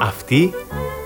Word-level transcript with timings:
Αυτή 0.00 0.52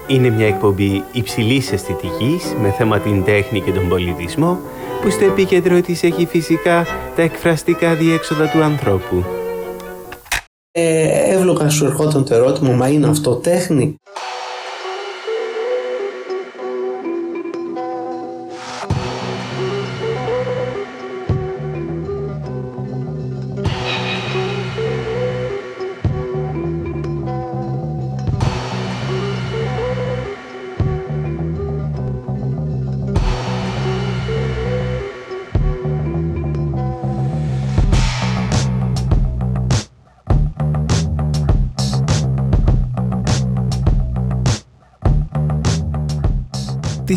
είναι 0.07 0.31
μια 0.31 0.47
εκπομπή 0.47 1.05
υψηλής 1.13 1.73
αισθητικής 1.73 2.55
με 2.63 2.71
θέμα 2.71 2.99
την 2.99 3.25
τέχνη 3.25 3.61
και 3.61 3.73
τον 3.73 3.89
πολιτισμό 3.89 4.59
που 5.03 5.11
στο 5.11 5.25
επίκεντρο 5.25 5.81
της 5.81 6.03
έχει 6.03 6.27
φυσικά 6.27 6.87
τα 7.17 7.23
εκφραστικά 7.23 7.95
διέξοδα 7.95 8.49
του 8.49 8.63
ανθρώπου. 8.63 9.25
Ε, 10.71 11.35
εύλογα 11.35 11.69
σου 11.69 11.85
ερχόταν 11.85 12.25
το 12.25 12.35
ερώτημα, 12.35 12.73
μα 12.73 12.89
είναι 12.89 13.07
αυτό 13.07 13.35
τέχνη; 13.35 13.97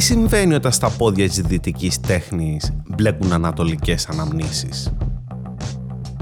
Συμβαίνει 0.06 0.54
όταν 0.54 0.72
στα 0.72 0.90
πόδια 0.90 1.28
της 1.28 1.42
δυτικής 1.42 2.00
τέχνης 2.00 2.74
μπλέκουν 2.88 3.34
ανατολικές 3.34 4.08
αναμνήσεις; 4.08 4.94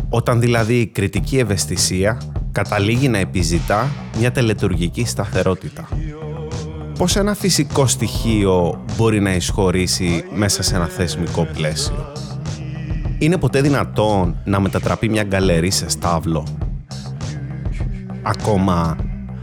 Όταν 0.09 0.39
δηλαδή 0.39 0.79
η 0.79 0.87
κριτική 0.87 1.37
ευαισθησία 1.37 2.21
καταλήγει 2.51 3.07
να 3.07 3.17
επιζητά 3.17 3.89
μια 4.19 4.31
τελετουργική 4.31 5.05
σταθερότητα. 5.05 5.87
Πώς 6.97 7.15
ένα 7.15 7.33
φυσικό 7.33 7.87
στοιχείο 7.87 8.83
μπορεί 8.97 9.19
να 9.19 9.33
εισχωρήσει 9.33 10.23
μέσα 10.33 10.63
σε 10.63 10.75
ένα 10.75 10.85
θεσμικό 10.85 11.47
πλαίσιο; 11.53 12.11
Είναι 13.17 13.37
ποτέ 13.37 13.61
δυνατόν 13.61 14.37
να 14.45 14.59
μετατραπεί 14.59 15.09
μια 15.09 15.23
γκαλερί 15.23 15.71
σε 15.71 15.89
στάβλο; 15.89 16.47
Ακόμα, 18.21 18.97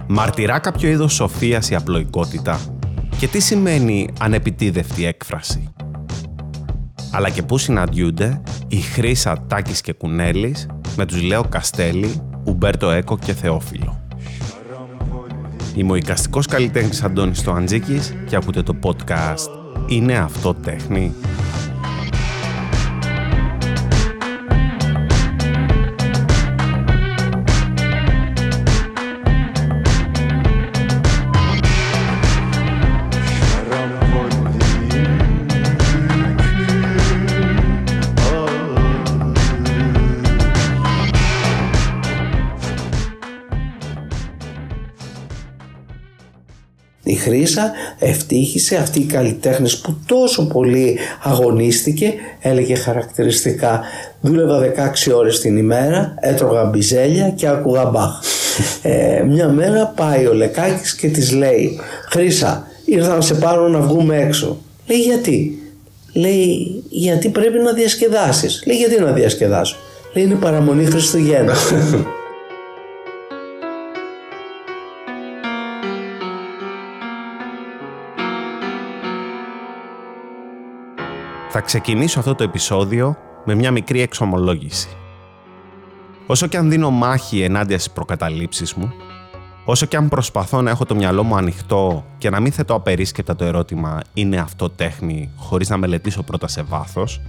μαρτυρά 0.06 0.58
κάποιο 0.58 0.88
είδος 0.88 1.12
σοφίας 1.14 1.70
η 1.70 1.74
απλοϊκότητα; 1.74 2.60
Και 3.20 3.28
τι 3.28 3.40
σημαίνει 3.40 4.08
ανεπιτίδευτη 4.18 5.06
έκφραση; 5.06 5.72
Αλλά 7.12 7.30
και 7.30 7.42
πού 7.42 7.58
συναντιούνται 7.58 8.42
η 8.68 8.76
Χρύσα 8.76 9.44
Τάκης 9.48 9.80
και 9.80 9.92
Κουνέλης 9.92 10.66
με 10.96 11.06
τους 11.06 11.22
Λέο 11.22 11.44
Καστέλη, 11.48 12.22
Ουμπέρτο 12.44 12.90
Έκο 12.90 13.18
και 13.18 13.32
Θεόφιλο; 13.32 14.02
Είμαι 15.74 15.92
ο 15.92 15.94
οικαστικός 15.94 16.46
καλλιτέχνης 16.46 17.02
Αντώνης 17.02 17.42
Τοαντζίκης 17.42 18.14
και 18.26 18.36
ακούτε 18.36 18.62
το 18.62 18.76
podcast 18.82 19.48
«Είναι 19.88 20.18
αυτό 20.18 20.54
τέχνη» 20.54 21.14
Χρύσα 47.20 47.72
ευτύχησε 47.98 48.76
αυτή 48.76 49.00
η 49.00 49.04
καλλιτέχνης 49.04 49.78
που 49.78 49.96
τόσο 50.06 50.46
πολύ 50.46 50.98
αγωνίστηκε, 51.22 52.14
έλεγε 52.40 52.74
χαρακτηριστικά 52.74 53.80
δούλευα 54.20 54.60
16 55.08 55.14
ώρες 55.16 55.40
την 55.40 55.56
ημέρα, 55.56 56.14
έτρωγα 56.20 56.64
μπιζέλια 56.64 57.28
και 57.28 57.46
άκουγα 57.46 57.84
μπαχ. 57.84 58.22
Ε, 58.82 59.22
μια 59.22 59.48
μέρα 59.48 59.92
πάει 59.96 60.26
ο 60.26 60.32
Λεκάκης 60.32 60.94
και 60.94 61.08
της 61.08 61.32
λέει 61.32 61.80
«Χρύσα, 62.10 62.66
ήρθα 62.84 63.14
να 63.14 63.20
σε 63.20 63.34
πάρω 63.34 63.68
να 63.68 63.80
βγούμε 63.80 64.16
έξω». 64.16 64.58
Λέει 64.86 64.98
«Γιατί» 64.98 65.54
Λέει 66.12 66.82
γιατί 66.88 67.28
πρέπει 67.28 67.58
να 67.58 67.72
διασκεδάσεις. 67.72 68.62
Λέει 68.66 68.76
γιατί 68.76 69.00
να 69.00 69.12
διασκεδάσω; 69.12 69.76
Λέει 70.14 70.24
είναι 70.24 70.34
παραμονή 70.34 70.84
Χριστουγέννα. 70.84 71.54
Θα 81.52 81.60
ξεκινήσω 81.60 82.18
αυτό 82.18 82.34
το 82.34 82.42
επεισόδιο 82.42 83.16
με 83.44 83.54
μια 83.54 83.70
μικρή 83.70 84.00
εξομολόγηση. 84.00 84.88
Όσο 86.26 86.46
και 86.46 86.56
αν 86.56 86.70
δίνω 86.70 86.90
μάχη 86.90 87.42
ενάντια 87.42 87.78
στις 87.78 87.92
προκαταλήψεις 87.92 88.74
μου, 88.74 88.92
όσο 89.64 89.86
και 89.86 89.96
αν 89.96 90.08
προσπαθώ 90.08 90.62
να 90.62 90.70
έχω 90.70 90.84
το 90.84 90.94
μυαλό 90.94 91.22
μου 91.22 91.36
ανοιχτό 91.36 92.04
και 92.18 92.30
να 92.30 92.40
μην 92.40 92.52
θέτω 92.52 92.74
απερίσκεπτα 92.74 93.36
το 93.36 93.44
ερώτημα 93.44 94.00
«είναι 94.14 94.36
αυτό 94.36 94.70
τέχνη» 94.70 95.30
χωρίς 95.36 95.68
να 95.68 95.76
μελετήσω 95.76 96.22
πρώτα 96.22 96.48
σε 96.48 96.62
βάθος, 96.62 97.20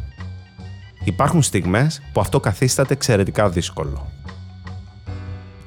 υπάρχουν 1.03 1.41
στιγμές 1.41 2.01
που 2.13 2.19
αυτό 2.19 2.39
καθίσταται 2.39 2.93
εξαιρετικά 2.93 3.49
δύσκολο 3.49 4.11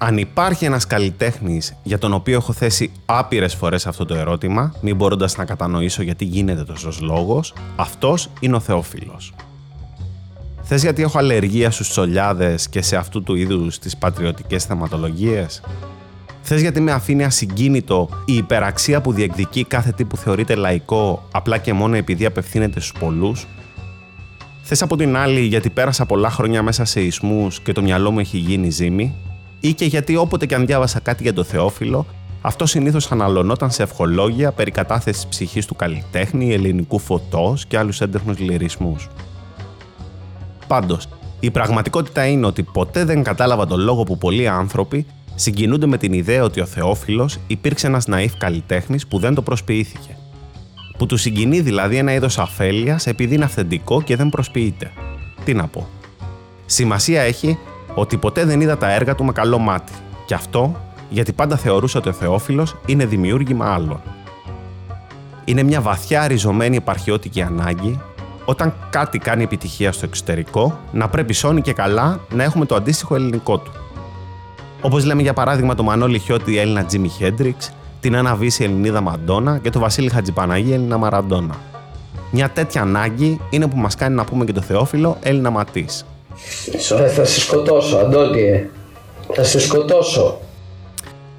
αν 0.06 0.18
υπάρχει 0.18 0.64
ένας 0.64 0.86
καλλιτέχνης 0.86 1.76
για 1.82 1.98
τον 1.98 2.12
οποίο 2.12 2.36
έχω 2.36 2.52
θέσει 2.52 2.92
άπειρες 3.06 3.54
φορές 3.54 3.86
αυτό 3.86 4.04
το 4.04 4.14
ερώτημα, 4.14 4.74
μην 4.80 4.96
μπορώντας 4.96 5.36
να 5.36 5.44
κατανοήσω 5.44 6.02
γιατί 6.02 6.24
γίνεται 6.24 6.64
τόσος 6.64 7.00
λόγος, 7.00 7.54
αυτός 7.76 8.30
είναι 8.40 8.56
ο 8.56 8.60
Θεόφιλος. 8.60 9.32
Θες 10.62 10.82
γιατί 10.82 11.02
έχω 11.02 11.18
αλλεργία 11.18 11.70
στους 11.70 11.88
τσολιάδες 11.88 12.68
και 12.68 12.82
σε 12.82 12.96
αυτού 12.96 13.22
του 13.22 13.34
είδους 13.34 13.78
τις 13.78 13.96
πατριωτικές 13.96 14.64
θεματολογίες; 14.64 15.62
Θες 16.42 16.60
γιατί 16.60 16.80
με 16.80 16.92
αφήνει 16.92 17.24
ασυγκίνητο 17.24 18.08
η 18.24 18.34
υπεραξία 18.34 19.00
που 19.00 19.12
διεκδικεί 19.12 19.64
κάθε 19.64 19.92
τι 19.92 20.04
που 20.04 20.16
θεωρείται 20.16 20.54
λαϊκό 20.54 21.28
απλά 21.32 21.58
και 21.58 21.72
μόνο 21.72 21.96
επειδή 21.96 22.24
απευθύνεται 22.24 22.80
στους 22.80 22.98
πολλούς; 23.00 23.46
Θες 24.62 24.82
από 24.82 24.96
την 24.96 25.16
άλλη 25.16 25.40
γιατί 25.40 25.70
πέρασα 25.70 26.06
πολλά 26.06 26.30
χρόνια 26.30 26.62
μέσα 26.62 26.84
σε 26.84 27.00
ισμούς 27.00 27.60
και 27.60 27.72
το 27.72 27.82
μυαλό 27.82 28.10
μου 28.10 28.18
έχει 28.18 28.38
γίνει 28.38 28.70
ζύμη; 28.70 29.14
Ή 29.64 29.74
και 29.74 29.84
γιατί 29.84 30.16
όποτε 30.16 30.46
και 30.46 30.54
αν 30.54 30.66
διάβασα 30.66 31.00
κάτι 31.00 31.22
για 31.22 31.32
το 31.32 31.44
Θεόφιλο, 31.44 32.06
αυτό 32.40 32.66
συνήθως 32.66 33.12
αναλωνόταν 33.12 33.70
σε 33.70 33.82
ευχολόγια 33.82 34.52
περί 34.52 34.70
κατάθεσης 34.70 35.26
ψυχής 35.26 35.66
του 35.66 35.76
καλλιτέχνη, 35.76 36.52
ελληνικού 36.52 36.98
φωτός 36.98 37.66
και 37.66 37.78
άλλους 37.78 38.00
έντεχνους 38.00 38.38
λυρισμούς. 38.38 39.08
Πάντως, 40.66 41.08
η 41.40 41.50
πραγματικότητα 41.50 42.26
είναι 42.26 42.46
ότι 42.46 42.62
ποτέ 42.62 43.04
δεν 43.04 43.22
κατάλαβα 43.22 43.66
τον 43.66 43.80
λόγο 43.80 44.02
που 44.02 44.18
πολλοί 44.18 44.48
άνθρωποι 44.48 45.06
συγκινούνται 45.34 45.86
με 45.86 45.96
την 45.96 46.12
ιδέα 46.12 46.42
ότι 46.42 46.60
ο 46.60 46.66
Θεόφιλος 46.66 47.38
υπήρξε 47.46 47.86
ένας 47.86 48.06
ναήφ 48.06 48.36
καλλιτέχνης 48.36 49.06
που 49.06 49.18
δεν 49.18 49.34
το 49.34 49.42
προσποιήθηκε. 49.42 50.16
Που 50.98 51.06
του 51.06 51.16
συγκινεί 51.16 51.60
δηλαδή 51.60 51.96
ένα 51.96 52.12
είδος 52.12 52.38
αφέλειας 52.38 53.06
επειδή 53.06 53.34
είναι 53.34 53.44
αυθεντικό 53.44 54.02
και 54.02 54.16
δεν 54.16 54.28
προσποιείται. 54.28 54.90
Τι 55.44 55.54
να 55.54 55.66
πω. 55.66 55.86
Σημασία 56.66 57.22
έχει 57.22 57.58
ότι 57.94 58.16
ποτέ 58.16 58.44
δεν 58.44 58.60
είδα 58.60 58.76
τα 58.78 58.92
έργα 58.92 59.14
του 59.14 59.24
με 59.24 59.32
καλό 59.32 59.58
μάτι. 59.58 59.92
Και 60.26 60.34
αυτό 60.34 60.76
γιατί 61.08 61.32
πάντα 61.32 61.56
θεωρούσα 61.56 61.98
ότι 61.98 62.08
ο 62.08 62.12
Θεόφιλος 62.12 62.76
είναι 62.86 63.06
δημιούργημα 63.06 63.72
άλλων. 63.72 64.00
Είναι 65.44 65.62
μια 65.62 65.80
βαθιά 65.80 66.26
ριζωμένη 66.26 66.76
επαρχιώτικη 66.76 67.42
ανάγκη 67.42 68.00
όταν 68.44 68.74
κάτι 68.90 69.18
κάνει 69.18 69.42
επιτυχία 69.42 69.92
στο 69.92 70.04
εξωτερικό, 70.04 70.78
να 70.92 71.08
πρέπει 71.08 71.32
σώνει 71.32 71.60
και 71.60 71.72
καλά 71.72 72.20
να 72.30 72.42
έχουμε 72.42 72.66
το 72.66 72.74
αντίστοιχο 72.74 73.14
ελληνικό 73.14 73.58
του. 73.58 73.72
Όπως 74.80 75.04
λέμε 75.04 75.22
για 75.22 75.32
παράδειγμα 75.32 75.74
το 75.74 75.82
Μανώλη 75.82 76.18
Χιώτη 76.18 76.58
Έλληνα 76.58 76.84
Τζίμι 76.84 77.08
Χέντριξ, 77.08 77.72
την 78.00 78.16
Άννα 78.16 78.34
Βύση 78.34 78.64
Ελληνίδα 78.64 79.00
Μαντόνα 79.00 79.58
και 79.58 79.70
το 79.70 79.78
Βασίλη 79.78 80.08
Χατζιπαναγή 80.08 80.72
Έλληνα 80.72 80.98
Μαραντόνα. 80.98 81.54
Μια 82.30 82.50
τέτοια 82.50 82.82
ανάγκη 82.82 83.40
είναι 83.50 83.66
που 83.66 83.76
μας 83.76 83.94
κάνει 83.94 84.14
να 84.14 84.24
πούμε 84.24 84.44
και 84.44 84.52
το 84.52 84.60
Θεόφιλο 84.60 85.16
Έλληνα 85.22 85.50
Ματής. 85.50 86.04
Ε, 86.72 87.08
θα 87.08 87.24
σε 87.24 87.40
σκοτώσω, 87.40 87.96
Αντώνιε. 87.96 88.68
Θα 89.34 89.44
σε 89.44 89.60
σκοτώσω. 89.60 90.40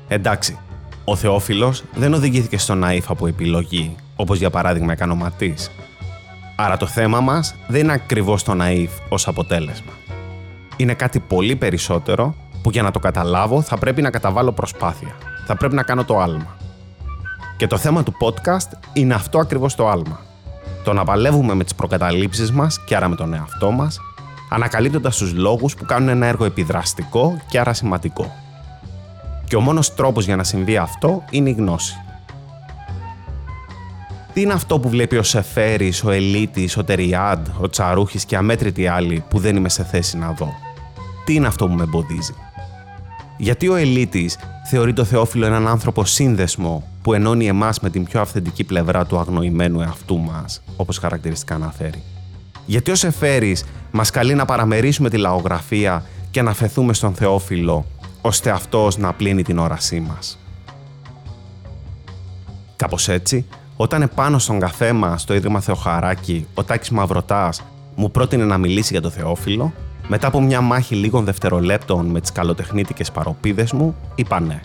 Εντάξει, 0.08 0.60
ο 1.04 1.16
Θεόφιλος 1.16 1.84
δεν 1.96 2.14
οδηγήθηκε 2.14 2.58
στον 2.58 2.84
ναΐφ 2.86 3.04
από 3.08 3.28
επιλογή, 3.28 3.96
όπως 4.16 4.38
για 4.38 4.50
παράδειγμα 4.50 4.92
έκανε 4.92 5.12
ο 5.12 5.16
Ματής. 5.16 5.72
Άρα 6.56 6.78
το 6.78 6.86
θέμα 6.86 7.20
μας 7.20 7.56
δεν 7.68 7.82
είναι 7.82 7.94
ακριβώς 7.94 8.44
το 8.44 8.56
ναΐφ 8.62 8.90
ως 9.10 9.28
αποτέλεσμα. 9.28 9.92
Είναι 10.78 10.94
κάτι 10.94 11.20
πολύ 11.20 11.56
περισσότερο 11.56 12.36
που 12.62 12.70
για 12.70 12.82
να 12.82 12.92
το 12.92 13.00
καταλάβω 13.00 13.62
θα 13.62 13.78
πρέπει 13.78 14.02
να 14.02 14.10
καταβάλω 14.10 14.52
προσπάθεια. 14.52 15.16
Θα 15.46 15.56
πρέπει 15.56 15.76
να 15.76 15.84
κάνω 15.84 16.04
το 16.04 16.20
άλμα. 16.20 16.58
Και 17.58 17.68
το 17.68 17.78
θέμα 17.78 18.04
του 18.04 18.14
podcast 18.20 18.78
είναι 18.94 19.14
αυτό 19.14 19.40
ακριβώς 19.40 19.76
το 19.76 19.90
άλμα. 19.90 20.20
Το 20.84 20.94
να 20.94 21.04
παλεύουμε 21.04 21.54
με 21.54 21.64
τις 21.64 21.76
προκαταλήψεις 21.76 22.52
μας 22.52 22.84
και 22.86 22.96
άρα 22.96 23.08
με 23.08 23.16
τον 23.16 23.34
εαυτό 23.34 23.72
μας 23.72 24.00
ανακαλύπτοντας 24.50 25.18
τους 25.18 25.34
λόγους 25.34 25.76
που 25.76 25.86
κάνουν 25.86 26.10
ένα 26.10 26.26
έργο 26.26 26.46
επιδραστικό 26.46 27.38
και 27.48 27.60
άρα 27.60 27.74
σημαντικό. 27.74 28.32
Και 29.48 29.56
ο 29.56 29.60
μόνος 29.62 29.94
τρόπος 29.94 30.26
για 30.26 30.36
να 30.36 30.44
συμβεί 30.44 30.78
αυτό 30.78 31.24
είναι 31.30 31.50
η 31.50 31.54
γνώση. 31.54 32.00
Τι 34.34 34.42
είναι 34.42 34.54
αυτό 34.54 34.80
που 34.80 34.90
βλέπει 34.90 35.18
ο 35.18 35.24
Σεφέρης, 35.24 36.04
ο 36.04 36.12
Ελίτης, 36.12 36.78
ο 36.78 36.84
Τεριάντ, 36.84 37.48
ο 37.60 37.70
Τσαρούχης 37.70 38.26
και 38.26 38.36
αμέτρητοι 38.36 38.88
άλλοι 38.88 39.24
που 39.30 39.40
δεν 39.40 39.56
είμαι 39.56 39.70
σε 39.70 39.84
θέση 39.84 40.18
να 40.18 40.32
δω; 40.32 40.54
Τι 41.26 41.34
είναι 41.34 41.48
αυτό 41.48 41.68
που 41.68 41.74
με 41.74 41.84
εμποδίζει; 41.84 42.34
Γιατί 43.38 43.68
ο 43.68 43.76
Ελίτης 43.76 44.38
θεωρεί 44.70 44.94
το 44.94 45.04
Θεόφιλο 45.04 45.46
έναν 45.46 45.68
άνθρωπο 45.68 46.06
σύνδεσμο 46.06 46.84
που 47.02 47.14
ενώνει 47.14 47.48
εμάς 47.48 47.80
με 47.80 47.90
την 47.90 48.04
πιο 48.04 48.22
αυθεντική 48.22 48.64
πλευρά 48.64 49.06
του 49.06 49.18
αγνοημένου 49.18 49.82
εαυτού 49.82 50.20
μας, 50.20 50.62
όπως 50.76 50.98
χαρακτηριστικά 50.98 51.56
αναφέρει. 51.56 52.04
Γιατί 52.66 52.92
ο 52.92 52.96
Σεφέρης 52.96 53.66
μας 53.92 54.10
καλεί 54.10 54.34
να 54.34 54.46
παραμερίσουμε 54.46 55.10
τη 55.10 55.18
λαογραφία 55.18 56.04
και 56.32 56.42
να 56.42 56.54
φεθούμε 56.54 56.94
στον 56.94 57.14
Θεόφιλο, 57.14 57.86
ώστε 58.22 58.50
αυτός 58.50 58.98
να 58.98 59.14
πλύνει 59.14 59.44
την 59.44 59.58
όρασή 59.60 60.00
μας. 60.00 60.40
Κάπως 62.76 63.10
έτσι, 63.10 63.46
όταν 63.78 64.02
επάνω 64.02 64.40
στον 64.40 64.60
καφέ 64.60 64.94
μας 64.94 65.22
στο 65.22 65.34
Ίδρυμα 65.34 65.60
Θεοχαράκη, 65.60 66.48
ο 66.54 66.64
Τάκης 66.64 66.90
Μαυρωτάς 66.90 67.62
μου 67.96 68.12
πρότεινε 68.12 68.44
να 68.46 68.58
μιλήσει 68.58 68.90
για 68.92 69.02
το 69.02 69.10
Θεόφιλο, 69.10 69.74
μετά 70.08 70.28
από 70.28 70.42
μια 70.42 70.62
μάχη 70.62 70.96
λίγων 70.96 71.26
δευτερολέπτων 71.26 72.06
με 72.06 72.22
τις 72.22 72.32
καλοτεχνίτικες 72.32 73.12
παροπίδες 73.12 73.72
μου, 73.72 73.96
είπα 74.16 74.40
ναι. 74.40 74.60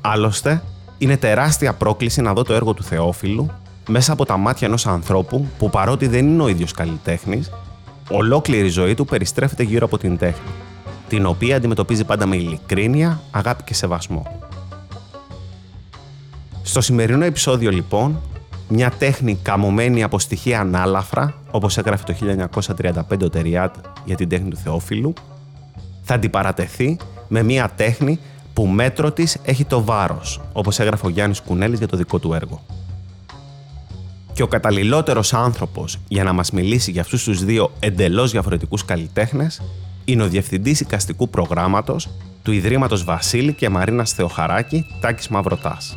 Άλλωστε, 0.00 0.62
είναι 0.98 1.16
τεράστια 1.16 1.72
πρόκληση 1.72 2.20
να 2.22 2.32
δω 2.32 2.42
το 2.42 2.52
έργο 2.52 2.74
του 2.74 2.82
Θεόφιλου 2.82 3.50
μέσα 3.88 4.12
από 4.12 4.24
τα 4.24 4.36
μάτια 4.36 4.66
ενός 4.66 4.86
ανθρώπου 4.86 5.46
που 5.58 5.70
παρότι 5.70 6.06
δεν 6.06 6.26
είναι 6.26 6.42
ο 6.42 6.48
ίδιος 6.48 6.72
καλλιτέχνης, 6.72 7.50
ολόκληρη 8.10 8.66
η 8.66 8.70
ζωή 8.70 8.94
του 8.94 9.04
περιστρέφεται 9.04 9.62
γύρω 9.62 9.86
από 9.86 9.98
την 9.98 10.18
τέχνη, 10.18 10.50
την 11.08 11.26
οποία 11.26 11.56
αντιμετωπίζει 11.56 12.04
πάντα 12.04 12.26
με 12.26 12.36
ειλικρίνεια, 12.36 13.20
αγάπη 13.30 13.62
και 13.62 13.74
σεβασμό. 13.74 14.40
Στο 16.62 16.80
σημερινό 16.80 17.24
επεισόδιο 17.24 17.70
λοιπόν, 17.70 18.20
μια 18.68 18.90
τέχνη 18.98 19.38
καμωμένη 19.42 20.02
από 20.02 20.18
στοιχεία 20.18 20.60
ανάλαφρα, 20.60 21.34
όπως 21.50 21.78
έγραφε 21.78 22.04
το 22.04 22.14
1935 22.76 23.22
ο 23.22 23.28
Τεριάτ 23.28 23.74
για 24.04 24.16
την 24.16 24.28
τέχνη 24.28 24.50
του 24.50 24.56
Θεόφιλου, 24.56 25.12
θα 26.02 26.14
αντιπαρατεθεί 26.14 26.96
με 27.28 27.42
μια 27.42 27.70
τέχνη 27.76 28.18
που 28.52 28.66
μέτρο 28.66 29.12
της 29.12 29.38
έχει 29.44 29.64
το 29.64 29.84
βάρος, 29.84 30.40
όπως 30.52 30.78
έγραφε 30.78 31.06
ο 31.06 31.08
Γιάννης 31.08 31.40
Κουνέλης 31.40 31.78
για 31.78 31.88
το 31.88 31.96
δικό 31.96 32.18
του 32.18 32.34
έργο. 32.34 32.62
Και 34.32 34.42
ο 34.42 34.46
καταλληλότερος 34.46 35.34
άνθρωπος 35.34 35.98
για 36.08 36.24
να 36.24 36.32
μας 36.32 36.50
μιλήσει 36.50 36.90
για 36.90 37.00
αυτούς 37.00 37.24
τους 37.24 37.44
δύο 37.44 37.72
εντελώς 37.80 38.30
διαφορετικούς 38.30 38.84
καλλιτέχνες 38.84 39.62
είναι 40.04 40.22
ο 40.22 40.28
Διευθυντής 40.28 40.80
Οικαστικού 40.80 41.28
Προγράμματος 41.28 42.08
του 42.42 42.52
Ιδρύματος 42.52 43.04
Βασίλη 43.04 43.52
και 43.52 43.68
Μαρίνας 43.68 44.12
Θεοχαράκη 44.12 44.86
Τάκης 45.00 45.28
Μαυρωτάς. 45.28 45.96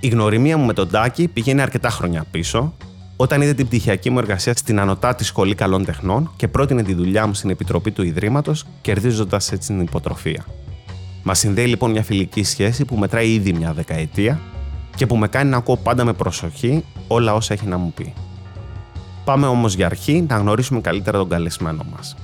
Η 0.00 0.08
γνωριμία 0.08 0.56
μου 0.56 0.64
με 0.64 0.72
τον 0.72 0.90
Τάκη 0.90 1.28
πηγαίνει 1.28 1.60
αρκετά 1.60 1.90
χρόνια 1.90 2.26
πίσω, 2.30 2.74
όταν 3.16 3.42
είδε 3.42 3.54
την 3.54 3.66
πτυχιακή 3.66 4.10
μου 4.10 4.18
εργασία 4.18 4.56
στην 4.56 4.80
Ανωτάτη 4.80 5.24
Σχολή 5.24 5.54
Καλών 5.54 5.84
Τεχνών 5.84 6.30
και 6.36 6.48
πρότεινε 6.48 6.82
τη 6.82 6.94
δουλειά 6.94 7.26
μου 7.26 7.34
στην 7.34 7.50
Επιτροπή 7.50 7.90
του 7.90 8.02
Ιδρύματος, 8.02 8.64
κερδίζοντας 8.80 9.52
έτσι 9.52 9.68
την 9.68 9.80
υποτροφία. 9.80 10.44
Μας 11.22 11.38
συνδέει 11.38 11.66
λοιπόν 11.66 11.90
μια 11.90 12.02
φιλική 12.02 12.44
σχέση 12.44 12.84
που 12.84 12.96
μετράει 12.96 13.32
ήδη 13.32 13.52
μια 13.52 13.72
δεκαετία 13.72 14.40
και 14.96 15.06
που 15.06 15.16
με 15.16 15.28
κάνει 15.28 15.50
να 15.50 15.56
ακούω 15.56 15.76
πάντα 15.76 16.04
με 16.04 16.12
προσοχή 16.12 16.84
όλα 17.08 17.34
όσα 17.34 17.54
έχει 17.54 17.66
να 17.66 17.76
μου 17.76 17.92
πει. 17.92 18.12
Πάμε 19.24 19.46
όμως 19.46 19.74
για 19.74 19.86
αρχή 19.86 20.24
να 20.28 20.36
γνωρίσουμε 20.36 20.80
καλύτερα 20.80 21.18
τον 21.18 21.28
καλεσμένο 21.28 21.84
μας. 21.92 22.16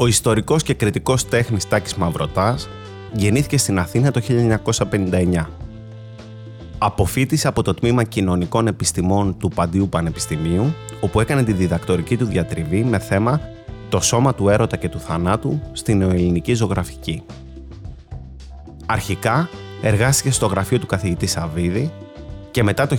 Ο 0.00 0.06
ιστορικός 0.06 0.62
και 0.62 0.74
κριτικός 0.74 1.28
τέχνης 1.28 1.68
Τάκης 1.68 1.94
Μαυρωτάς 1.94 2.68
γεννήθηκε 3.12 3.58
στην 3.58 3.78
Αθήνα 3.78 4.10
το 4.10 4.20
1959. 4.20 5.46
Αποφύτησε 6.78 7.48
από 7.48 7.62
το 7.62 7.74
Τμήμα 7.74 8.04
Κοινωνικών 8.04 8.66
Επιστημών 8.66 9.36
του 9.38 9.48
Παντίου 9.54 9.88
Πανεπιστημίου, 9.88 10.74
όπου 11.00 11.20
έκανε 11.20 11.44
τη 11.44 11.52
διδακτορική 11.52 12.16
του 12.16 12.24
διατριβή 12.24 12.84
με 12.84 12.98
θέμα 12.98 13.40
«Το 13.88 14.00
σώμα 14.00 14.34
του 14.34 14.48
έρωτα 14.48 14.76
και 14.76 14.88
του 14.88 15.00
θανάτου 15.00 15.60
στην 15.72 15.98
νεοελληνική 15.98 16.54
ζωγραφική». 16.54 17.22
Αρχικά 18.86 19.48
εργάστηκε 19.82 20.30
στο 20.30 20.46
γραφείο 20.46 20.78
του 20.78 20.86
καθηγητή 20.86 21.26
Σαββίδη 21.26 21.92
και 22.50 22.62
μετά 22.62 22.86
το 22.86 22.96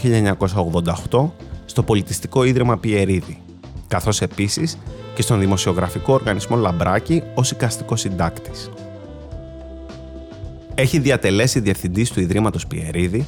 1988 1.10 1.30
στο 1.66 1.84
Πολιτιστικό 1.84 2.44
Ίδρυμα 2.44 2.78
Πιερίδη, 2.78 3.42
καθώς 3.88 4.22
επίσης 4.22 4.78
και 5.16 5.22
στον 5.22 5.40
δημοσιογραφικό 5.40 6.14
οργανισμό 6.14 6.56
Λαμπράκη 6.58 7.24
ως 7.34 7.52
οικαστικός 7.52 8.00
συντάκτης. 8.00 8.70
Έχει 10.76 11.00
διατελέσει 11.00 11.60
διευθυντής 11.60 12.12
του 12.12 12.20
Ιδρύματος 12.20 12.68
Πιερίδη 12.68 13.26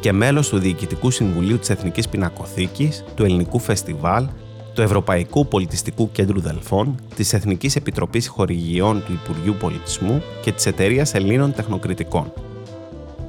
και 0.00 0.12
μέλος 0.12 0.48
του 0.48 0.58
Διοικητικού 0.58 1.10
Συμβουλίου 1.10 1.58
της 1.58 1.70
Εθνικής 1.70 2.08
Πινακοθήκης, 2.08 3.04
του 3.14 3.24
Ελληνικού 3.24 3.58
Φεστιβάλ, 3.58 4.26
του 4.74 4.82
Ευρωπαϊκού 4.82 5.46
Πολιτιστικού 5.46 6.10
Κέντρου 6.12 6.40
Δελφών, 6.40 6.94
της 7.16 7.32
Εθνικής 7.32 7.76
Επιτροπής 7.76 8.28
Χορηγιών 8.28 9.02
του 9.06 9.12
Υπουργείου 9.12 9.54
Πολιτισμού 9.60 10.22
και 10.42 10.52
της 10.52 10.66
Εταιρείας 10.66 11.14
Ελλήνων 11.14 11.52
Τεχνοκριτικών. 11.52 12.32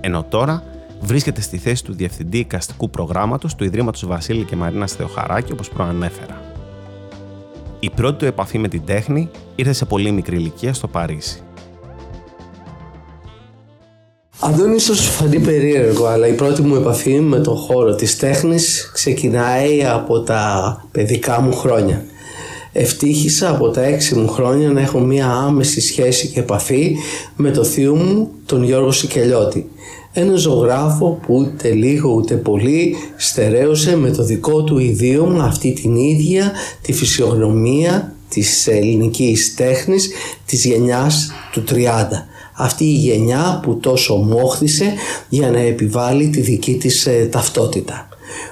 Ενώ 0.02 0.24
τώρα 0.24 0.64
βρίσκεται 1.00 1.42
στη 1.42 1.58
θέση 1.58 1.84
του 1.84 1.94
Διευθυντή 1.94 2.38
Οικαστικού 2.38 2.90
Προγράμματος 2.90 3.56
του 3.56 3.64
Ιδρύματος 3.64 4.06
Βασίλη 4.06 4.44
και 4.44 4.56
Μαρίνας 4.56 4.94
Θεοχαράκη, 4.94 5.52
όπως 5.52 5.70
προανέφερα. 5.70 6.42
Η 7.80 7.90
πρώτη 7.90 8.18
του 8.18 8.26
επαφή 8.26 8.58
με 8.58 8.68
την 8.68 8.82
τέχνη 8.86 9.30
ήρθε 9.56 9.74
σε 9.74 9.86
πολύ 9.86 10.12
μικρή 10.12 10.36
ηλικία 10.36 10.74
στο 10.74 10.88
Παρίσι. 10.88 11.42
Αυτό 14.40 14.74
ίσως 14.74 15.00
φανεί 15.00 15.40
περίεργο, 15.40 16.06
αλλά 16.06 16.28
η 16.28 16.34
πρώτη 16.34 16.62
μου 16.62 16.76
επαφή 16.76 17.20
με 17.20 17.40
τον 17.40 17.56
χώρο 17.56 17.96
της 17.96 18.18
τέχνης 18.18 18.92
ξεκινάει 18.94 19.86
από 19.86 20.20
τα 20.20 20.86
παιδικά 20.92 21.42
μου 21.42 21.54
χρόνια. 21.54 22.06
Ευτύχησα 22.72 23.50
από 23.50 23.70
τα 23.70 23.84
έξι 23.84 24.16
μου 24.16 24.28
χρόνια 24.28 24.70
να 24.70 24.82
έχω 24.82 25.00
μία 25.00 25.28
άμεση 25.28 25.82
σχέση 25.82 26.28
και 26.28 26.40
επαφή 26.40 26.96
με 27.36 27.52
το 27.52 27.64
θείο 27.64 27.96
μου, 27.96 28.30
τον 28.46 28.64
Γιώργο 28.64 28.92
Σικελιώτη 28.92 29.70
ένα 30.14 30.36
ζωγράφο 30.36 31.20
που 31.26 31.36
ούτε 31.36 31.70
λίγο 31.70 32.10
ούτε 32.12 32.36
πολύ 32.36 32.96
στερέωσε 33.18 33.96
με 33.98 34.12
το 34.12 34.24
δικό 34.24 34.64
του 34.64 34.78
ιδίωμα 34.80 35.44
αυτή 35.44 35.74
την 35.74 35.96
ίδια 35.96 36.52
τη 36.82 36.94
φυσιογνωμία 36.94 38.14
της 38.30 38.68
ελληνικής 38.68 39.56
τέχνης 39.56 40.10
της 40.46 40.66
γενιάς 40.66 41.32
του 41.52 41.64
30. 41.70 41.76
Αυτή 42.62 42.84
η 42.84 42.94
γενιά 42.94 43.60
που 43.64 43.78
τόσο 43.78 44.16
μόχθησε 44.16 44.94
για 45.30 45.52
να 45.52 45.60
επιβάλλει 45.60 46.30
τη 46.30 46.42
δική 46.42 46.78
της 46.78 47.06
ε, 47.06 47.28
ταυτότητα. 47.32 48.08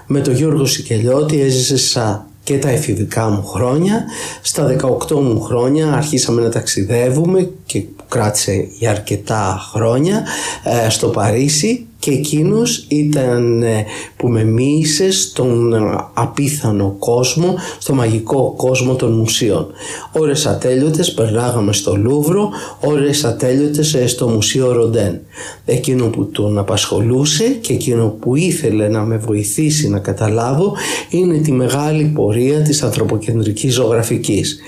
Με 0.08 0.20
τον 0.20 0.36
Γιώργο 0.36 0.66
Σικελιώτη 0.66 1.42
έζησε 1.42 2.22
και 2.44 2.58
τα 2.58 2.70
εφηβικά 2.70 3.30
μου 3.30 3.46
χρόνια. 3.46 4.06
Στα 4.42 4.76
18 5.10 5.12
μου 5.12 5.42
χρόνια 5.42 5.94
αρχίσαμε 5.94 6.42
να 6.42 6.50
ταξιδεύουμε 6.50 7.50
και 7.66 7.84
κράτησε 8.08 8.68
για 8.78 8.90
αρκετά 8.90 9.68
χρόνια 9.72 10.26
ε, 10.64 10.90
στο 10.90 11.08
Παρίσι 11.08 11.87
και 12.00 12.12
εκείνος 12.12 12.86
ήταν 12.88 13.64
ε, 13.64 13.86
που 14.18 14.28
με 14.28 14.44
μίλησε 14.44 15.12
στον 15.12 15.74
απίθανο 16.14 16.96
κόσμο, 17.00 17.56
στο 17.80 17.94
μαγικό 17.94 18.54
κόσμο 18.58 18.96
των 18.96 19.12
μουσείων. 19.12 19.68
Ώρες 20.12 20.46
ατέλειωτες 20.46 21.14
περνάγαμε 21.14 21.74
στο 21.74 21.96
Λούβρο, 21.96 22.50
ώρες 22.80 23.24
ατέλειωτες 23.24 23.94
ε, 23.94 24.08
στο 24.08 24.28
Μουσείο 24.28 24.72
Ροντέν. 24.72 25.20
Εκείνο 25.66 26.06
που 26.06 26.26
τον 26.26 26.58
απασχολούσε 26.58 27.48
και 27.48 27.74
εκείνο 27.74 28.16
που 28.20 28.36
ήθελε 28.36 28.88
να 28.88 29.02
με 29.02 29.18
βοηθήσει 29.18 29.90
να 29.90 30.00
καταλάβω 30.00 30.76
είναι 31.10 31.38
τη 31.38 31.52
μεγάλη 31.52 32.04
πορεία 32.04 32.62
της 32.62 32.84
ανθρωποκεντρικής 32.84 33.74
ζωγραφικής. 33.74 34.60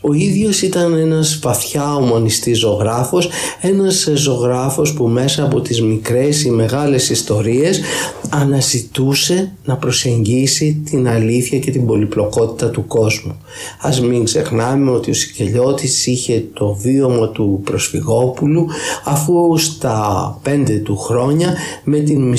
Ο 0.00 0.12
ίδιος 0.12 0.62
ήταν 0.62 0.92
ένας 0.92 1.38
βαθιά 1.42 1.94
ομονιστής 1.94 2.58
ζωγράφος, 2.58 3.28
ένας 3.60 4.10
ζωγράφος 4.14 4.92
που 4.92 5.06
μέσα 5.06 5.44
από 5.44 5.60
τις 5.60 5.82
μικρές 5.82 6.44
ή 6.44 6.50
μεγάλες 6.50 7.10
ιστορίες 7.10 7.80
αναζητούσε 8.30 9.52
να 9.64 9.76
προσεγγίσει 9.76 10.82
την 10.90 11.08
αλήθεια 11.08 11.58
και 11.58 11.70
την 11.70 11.86
πολυπλοκότητα 11.86 12.70
του 12.70 12.86
κόσμου. 12.86 13.36
Ας 13.80 14.00
μην 14.00 14.24
ξεχνάμε 14.24 14.90
ότι 14.90 15.10
ο 15.10 15.14
Σικελιώτης 15.14 16.06
είχε 16.06 16.44
το 16.52 16.74
βίωμα 16.74 17.28
του 17.28 17.60
προσφυγόπουλου 17.64 18.66
αφού 19.04 19.58
στα 19.58 20.38
πέντε 20.42 20.74
του 20.74 20.96
χρόνια 20.96 21.54
με 21.84 21.98
την 21.98 22.34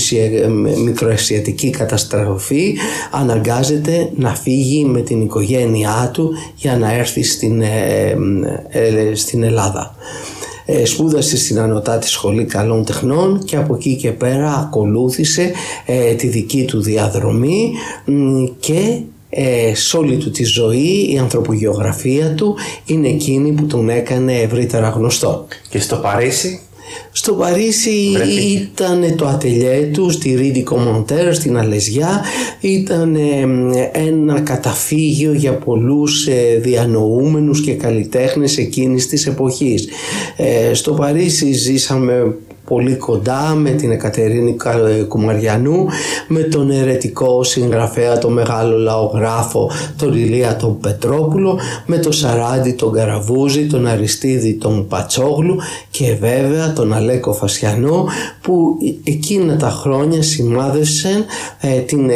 μικροασιατική 0.83 1.69
καταστροφή 1.69 2.77
αναγκάζεται 3.11 4.11
να 4.15 4.35
φύγει 4.35 4.85
με 4.85 5.01
την 5.01 5.21
οικογένειά 5.21 6.09
του 6.13 6.31
για 6.55 6.77
να 6.77 6.93
έρθει 6.93 7.23
στην 7.23 7.48
στην, 7.49 7.61
ε, 7.61 8.15
ε, 8.69 9.15
στην 9.15 9.43
Ελλάδα. 9.43 9.95
Ε, 10.65 10.85
σπούδασε 10.85 11.37
στην 11.37 11.59
Ανωτάτη 11.59 12.07
Σχολή 12.07 12.45
Καλών 12.45 12.85
Τεχνών 12.85 13.43
και 13.43 13.55
από 13.55 13.75
εκεί 13.75 13.95
και 13.95 14.11
πέρα 14.11 14.53
ακολούθησε 14.53 15.51
ε, 15.85 16.13
τη 16.13 16.27
δική 16.27 16.65
του 16.65 16.81
διαδρομή 16.81 17.71
και 18.59 18.99
ε, 19.29 19.75
σε 19.75 19.97
όλη 19.97 20.17
του 20.17 20.31
τη 20.31 20.43
ζωή 20.43 21.11
η 21.13 21.17
ανθρωπογεωγραφία 21.17 22.33
του 22.33 22.55
είναι 22.85 23.07
εκείνη 23.07 23.51
που 23.51 23.65
τον 23.65 23.89
έκανε 23.89 24.33
ευρύτερα 24.33 24.89
γνωστό. 24.89 25.45
Και 25.69 25.79
στο 25.79 25.95
Παρίσι; 25.95 26.61
Στο 27.11 27.33
Παρίσι 27.33 28.11
ήταν 28.51 29.15
το 29.15 29.27
ατελιέ 29.27 29.89
του 29.93 30.09
στη 30.09 30.37
Ρίντιco 30.41 30.63
Κομοντέρ 30.63 31.33
στην 31.33 31.57
Αλεζιά 31.57 32.23
ήταν 32.59 33.17
ένα 33.91 34.39
καταφύγιο 34.39 35.33
για 35.33 35.53
πολλούς 35.53 36.27
ε, 36.27 36.59
διανοούμενους 36.61 37.61
και 37.61 37.73
καλλιτέχνες 37.73 38.57
εκείνης 38.57 39.07
της 39.07 39.27
εποχής. 39.27 39.87
Ε, 40.37 40.73
στο 40.73 40.93
Παρίσι 40.93 41.51
ζήσαμε 41.51 42.35
πολύ 42.69 42.95
κοντά 42.95 43.53
με 43.55 43.69
την 43.69 43.91
Εκατερίνη 43.91 44.55
Κουμαριανού, 45.07 45.87
με 46.27 46.39
τον 46.39 46.71
ερετικό 46.71 47.43
συγγραφέα, 47.43 48.17
τον 48.17 48.33
μεγάλο 48.33 48.77
λαογράφο, 48.77 49.71
τον 49.97 50.13
Ηλία 50.13 50.55
τον 50.55 50.79
Πετρόπουλο, 50.79 51.59
με 51.85 51.97
τον 51.97 52.13
Σαράντι 52.13 52.71
τον 52.71 52.91
Καραβούζη, 52.91 53.67
τον 53.67 53.87
Αριστίδη 53.87 54.53
τον 54.53 54.87
Πατσόγλου 54.87 55.57
και 55.89 56.15
βέβαια 56.19 56.73
τον 56.73 56.93
Αλέκο 56.93 57.33
Φασιανό 57.33 58.07
που 58.49 58.77
εκείνα 59.03 59.57
τα 59.57 59.69
χρόνια 59.69 60.21
σημάδευσαν 60.21 61.25
ε, 61.59 61.79
την, 61.79 62.11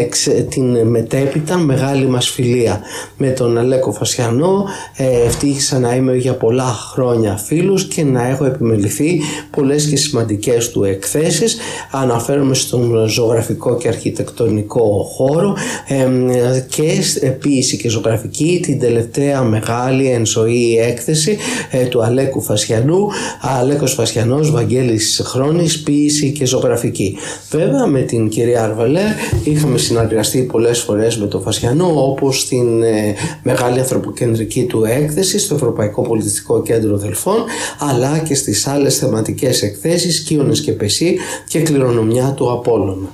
την 0.49 0.87
μετέπειτα 0.87 1.57
μεγάλη 1.57 2.07
μας 2.07 2.29
φιλία. 2.29 2.81
Με 3.17 3.29
τον 3.29 3.57
Αλέκο 3.57 3.91
Φασιανό 3.91 4.65
ε, 4.97 5.25
ευτύχησα 5.25 5.79
να 5.79 5.95
είμαι 5.95 6.15
για 6.15 6.33
πολλά 6.33 6.63
χρόνια 6.63 7.37
φίλους 7.37 7.87
και 7.87 8.03
να 8.03 8.27
έχω 8.27 8.45
επιμεληθεί 8.45 9.21
πολλές 9.49 9.85
και 9.85 9.95
σημαντικές 9.95 10.53
δικές 10.53 10.71
του 10.71 10.83
εκθέσεις 10.83 11.57
αναφέρομαι 11.91 12.53
στον 12.53 13.07
ζωγραφικό 13.07 13.77
και 13.77 13.87
αρχιτεκτονικό 13.87 15.09
χώρο 15.15 15.55
και 16.67 17.01
ποίηση 17.39 17.77
και 17.77 17.89
ζωγραφική 17.89 18.59
την 18.61 18.79
τελευταία 18.79 19.41
μεγάλη 19.43 20.07
εν 20.09 20.25
ζωή 20.25 20.77
έκθεση 20.77 21.37
ε, 21.71 21.85
του 21.85 22.03
Αλέκου 22.03 22.41
Φασιανού 22.41 23.07
Αλέκος 23.41 23.93
Φασιανός 23.93 24.51
Βαγγέλης 24.51 25.21
Χρόνης 25.23 25.81
ποίηση 25.81 26.22
και 26.31 26.45
ζωγραφική 26.45 27.17
βέβαια 27.49 27.85
με 27.85 28.01
την 28.01 28.29
κυρία 28.29 28.63
Αρβελέ 28.63 29.15
είχαμε 29.43 29.77
συναντηριστεί 29.77 30.41
πολλές 30.41 30.79
φορές 30.79 31.17
με 31.17 31.27
τον 31.27 31.41
Φασιανό 31.41 32.09
όπως 32.09 32.39
στην 32.39 32.83
ε, 32.83 33.15
μεγάλη 33.43 33.79
ανθρωποκεντρική 33.79 34.65
του 34.65 34.83
έκθεση 34.83 35.39
στο 35.39 35.55
Ευρωπαϊκό 35.55 36.01
Πολιτιστικό 36.01 36.61
Κέντρο 36.61 36.97
Δελφών 36.97 37.43
αλλά 37.79 38.17
και 38.17 38.35
στις 38.35 38.67
άλλες 38.67 38.97
θεματικές 38.97 39.61
εκθέσεις 39.61 40.19
Κύονες 40.19 40.61
και 40.61 40.71
Πεσί 40.71 41.17
και 41.47 41.59
κληρονομιά 41.59 42.33
του 42.35 42.51
Απόλλωνα. 42.51 43.07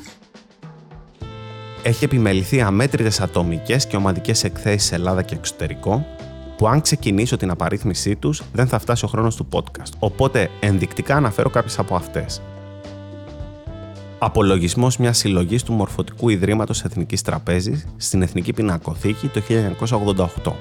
Έχει 1.84 2.04
επιμεληθεί 2.04 2.62
αμέτρητες 2.62 3.20
ατομικές 3.20 3.88
και 3.88 3.96
ομαδικές 3.96 4.44
εκθέσεις 4.44 4.88
σε 4.88 4.96
Ελλάδα 4.96 5.22
και 5.22 5.36
εξωτερικό, 5.36 6.06
που 6.58 6.68
αν 6.68 6.82
ξεκινήσω 6.82 7.38
την 7.38 7.50
απαρίθμησή 7.50 8.16
τους 8.16 8.42
δεν 8.54 8.68
θα 8.68 8.80
φτάσει 8.80 9.06
ο 9.06 9.08
χρόνος 9.08 9.36
του 9.36 9.48
podcast, 9.52 9.92
οπότε 10.00 10.50
ενδεικτικά 10.60 11.16
αναφέρω 11.16 11.50
κάποιες 11.50 11.80
από 11.80 11.96
αυτές. 11.96 12.42
Απολογισμός 14.22 14.98
μιας 14.98 15.18
συλλογής 15.18 15.64
του 15.64 15.74
Μορφωτικού 15.74 16.30
Ιδρύματος 16.30 16.84
Εθνικής 16.84 17.22
Τραπέζης 17.22 17.86
στην 17.98 18.22
Εθνική 18.22 18.54
Πινακοθήκη 18.54 19.28
το 19.28 19.42
1988. 20.46 20.52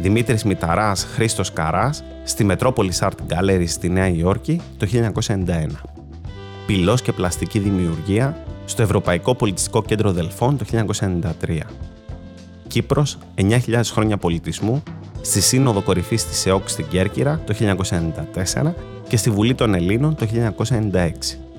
Δημήτρης 0.00 0.44
Μηταράς 0.44 1.04
Χρήστος 1.04 1.52
Καράς 1.52 2.04
στη 2.24 2.46
Metropolis 2.50 2.98
Art 2.98 3.10
Gallery 3.28 3.64
στη 3.66 3.88
Νέα 3.88 4.08
Υόρκη 4.08 4.60
το 4.76 4.86
1991. 4.86 5.66
Πυλός 6.66 7.02
και 7.02 7.12
πλαστική 7.12 7.58
δημιουργία 7.58 8.44
στο 8.64 8.82
Ευρωπαϊκό 8.82 9.34
Πολιτιστικό 9.34 9.82
Κέντρο 9.82 10.12
Δελφών 10.12 10.58
το 10.58 10.64
1993. 10.64 11.60
Κύπρος, 12.66 13.18
9.000 13.34 13.80
χρόνια 13.84 14.16
πολιτισμού 14.16 14.82
στη 15.20 15.40
Σύνοδο 15.40 15.82
Κορυφής 15.82 16.26
της 16.26 16.46
ΕΟΚ 16.46 16.68
στην 16.68 16.86
Κέρκυρα 16.88 17.40
το 17.46 17.54
1994 17.54 18.74
και 19.08 19.16
στη 19.16 19.30
Βουλή 19.30 19.54
των 19.54 19.74
Ελλήνων 19.74 20.14
το 20.14 20.26
1996. 20.26 21.49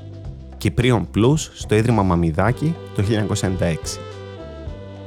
Κυπρίων 0.62 1.08
Πλούς 1.12 1.52
στο 1.54 1.76
Ίδρυμα 1.76 2.04
Μαμιδάκη 2.04 2.76
το 2.96 3.04
1996. 3.60 3.76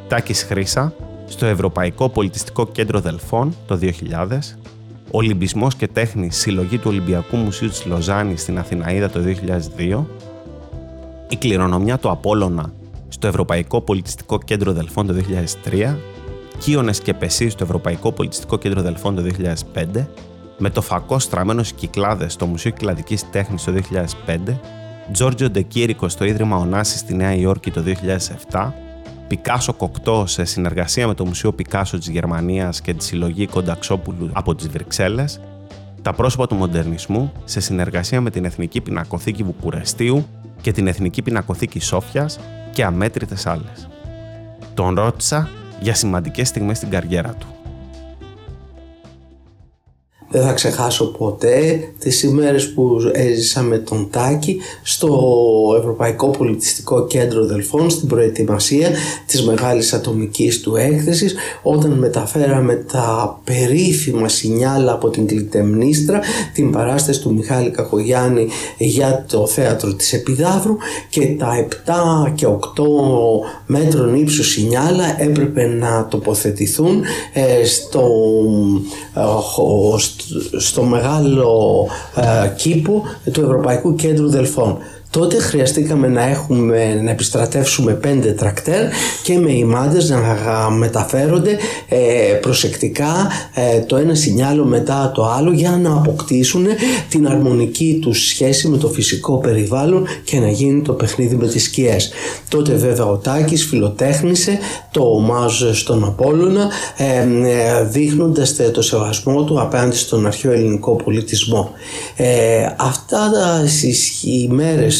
Τάκης 0.08 0.42
Χρύσα 0.42 0.94
στο 1.26 1.46
Ευρωπαϊκό 1.46 2.08
Πολιτιστικό 2.08 2.66
Κέντρο 2.66 3.00
Δελφών 3.00 3.54
το 3.66 3.78
2000, 3.82 4.38
Ολυμπισμός 5.10 5.74
και 5.74 5.88
Τέχνη 5.88 6.30
Συλλογή 6.30 6.78
του 6.78 6.86
Ολυμπιακού 6.86 7.36
Μουσείου 7.36 7.68
της 7.68 7.84
Λοζάνης 7.84 8.40
στην 8.40 8.58
Αθηναίδα 8.58 9.10
το 9.10 9.20
2002, 9.78 10.04
η 11.28 11.36
κληρονομιά 11.36 11.98
του 11.98 12.10
Απόλλωνα 12.10 12.72
στο 13.08 13.26
Ευρωπαϊκό 13.26 13.80
Πολιτιστικό 13.80 14.38
Κέντρο 14.38 14.72
Δελφών 14.72 15.06
το 15.06 15.14
2003, 15.64 15.94
Κίονες 16.58 17.00
και 17.00 17.14
Πεσί 17.14 17.48
στο 17.48 17.64
Ευρωπαϊκό 17.64 18.12
Πολιτιστικό 18.12 18.58
Κέντρο 18.58 18.82
Δελφών 18.82 19.14
το 19.14 19.22
2005, 19.74 20.06
με 20.58 20.70
το 20.70 20.82
φακό 20.82 21.18
στραμμένο 21.18 21.62
στις 21.62 21.78
κυκλάδες 21.78 22.32
στο 22.32 22.46
Μουσείο 22.46 22.70
Κυκλαδικής 22.70 23.30
Τέχνης 23.30 23.64
το 23.64 23.72
2005, 24.26 24.58
Τζόρτζιο 25.12 25.50
Ντεκίρικο 25.50 26.08
στο 26.08 26.24
Ίδρυμα 26.24 26.56
Ωνάση 26.56 26.98
στη 26.98 27.14
Νέα 27.14 27.34
Υόρκη 27.34 27.70
το 27.70 27.82
2007, 28.50 28.70
Πικάσο 29.28 29.72
Κοκτό 29.72 30.24
σε 30.26 30.44
συνεργασία 30.44 31.06
με 31.06 31.14
το 31.14 31.26
Μουσείο 31.26 31.52
Πικάσο 31.52 31.98
της 31.98 32.08
Γερμανίας 32.08 32.80
και 32.80 32.94
τη 32.94 33.04
συλλογή 33.04 33.46
Κονταξόπουλου 33.46 34.30
από 34.32 34.54
τις 34.54 34.68
Βρυξέλλες, 34.68 35.40
τα 36.02 36.12
πρόσωπα 36.12 36.46
του 36.46 36.54
μοντερνισμού 36.54 37.32
σε 37.44 37.60
συνεργασία 37.60 38.20
με 38.20 38.30
την 38.30 38.44
Εθνική 38.44 38.80
Πινακοθήκη 38.80 39.42
Βουκουρεστίου 39.42 40.26
και 40.60 40.72
την 40.72 40.86
Εθνική 40.86 41.22
Πινακοθήκη 41.22 41.80
Σόφιας 41.80 42.38
και 42.72 42.84
αμέτρητες 42.84 43.46
άλλες. 43.46 43.88
Τον 44.74 44.94
ρώτησα 44.94 45.48
για 45.80 45.94
σημαντικές 45.94 46.48
στιγμές 46.48 46.76
στην 46.76 46.90
καριέρα 46.90 47.34
του. 47.34 47.53
Δεν 50.34 50.42
θα 50.42 50.52
ξεχάσω 50.52 51.04
ποτέ 51.04 51.88
τις 51.98 52.22
ημέρες 52.22 52.72
που 52.72 52.96
έζησα 53.12 53.62
με 53.62 53.78
τον 53.78 54.08
Τάκη 54.10 54.60
στο 54.82 55.18
Ευρωπαϊκό 55.78 56.28
Πολιτιστικό 56.28 57.06
Κέντρο 57.06 57.44
Δελφών 57.46 57.90
στην 57.90 58.08
προετοιμασία 58.08 58.90
της 59.26 59.42
μεγάλης 59.42 59.92
ατομικής 59.92 60.60
του 60.60 60.76
έκθεσης 60.76 61.34
όταν 61.62 61.90
μεταφέραμε 61.90 62.74
τα 62.74 63.40
περίφημα 63.44 64.28
σινιάλα 64.28 64.92
από 64.92 65.08
την 65.10 65.26
Κλητεμνίστρα 65.26 66.20
την 66.54 66.70
παράσταση 66.70 67.20
του 67.20 67.34
Μιχάλη 67.34 67.70
Κακογιάννη 67.70 68.48
για 68.78 69.24
το 69.28 69.46
θέατρο 69.46 69.94
της 69.94 70.12
Επιδαύρου 70.12 70.76
και 71.08 71.26
τα 71.38 71.66
7 72.26 72.32
και 72.34 72.46
8 72.46 72.56
μέτρων 73.66 74.14
ύψους 74.14 74.48
σινιάλα 74.48 75.22
έπρεπε 75.22 75.66
να 75.66 76.06
τοποθετηθούν 76.10 77.02
ε, 77.32 77.64
στο, 77.64 78.08
ε, 79.14 79.20
στο 80.56 80.82
μεγάλο 80.82 81.86
ε, 82.16 82.48
κήπο 82.56 83.02
του 83.32 83.40
Ευρωπαϊκού 83.40 83.94
Κέντρου 83.94 84.28
Δελφών. 84.28 84.78
Τότε 85.14 85.40
χρειαστήκαμε 85.40 86.08
να 86.08 86.28
έχουμε, 86.28 87.00
να 87.02 87.10
επιστρατεύσουμε 87.10 87.92
πέντε 87.92 88.32
τρακτέρ 88.32 88.88
και 89.22 89.38
με 89.38 89.52
ημάντες 89.52 90.08
να 90.08 90.18
μεταφέρονται 90.70 91.56
ε, 91.88 91.98
προσεκτικά 92.40 93.30
ε, 93.54 93.80
το 93.80 93.96
ένα 93.96 94.14
σινιάλο 94.14 94.64
μετά 94.64 95.12
το 95.14 95.24
άλλο 95.24 95.52
για 95.52 95.70
να 95.70 95.92
αποκτήσουν 95.92 96.66
την 97.08 97.28
αρμονική 97.28 97.98
τους 98.02 98.26
σχέση 98.26 98.68
με 98.68 98.76
το 98.76 98.88
φυσικό 98.88 99.38
περιβάλλον 99.38 100.06
και 100.24 100.38
να 100.38 100.48
γίνει 100.48 100.82
το 100.82 100.92
παιχνίδι 100.92 101.36
με 101.36 101.46
τις 101.46 101.62
σκιές. 101.62 102.12
Τότε 102.48 102.72
βέβαια 102.72 103.06
ο 103.06 103.16
Τάκης 103.16 103.64
φιλοτέχνησε 103.64 104.58
το 104.90 105.02
ομάζ 105.02 105.62
στον 105.72 106.04
Απόλλωνα 106.04 106.70
ε, 106.96 107.84
δείχνοντας 107.84 108.56
το 108.72 108.82
σεβασμό 108.82 109.44
του 109.44 109.60
απέναντι 109.60 109.96
στον 109.96 110.26
αρχαίο 110.26 110.52
ελληνικό 110.52 110.96
πολιτισμό. 110.96 111.70
αυτά 112.76 113.30
τα 113.32 113.66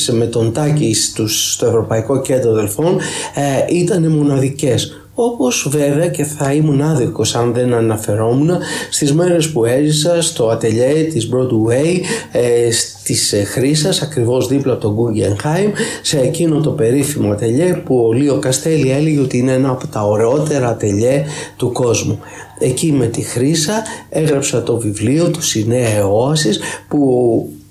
ημέρες 0.08 0.26
με 0.26 0.26
τον 0.26 0.52
Τάκη 0.52 0.94
στο 1.26 1.66
Ευρωπαϊκό 1.66 2.20
Κέντρο 2.20 2.52
Δελφών 2.52 2.99
ε, 3.34 3.75
ήταν 3.75 4.11
μοναδικές. 4.11 4.99
Όπως 5.16 5.68
βέβαια 5.70 6.08
και 6.08 6.25
θα 6.25 6.52
ήμουν 6.52 6.82
άδικος 6.82 7.34
αν 7.34 7.52
δεν 7.52 7.75
αναφερόμουν 7.75 8.50
στις 8.90 9.12
μέρες 9.12 9.50
που 9.50 9.64
έζησα 9.64 10.23
στο 10.23 10.49
ατελιέ 10.49 11.02
της 11.02 11.28
Broadway 11.32 12.00
ε, 12.32 12.70
στις 12.70 13.32
ε, 13.32 13.44
Χρύσας 13.44 14.02
ακριβώς 14.02 14.49
δίπλα 14.49 14.73
από 14.73 14.80
τον 14.82 14.96
Guggenheim 14.96 15.70
σε 16.02 16.18
εκείνο 16.20 16.61
το 16.61 16.70
περίφημο 16.70 17.32
ατελιέ 17.32 17.75
που 17.75 18.06
ο 18.06 18.12
Λίο 18.12 18.38
Καστέλη 18.38 18.90
έλεγε 18.90 19.20
ότι 19.20 19.38
είναι 19.38 19.52
ένα 19.52 19.70
από 19.70 19.87
τα 19.87 20.02
ωραιότερα 20.02 20.68
ατελιέ 20.68 21.25
του 21.56 21.73
κόσμου. 21.73 22.18
Εκεί 22.58 22.92
με 22.92 23.06
τη 23.06 23.23
Χρύσα 23.23 23.82
έγραψα 24.08 24.62
το 24.62 24.76
βιβλίο 24.76 25.30
του 25.30 25.42
Σινέα 25.42 25.88
Εώασης 25.88 26.61
που 26.88 26.99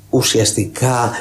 ουσιαστικά 0.10 1.12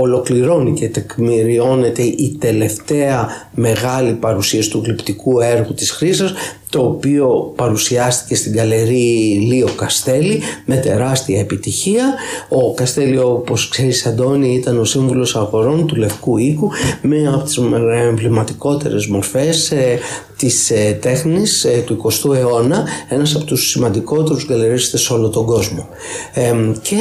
ολοκληρώνει 0.00 0.72
και 0.72 0.88
τεκμηριώνεται 0.88 2.02
η 2.02 2.36
τελευταία 2.40 3.28
μεγάλη 3.54 4.12
παρουσίαση 4.12 4.70
του 4.70 4.82
γλυπτικού 4.84 5.40
έργου 5.40 5.74
της 5.74 5.90
Χρύσας 5.90 6.32
το 6.70 6.80
οποίο 6.80 7.52
παρουσιάστηκε 7.56 8.34
στην 8.34 8.56
καλερί 8.56 9.38
Λίο 9.48 9.68
Καστέλη 9.76 10.40
με 10.64 10.76
τεράστια 10.76 11.40
επιτυχία. 11.40 12.14
Ο 12.48 12.74
Καστέλη 12.74 13.18
όπως 13.18 13.68
ξέρεις 13.68 14.06
Αντώνη 14.06 14.54
ήταν 14.54 14.78
ο 14.78 14.84
σύμβουλος 14.84 15.36
αγορών 15.36 15.86
του 15.86 15.96
Λευκού 15.96 16.38
Οίκου 16.38 16.70
με 17.02 17.26
από 17.26 17.44
τις 17.44 17.58
εμβληματικότερες 18.06 19.06
μορφές 19.06 19.70
ε, 19.70 19.98
της 20.36 20.70
ε, 20.70 20.98
τέχνης 21.00 21.64
ε, 21.64 21.82
του 21.86 22.02
20ου 22.04 22.34
αιώνα 22.34 22.84
ένας 23.08 23.34
από 23.34 23.44
τους 23.44 23.68
σημαντικότερους 23.70 24.46
γκαλερίστες 24.46 25.00
σε 25.00 25.12
όλο 25.12 25.28
τον 25.28 25.46
κόσμο. 25.46 25.88
Ε, 26.34 26.54
και 26.82 26.96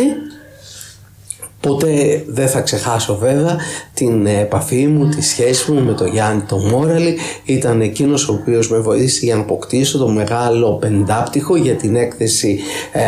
Ποτέ 1.61 2.23
δεν 2.27 2.47
θα 2.47 2.61
ξεχάσω 2.61 3.17
βέβαια 3.17 3.57
την 3.93 4.25
επαφή 4.25 4.87
μου, 4.87 5.09
τη 5.09 5.23
σχέση 5.23 5.71
μου 5.71 5.83
με 5.83 5.93
τον 5.93 6.07
Γιάννη 6.07 6.41
τον 6.41 6.67
Μόραλη. 6.67 7.17
Ήταν 7.43 7.81
εκείνος 7.81 8.29
ο 8.29 8.33
οποίος 8.33 8.69
με 8.69 8.79
βοήθησε 8.79 9.25
για 9.25 9.35
να 9.35 9.41
αποκτήσω 9.41 9.97
το 9.97 10.07
μεγάλο 10.07 10.73
πεντάπτυχο 10.73 11.55
για 11.55 11.75
την 11.75 11.95
έκθεση 11.95 12.59
ε, 12.91 13.01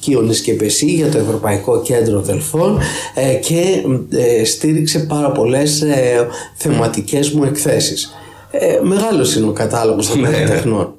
Κίονης 0.00 0.40
και 0.40 0.54
Πεσί 0.54 0.86
για 0.86 1.10
το 1.10 1.18
Ευρωπαϊκό 1.18 1.82
Κέντρο 1.82 2.20
Δελφών 2.20 2.80
ε, 3.14 3.34
και 3.34 3.82
ε, 4.10 4.44
στήριξε 4.44 4.98
πάρα 4.98 5.32
πολλές 5.32 5.82
ε, 5.82 6.26
θεματικές 6.54 7.30
μου 7.30 7.44
εκθέσεις. 7.44 8.14
Ε, 8.50 8.80
μεγάλος 8.82 9.36
είναι 9.36 9.46
ο 9.46 9.52
κατάλογος 9.52 10.08
των 10.10 10.20
ναι. 10.20 10.28
τεχνών. 10.30 10.94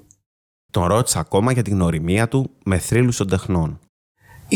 Τον 0.71 0.85
ρώτησα 0.85 1.19
ακόμα 1.19 1.51
για 1.51 1.61
την 1.61 1.73
γνωριμία 1.73 2.27
του 2.27 2.49
με 2.65 2.77
θρύλους 2.77 3.17
των 3.17 3.29
τεχνών. 3.29 3.79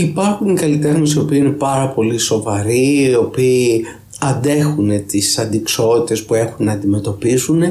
Υπάρχουν 0.01 0.55
καλλιτέχνες 0.55 1.13
οι 1.13 1.19
οποίοι 1.19 1.39
είναι 1.41 1.49
πάρα 1.49 1.87
πολύ 1.87 2.17
σοβαροί, 2.17 3.07
οι 3.09 3.15
οποίοι 3.15 3.85
αντέχουν 4.19 5.05
τις 5.05 5.37
αντικσότητες 5.37 6.23
που 6.23 6.33
έχουν 6.33 6.65
να 6.65 6.71
αντιμετωπίσουν, 6.71 7.61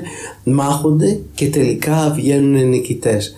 μάχονται 0.44 1.20
και 1.34 1.48
τελικά 1.48 2.12
βγαίνουν 2.16 2.68
νικητές. 2.68 3.34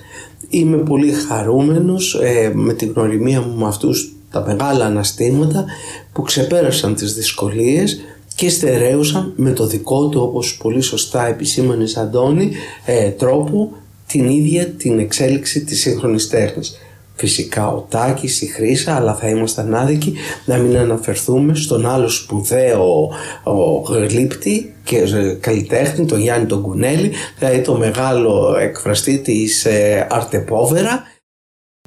Είμαι 0.48 0.76
πολύ 0.76 1.12
χαρούμενος 1.12 2.14
ε, 2.22 2.52
με 2.54 2.72
την 2.72 2.92
γνωριμία 2.94 3.40
μου 3.40 3.58
με 3.58 3.66
αυτούς 3.66 4.12
τα 4.30 4.44
μεγάλα 4.46 4.84
αναστήματα 4.84 5.64
που 6.12 6.22
ξεπέρασαν 6.22 6.94
τις 6.94 7.14
δυσκολίες 7.14 8.00
και 8.34 8.48
στερέωσαν 8.48 9.32
με 9.36 9.52
το 9.52 9.66
δικό 9.66 10.08
του 10.08 10.20
όπως 10.20 10.56
πολύ 10.56 10.80
σωστά 10.80 11.26
επισήμανες 11.26 11.96
Αντώνη 11.96 12.50
ε, 12.84 13.10
τρόπο 13.10 13.72
την 14.06 14.28
ίδια 14.28 14.66
την 14.66 14.98
εξέλιξη 14.98 15.64
της 15.64 15.80
σύγχρονης 15.80 16.28
τέχνης. 16.28 16.78
Φυσικά 17.20 17.68
ο 17.68 17.80
Τάκης, 17.80 18.42
η 18.42 18.46
Χρύσα, 18.46 18.94
αλλά 18.96 19.14
θα 19.14 19.28
ήμασταν 19.28 19.74
άδικοι 19.74 20.14
να 20.44 20.56
μην 20.56 20.76
αναφερθούμε 20.76 21.54
στον 21.54 21.86
άλλο 21.86 22.08
σπουδαίο 22.08 23.10
ο 23.44 23.80
γλύπτη 23.80 24.74
και 24.84 25.02
καλλιτέχνη, 25.40 26.06
τον 26.06 26.20
Γιάννη 26.20 26.46
τον 26.46 26.62
Κουνέλη, 26.62 27.12
δηλαδή 27.38 27.60
το 27.60 27.76
μεγάλο 27.76 28.56
εκφραστή 28.60 29.18
της 29.18 29.64
ε, 29.64 30.06
Αρτεπόβερα. 30.10 31.02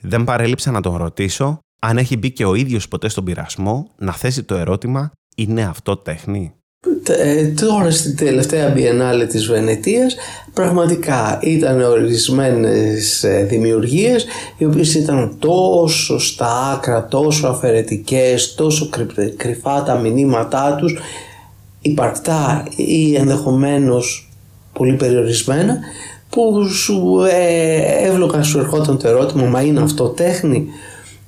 Δεν 0.01 0.23
παρέλειψα 0.23 0.71
να 0.71 0.81
τον 0.81 0.97
ρωτήσω 0.97 1.59
αν 1.81 1.97
έχει 1.97 2.17
μπει 2.17 2.31
και 2.31 2.45
ο 2.45 2.55
ίδιος 2.55 2.87
ποτέ 2.87 3.09
στον 3.09 3.23
πειρασμό 3.23 3.89
να 3.97 4.11
θέσει 4.11 4.43
το 4.43 4.55
ερώτημα 4.55 5.11
«Είναι 5.35 5.63
αυτό 5.63 5.97
τέχνη» 5.97 6.53
ε, 6.53 6.62
τώρα 7.55 7.91
στην 7.91 8.15
τελευταία 8.15 8.73
Biennale 8.75 9.27
της 9.29 9.45
Βενετίας 9.45 10.15
πραγματικά 10.53 11.39
ήταν 11.41 11.81
ορισμένες 11.81 13.23
ε, 13.23 13.45
δημιουργίες 13.49 14.25
οι 14.57 14.65
οποίες 14.65 14.95
ήταν 14.95 15.35
τόσο 15.39 16.19
στα 16.19 16.71
άκρα, 16.73 17.07
τόσο 17.07 17.47
αφαιρετικές, 17.47 18.55
τόσο 18.55 18.89
κρυφά 19.37 19.83
τα 19.83 19.97
μηνύματά 19.97 20.75
τους. 20.75 20.99
Υπαρκτά 21.81 22.63
ή 22.75 23.15
ενδεχομένως 23.15 24.29
πολύ 24.73 24.93
περιορισμένα 24.93 25.77
που 26.29 26.67
σου 26.67 27.23
ε, 27.31 28.07
εύλογα 28.07 28.43
σου 28.43 28.59
ερχόταν 28.59 28.97
το 28.97 29.07
ερώτημα 29.07 29.45
μα 29.45 29.61
είναι 29.61 29.81
αυτό 29.81 30.07
τέχνη; 30.07 30.67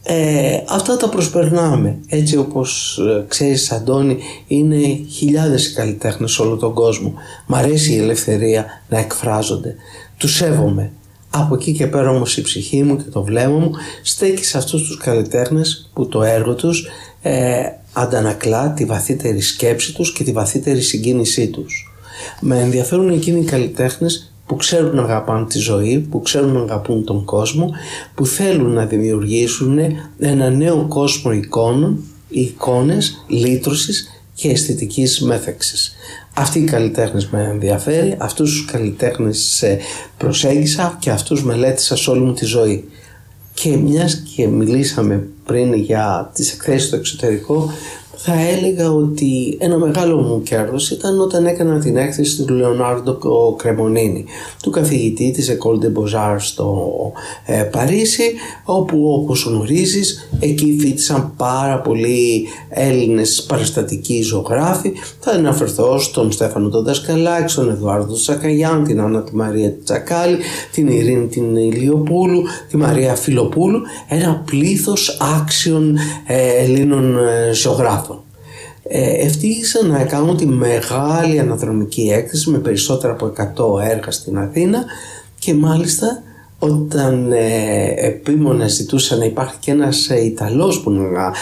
Ε, 0.07 0.63
αυτά 0.67 0.97
τα 0.97 1.09
προσπερνάμε. 1.09 1.97
Έτσι 2.07 2.37
όπως 2.37 2.97
ε, 2.97 3.25
ξέρεις 3.27 3.71
Αντώνη 3.71 4.17
είναι 4.47 4.99
χιλιάδες 5.09 5.67
οι 5.67 5.73
καλλιτέχνες 5.73 6.31
σε 6.31 6.41
όλο 6.41 6.55
τον 6.55 6.73
κόσμο. 6.73 7.13
Μ' 7.47 7.55
αρέσει 7.55 7.93
η 7.93 7.97
ελευθερία 7.97 8.65
να 8.89 8.99
εκφράζονται. 8.99 9.75
Τους 10.17 10.35
σέβομαι. 10.35 10.91
Από 11.29 11.55
εκεί 11.55 11.71
και 11.71 11.87
πέρα 11.87 12.09
όμως 12.09 12.37
η 12.37 12.41
ψυχή 12.41 12.83
μου 12.83 12.97
και 12.97 13.09
το 13.11 13.23
βλέμμα 13.23 13.57
μου 13.57 13.71
στέκει 14.03 14.45
σε 14.45 14.57
αυτούς 14.57 14.83
τους 14.87 14.97
καλλιτέχνες 14.97 15.89
που 15.93 16.07
το 16.07 16.23
έργο 16.23 16.53
τους 16.53 16.87
ε, 17.21 17.61
αντανακλά 17.93 18.73
τη 18.73 18.85
βαθύτερη 18.85 19.41
σκέψη 19.41 19.93
τους 19.93 20.13
και 20.13 20.23
τη 20.23 20.31
βαθύτερη 20.31 20.81
συγκίνησή 20.81 21.47
τους. 21.47 21.93
Με 22.41 22.59
ενδιαφέρουν 22.59 23.09
εκείνοι 23.09 23.39
οι 23.39 23.45
καλλιτέχνες 23.45 24.34
που 24.45 24.55
ξέρουν 24.55 24.95
να 24.95 25.01
αγαπάνε 25.01 25.45
τη 25.45 25.57
ζωή, 25.57 25.99
που 25.99 26.21
ξέρουν 26.21 26.51
να 26.51 26.59
αγαπούν 26.59 27.03
τον 27.03 27.25
κόσμο, 27.25 27.69
που 28.15 28.25
θέλουν 28.25 28.71
να 28.71 28.85
δημιουργήσουν 28.85 29.79
ένα 30.19 30.49
νέο 30.49 30.85
κόσμο 30.87 31.31
εικόνων, 31.31 32.03
εικόνες, 32.29 33.25
λύτρωσης 33.27 34.09
και 34.33 34.49
αισθητικής 34.49 35.21
μέθεξης. 35.21 35.95
Αυτοί 36.33 36.59
οι 36.59 36.63
καλλιτέχνες 36.63 37.27
με 37.29 37.43
ενδιαφέρει, 37.43 38.15
αυτούς 38.19 38.51
τους 38.51 38.71
καλλιτέχνες 38.71 39.63
προσέγγισα 40.17 40.97
και 40.99 41.09
αυτούς 41.09 41.43
μελέτησα 41.43 41.95
σε 41.95 42.09
όλη 42.09 42.21
μου 42.21 42.33
τη 42.33 42.45
ζωή. 42.45 42.89
Και 43.53 43.77
μιας 43.77 44.23
και 44.35 44.47
μιλήσαμε 44.47 45.27
πριν 45.45 45.73
για 45.73 46.31
τις 46.33 46.53
εκθέσεις 46.53 46.87
στο 46.87 46.95
εξωτερικό, 46.95 47.71
θα 48.17 48.33
έλεγα 48.57 48.91
ότι 48.91 49.57
ένα 49.59 49.77
μεγάλο 49.77 50.17
μου 50.17 50.41
κέρδος 50.41 50.91
ήταν 50.91 51.19
όταν 51.19 51.45
έκανα 51.45 51.79
την 51.79 51.97
έκθεση 51.97 52.43
του 52.43 52.53
Λεωνάρντο 52.53 53.19
Κρεμονίνη, 53.57 54.25
του 54.63 54.69
καθηγητή 54.69 55.31
της 55.31 55.57
École 55.57 55.85
de 55.85 55.87
Beaux-Arts 55.87 56.39
στο 56.39 56.91
ε, 57.45 57.61
Παρίσι, 57.61 58.33
όπου 58.63 59.13
όπως 59.21 59.43
γνωρίζεις 59.43 60.29
εκεί 60.39 60.77
φίτησαν 60.79 61.33
πάρα 61.37 61.81
πολλοί 61.81 62.47
Έλληνες 62.69 63.45
παραστατικοί 63.47 64.21
ζωγράφοι. 64.21 64.93
Θα 65.19 65.31
αναφερθώ 65.31 65.99
στον 65.99 66.31
Στέφανο 66.31 66.69
τον 66.69 66.83
Δασκαλάκη, 66.83 67.51
στον 67.51 67.69
Εδουάρδο 67.69 68.13
Τσακαγιάν, 68.13 68.83
την 68.83 69.01
Άννα 69.01 69.23
τη 69.23 69.35
Μαρία 69.35 69.73
Τσακάλη, 69.83 70.37
την 70.71 70.87
Ειρήνη 70.87 71.27
την 71.27 71.55
Ηλιοπούλου, 71.55 72.43
τη 72.69 72.77
Μαρία 72.77 73.15
Φιλοπούλου, 73.15 73.81
ένα 74.07 74.43
πλήθος 74.45 75.17
άξιων 75.39 75.97
ε, 76.25 76.63
Ελλήνων 76.63 77.17
ε, 77.17 77.53
ζωγράφων 77.53 78.04
ε, 78.87 79.25
ευτύχησα 79.25 79.85
να 79.85 80.03
κάνω 80.03 80.35
τη 80.35 80.45
μεγάλη 80.45 81.39
αναδρομική 81.39 82.11
έκθεση 82.13 82.49
με 82.49 82.57
περισσότερα 82.57 83.13
από 83.13 83.33
100 83.79 83.83
έργα 83.89 84.11
στην 84.11 84.37
Αθήνα 84.37 84.83
και 85.39 85.53
μάλιστα 85.53 86.23
όταν 86.59 87.31
ε, 87.31 87.93
επίμονα 87.97 88.67
ζητούσα 88.67 89.15
να 89.15 89.25
υπάρχει 89.25 89.55
και 89.59 89.71
ένας 89.71 90.09
ε, 90.09 90.25
Ιταλός 90.25 90.81
που 90.81 90.91
να 90.91 91.33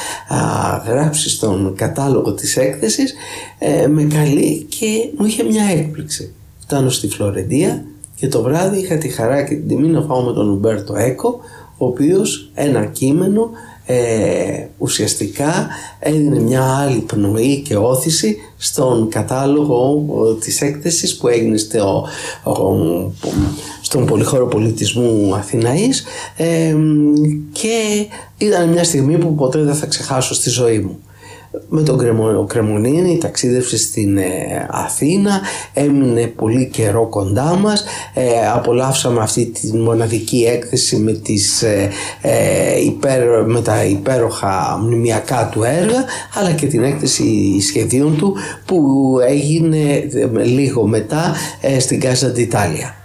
γράψει 0.85 1.29
στον 1.29 1.73
κατάλογο 1.75 2.33
της 2.33 2.57
έκθεσης 2.57 3.13
ε, 3.59 3.87
με 3.87 4.03
καλεί 4.03 4.65
και 4.69 5.09
μου 5.17 5.25
είχε 5.25 5.43
μια 5.43 5.63
έκπληξη. 5.63 6.33
Φτάνω 6.59 6.89
στη 6.89 7.07
Φλωρεντία 7.07 7.85
και 8.15 8.27
το 8.27 8.41
βράδυ 8.41 8.79
είχα 8.79 8.97
τη 8.97 9.07
χαρά 9.07 9.43
και 9.43 9.55
την 9.55 9.67
τιμή 9.67 9.87
να 9.87 10.01
φάω 10.01 10.21
με 10.21 10.33
τον 10.33 10.49
Ουμπέρτο 10.49 10.95
Έκο 10.95 11.39
ο 11.77 11.85
οποίος 11.85 12.51
ένα 12.53 12.85
κείμενο 12.85 13.49
ε, 13.85 14.65
ουσιαστικά 14.77 15.67
έδινε 15.99 16.39
μια 16.39 16.63
άλλη 16.63 16.99
πνοή 16.99 17.61
και 17.61 17.75
όθηση 17.75 18.37
στον 18.57 19.09
κατάλογο 19.09 20.05
της 20.39 20.61
έκθεσης 20.61 21.17
που 21.17 21.27
έγινε 21.27 21.57
στο, 21.57 22.07
στον 23.81 24.05
Πολυχώρο 24.05 24.47
Πολιτισμού 24.47 25.35
Αθηναής. 25.35 26.03
Ε, 26.37 26.75
και 27.51 28.07
ήταν 28.37 28.69
μια 28.69 28.83
στιγμή 28.83 29.17
που 29.17 29.35
ποτέ 29.35 29.59
δεν 29.59 29.75
θα 29.75 29.85
ξεχάσω 29.85 30.33
στη 30.33 30.49
ζωή 30.49 30.79
μου 30.79 30.99
με 31.69 31.81
τον 31.81 32.47
Κρεμονίνη 32.47 33.17
ταξίδευσε 33.17 33.77
στην 33.77 34.17
ε, 34.17 34.67
Αθήνα 34.69 35.41
έμεινε 35.73 36.27
πολύ 36.27 36.65
καιρό 36.67 37.07
κοντά 37.07 37.55
μας 37.55 37.83
ε, 38.13 38.47
απολαύσαμε 38.53 39.21
αυτή 39.21 39.45
τη 39.45 39.77
μοναδική 39.77 40.45
έκθεση 40.51 40.97
με, 40.97 41.11
τις, 41.11 41.61
ε, 41.61 41.89
ε, 42.21 42.83
υπέρ, 42.83 43.45
με 43.45 43.61
τα 43.61 43.83
υπέροχα 43.83 44.79
μνημιακά 44.83 45.49
του 45.51 45.63
έργα 45.63 46.05
αλλά 46.33 46.51
και 46.51 46.65
την 46.65 46.83
έκθεση 46.83 47.59
σχεδίων 47.61 48.17
του 48.17 48.35
που 48.65 49.17
έγινε 49.27 50.07
λίγο 50.43 50.87
μετά 50.87 51.35
στην 51.79 52.01
Casa 52.03 52.37
d'Italia. 52.37 53.02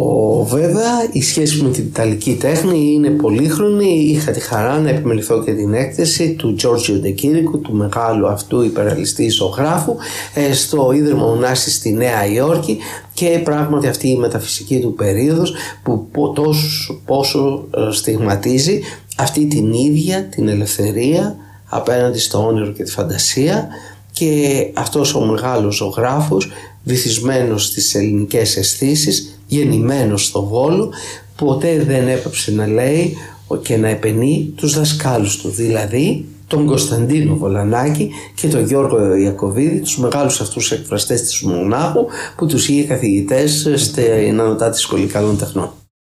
Ο, 0.00 0.44
βέβαια 0.44 1.08
η 1.12 1.22
σχέση 1.22 1.62
με 1.62 1.70
την 1.70 1.84
Ιταλική 1.84 2.34
τέχνη 2.34 2.92
είναι 2.92 3.10
πολύχρονη. 3.10 3.88
Είχα 3.88 4.32
τη 4.32 4.40
χαρά 4.40 4.78
να 4.78 4.88
επιμεληθώ 4.88 5.44
και 5.44 5.52
την 5.52 5.74
έκθεση 5.74 6.34
του 6.34 6.54
Τζόρτζιο 6.54 6.94
Ντεκίρικου, 6.94 7.60
του 7.60 7.72
μεγάλου 7.72 8.28
αυτού 8.28 8.62
υπεραλιστή 8.62 9.28
ζωγράφου, 9.28 9.96
ε, 10.34 10.52
στο 10.52 10.92
Ίδρυμα 10.92 11.24
Ωνάση 11.24 11.70
στη 11.70 11.92
Νέα 11.92 12.26
Υόρκη 12.26 12.78
και 13.12 13.40
πράγματι 13.44 13.86
αυτή 13.86 14.08
η 14.08 14.16
μεταφυσική 14.16 14.80
του 14.80 14.94
περίοδος 14.94 15.54
που 15.82 16.32
τόσο, 16.34 17.00
πόσο 17.04 17.68
ε, 17.76 17.92
στιγματίζει 17.92 18.80
αυτή 19.16 19.46
την 19.46 19.72
ίδια 19.72 20.24
την 20.24 20.48
ελευθερία 20.48 21.36
απέναντι 21.68 22.18
στο 22.18 22.46
όνειρο 22.46 22.72
και 22.72 22.82
τη 22.82 22.90
φαντασία 22.90 23.68
και 24.12 24.66
αυτός 24.74 25.14
ο 25.14 25.20
μεγάλος 25.20 25.76
ζωγράφος 25.76 26.48
βυθισμένος 26.84 27.64
στις 27.64 27.94
ελληνικές 27.94 28.56
αισθήσεις, 28.56 29.37
γεννημένος 29.48 30.24
στο 30.24 30.44
Βόλο 30.44 30.92
ποτέ 31.36 31.82
δεν 31.82 32.08
έπαψε 32.08 32.52
να 32.52 32.66
λέει 32.66 33.16
και 33.62 33.76
να 33.76 33.88
επενεί 33.88 34.52
τους 34.56 34.74
δασκάλους 34.74 35.36
του 35.36 35.48
δηλαδή 35.48 36.26
τον 36.46 36.66
Κωνσταντίνο 36.66 37.36
Βολανάκη 37.36 38.10
και 38.34 38.48
τον 38.48 38.64
Γιώργο 38.64 39.14
Ιακωβίδη, 39.14 39.80
τους 39.80 39.98
μεγάλους 39.98 40.40
αυτούς 40.40 40.72
εκφραστές 40.72 41.22
της 41.22 41.40
Μονάχου 41.40 42.06
που 42.36 42.46
τους 42.46 42.68
είχε 42.68 42.84
καθηγητές 42.84 43.68
στην 43.76 44.40
Ανωτάτη 44.40 44.78
Σχολή 44.78 45.06
Καλών 45.06 45.38
Τεχνών. 45.38 45.70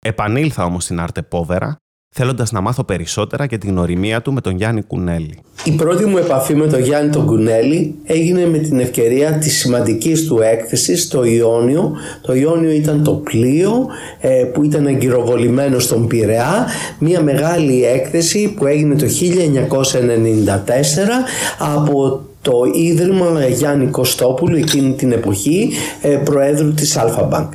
Επανήλθα 0.05 0.65
όμως 0.65 0.83
στην 0.83 0.99
Άρτε 0.99 1.21
Πόβερα 1.21 1.77
θέλοντας 2.15 2.51
να 2.51 2.61
μάθω 2.61 2.83
περισσότερα 2.83 3.45
για 3.45 3.57
την 3.57 3.69
γνωριμία 3.69 4.21
του 4.21 4.33
με 4.33 4.41
τον 4.41 4.55
Γιάννη 4.55 4.81
Κουνέλη. 4.81 5.37
Η 5.63 5.71
πρώτη 5.71 6.05
μου 6.05 6.17
επαφή 6.17 6.55
με 6.55 6.67
τον 6.67 6.81
Γιάννη 6.81 7.11
τον 7.11 7.25
Κουνέλη 7.25 7.95
έγινε 8.03 8.47
με 8.47 8.57
την 8.57 8.79
ευκαιρία 8.79 9.31
της 9.31 9.57
σημαντικής 9.57 10.27
του 10.27 10.39
έκθεσης 10.41 11.03
στο 11.03 11.23
Ιόνιο. 11.23 11.91
Το 12.21 12.33
Ιόνιο 12.33 12.71
ήταν 12.71 13.03
το 13.03 13.11
πλοίο 13.11 13.87
ε, 14.19 14.29
που 14.53 14.63
ήταν 14.63 14.85
εγκυροβολημένο 14.85 15.79
στον 15.79 16.07
Πειραιά, 16.07 16.67
μια 16.99 17.21
μεγάλη 17.21 17.85
έκθεση 17.85 18.53
που 18.57 18.65
έγινε 18.65 18.95
το 18.95 19.05
1994 19.05 19.07
από 21.57 22.21
το 22.41 22.53
Ίδρυμα 22.73 23.47
Γιάννη 23.47 23.85
Κωστόπουλου 23.85 24.55
εκείνη 24.55 24.93
την 24.93 25.11
εποχή, 25.11 25.69
ε, 26.01 26.09
Προέδρου 26.09 26.73
της 26.73 26.97
Αλφα 26.97 27.49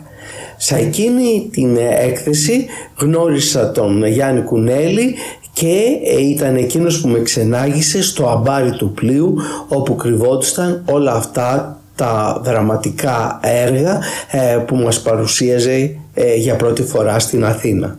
σε 0.61 0.77
εκείνη 0.77 1.49
την 1.53 1.77
έκθεση 2.01 2.67
γνώρισα 2.97 3.71
τον 3.71 4.07
Γιάννη 4.07 4.41
Κουνέλη 4.41 5.15
και 5.53 5.83
ήταν 6.21 6.57
εκείνος 6.57 7.01
που 7.01 7.09
με 7.09 7.19
ξενάγησε 7.19 8.03
στο 8.03 8.29
αμπάρι 8.29 8.71
του 8.71 8.93
πλοίου 8.93 9.37
όπου 9.69 9.95
κρυβόντουσαν 9.97 10.83
όλα 10.91 11.13
αυτά 11.13 11.81
τα 11.95 12.41
δραματικά 12.45 13.41
έργα 13.43 14.01
ε, 14.31 14.57
που 14.67 14.77
μας 14.77 15.01
παρουσίαζε 15.03 15.97
ε, 16.15 16.35
για 16.35 16.57
πρώτη 16.57 16.83
φορά 16.83 17.19
στην 17.19 17.45
Αθήνα. 17.45 17.99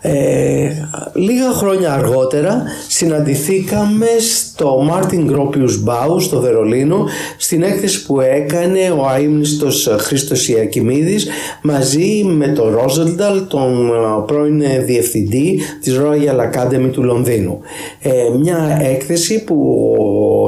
Ε, 0.00 0.70
λίγα 1.14 1.50
χρόνια 1.52 1.92
αργότερα 1.92 2.62
συναντηθήκαμε 2.88 4.06
στο 4.20 4.88
Martin 4.90 5.30
Gropius 5.30 5.88
Bau 5.88 6.20
στο 6.20 6.40
Βερολίνο 6.40 7.06
στην 7.36 7.62
έκθεση 7.62 8.06
που 8.06 8.20
έκανε 8.20 8.94
ο 8.98 9.06
αείμνηστος 9.06 9.94
Χρήστος 9.98 10.48
Ιακημίδης 10.48 11.28
μαζί 11.62 12.24
με 12.24 12.48
τον 12.48 12.74
Ρόζελνταλ 12.74 13.46
τον 13.48 13.88
ε, 13.88 13.92
πρώην 14.26 14.62
διευθυντή 14.84 15.60
της 15.82 15.98
Royal 15.98 16.38
Academy 16.52 16.90
του 16.92 17.02
Λονδίνου. 17.02 17.60
Ε, 18.02 18.12
μια 18.38 18.78
έκθεση 18.82 19.44
που 19.44 19.56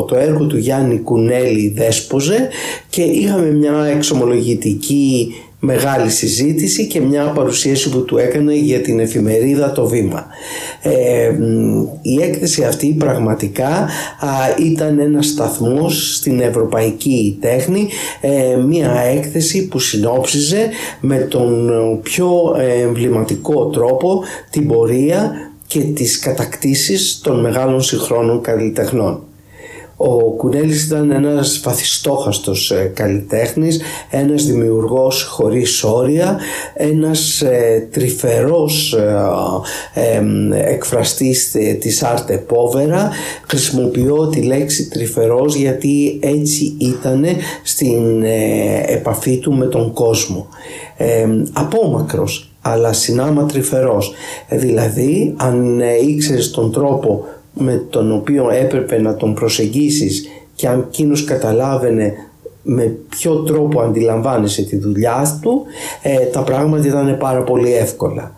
το 0.08 0.16
έργο 0.16 0.46
του 0.46 0.56
Γιάννη 0.56 0.98
Κουνέλη 0.98 1.72
δέσποζε 1.76 2.48
και 2.88 3.02
είχαμε 3.02 3.50
μια 3.50 3.84
εξομολογητική 3.96 5.34
μεγάλη 5.60 6.10
συζήτηση 6.10 6.86
και 6.86 7.00
μια 7.00 7.24
παρουσίαση 7.24 7.90
που 7.90 8.04
του 8.04 8.18
έκανε 8.18 8.54
για 8.54 8.80
την 8.80 9.00
εφημερίδα 9.00 9.72
το 9.72 9.86
βήμα. 9.86 10.26
Ε, 10.82 11.32
η 12.02 12.22
έκθεση 12.22 12.64
αυτή 12.64 12.94
πραγματικά 12.98 13.88
ήταν 14.58 14.98
ένας 14.98 15.26
σταθμός 15.26 16.14
στην 16.16 16.40
ευρωπαϊκή 16.40 17.38
τέχνη, 17.40 17.88
ε, 18.20 18.56
μια 18.56 19.00
έκθεση 19.00 19.68
που 19.68 19.78
συνόψιζε 19.78 20.68
με 21.00 21.16
τον 21.16 21.70
πιο 22.02 22.56
εμβληματικό 22.82 23.66
τρόπο 23.66 24.22
την 24.50 24.66
πορεία 24.66 25.32
και 25.66 25.80
τις 25.80 26.18
κατακτήσεις 26.18 27.20
των 27.22 27.40
μεγάλων 27.40 27.82
συγχρόνων 27.82 28.40
καλλιτεχνών. 28.40 29.22
Ο 30.02 30.30
Κουνέλης 30.30 30.84
ήταν 30.84 31.10
ένας 31.10 31.60
βαθιστόχαστος 31.64 32.70
ε, 32.70 32.92
καλλιτέχνης, 32.94 33.80
ένας 34.10 34.44
δημιουργός 34.44 35.22
χωρίς 35.22 35.84
όρια, 35.84 36.38
ένας 36.74 37.40
ε, 37.40 37.88
τρυφερός 37.92 38.96
ε, 39.94 40.22
εκφραστής 40.70 41.56
της 41.80 42.02
Άρτε 42.02 42.36
Πόβερα. 42.36 43.10
Χρησιμοποιώ 43.46 44.28
τη 44.28 44.42
λέξη 44.42 44.88
τρυφερός 44.88 45.54
γιατί 45.54 46.18
έτσι 46.22 46.76
ήταν 46.78 47.24
στην 47.62 48.22
επαφή 48.86 49.38
του 49.38 49.52
με 49.52 49.66
τον 49.66 49.92
κόσμο. 49.92 50.46
απόμακρος 51.52 52.50
αλλά 52.60 52.92
συνάμα 52.92 53.46
τρυφερός. 53.46 54.12
Δηλαδή 54.48 55.34
αν 55.36 55.80
ήξερες 56.08 56.50
τον 56.50 56.72
τρόπο 56.72 57.24
με 57.52 57.84
τον 57.90 58.12
οποίο 58.12 58.50
έπρεπε 58.50 59.00
να 59.00 59.16
τον 59.16 59.34
προσεγγίσεις 59.34 60.28
και 60.54 60.68
αν 60.68 60.84
εκείνος 60.88 61.24
καταλάβαινε 61.24 62.12
με 62.62 62.96
ποιο 63.08 63.34
τρόπο 63.34 63.80
αντιλαμβάνεσαι 63.80 64.62
τη 64.62 64.76
δουλειά 64.76 65.38
του 65.42 65.64
ε, 66.02 66.16
τα 66.16 66.42
πράγματα 66.42 66.86
ήταν 66.86 67.16
πάρα 67.18 67.42
πολύ 67.42 67.74
εύκολα. 67.74 68.34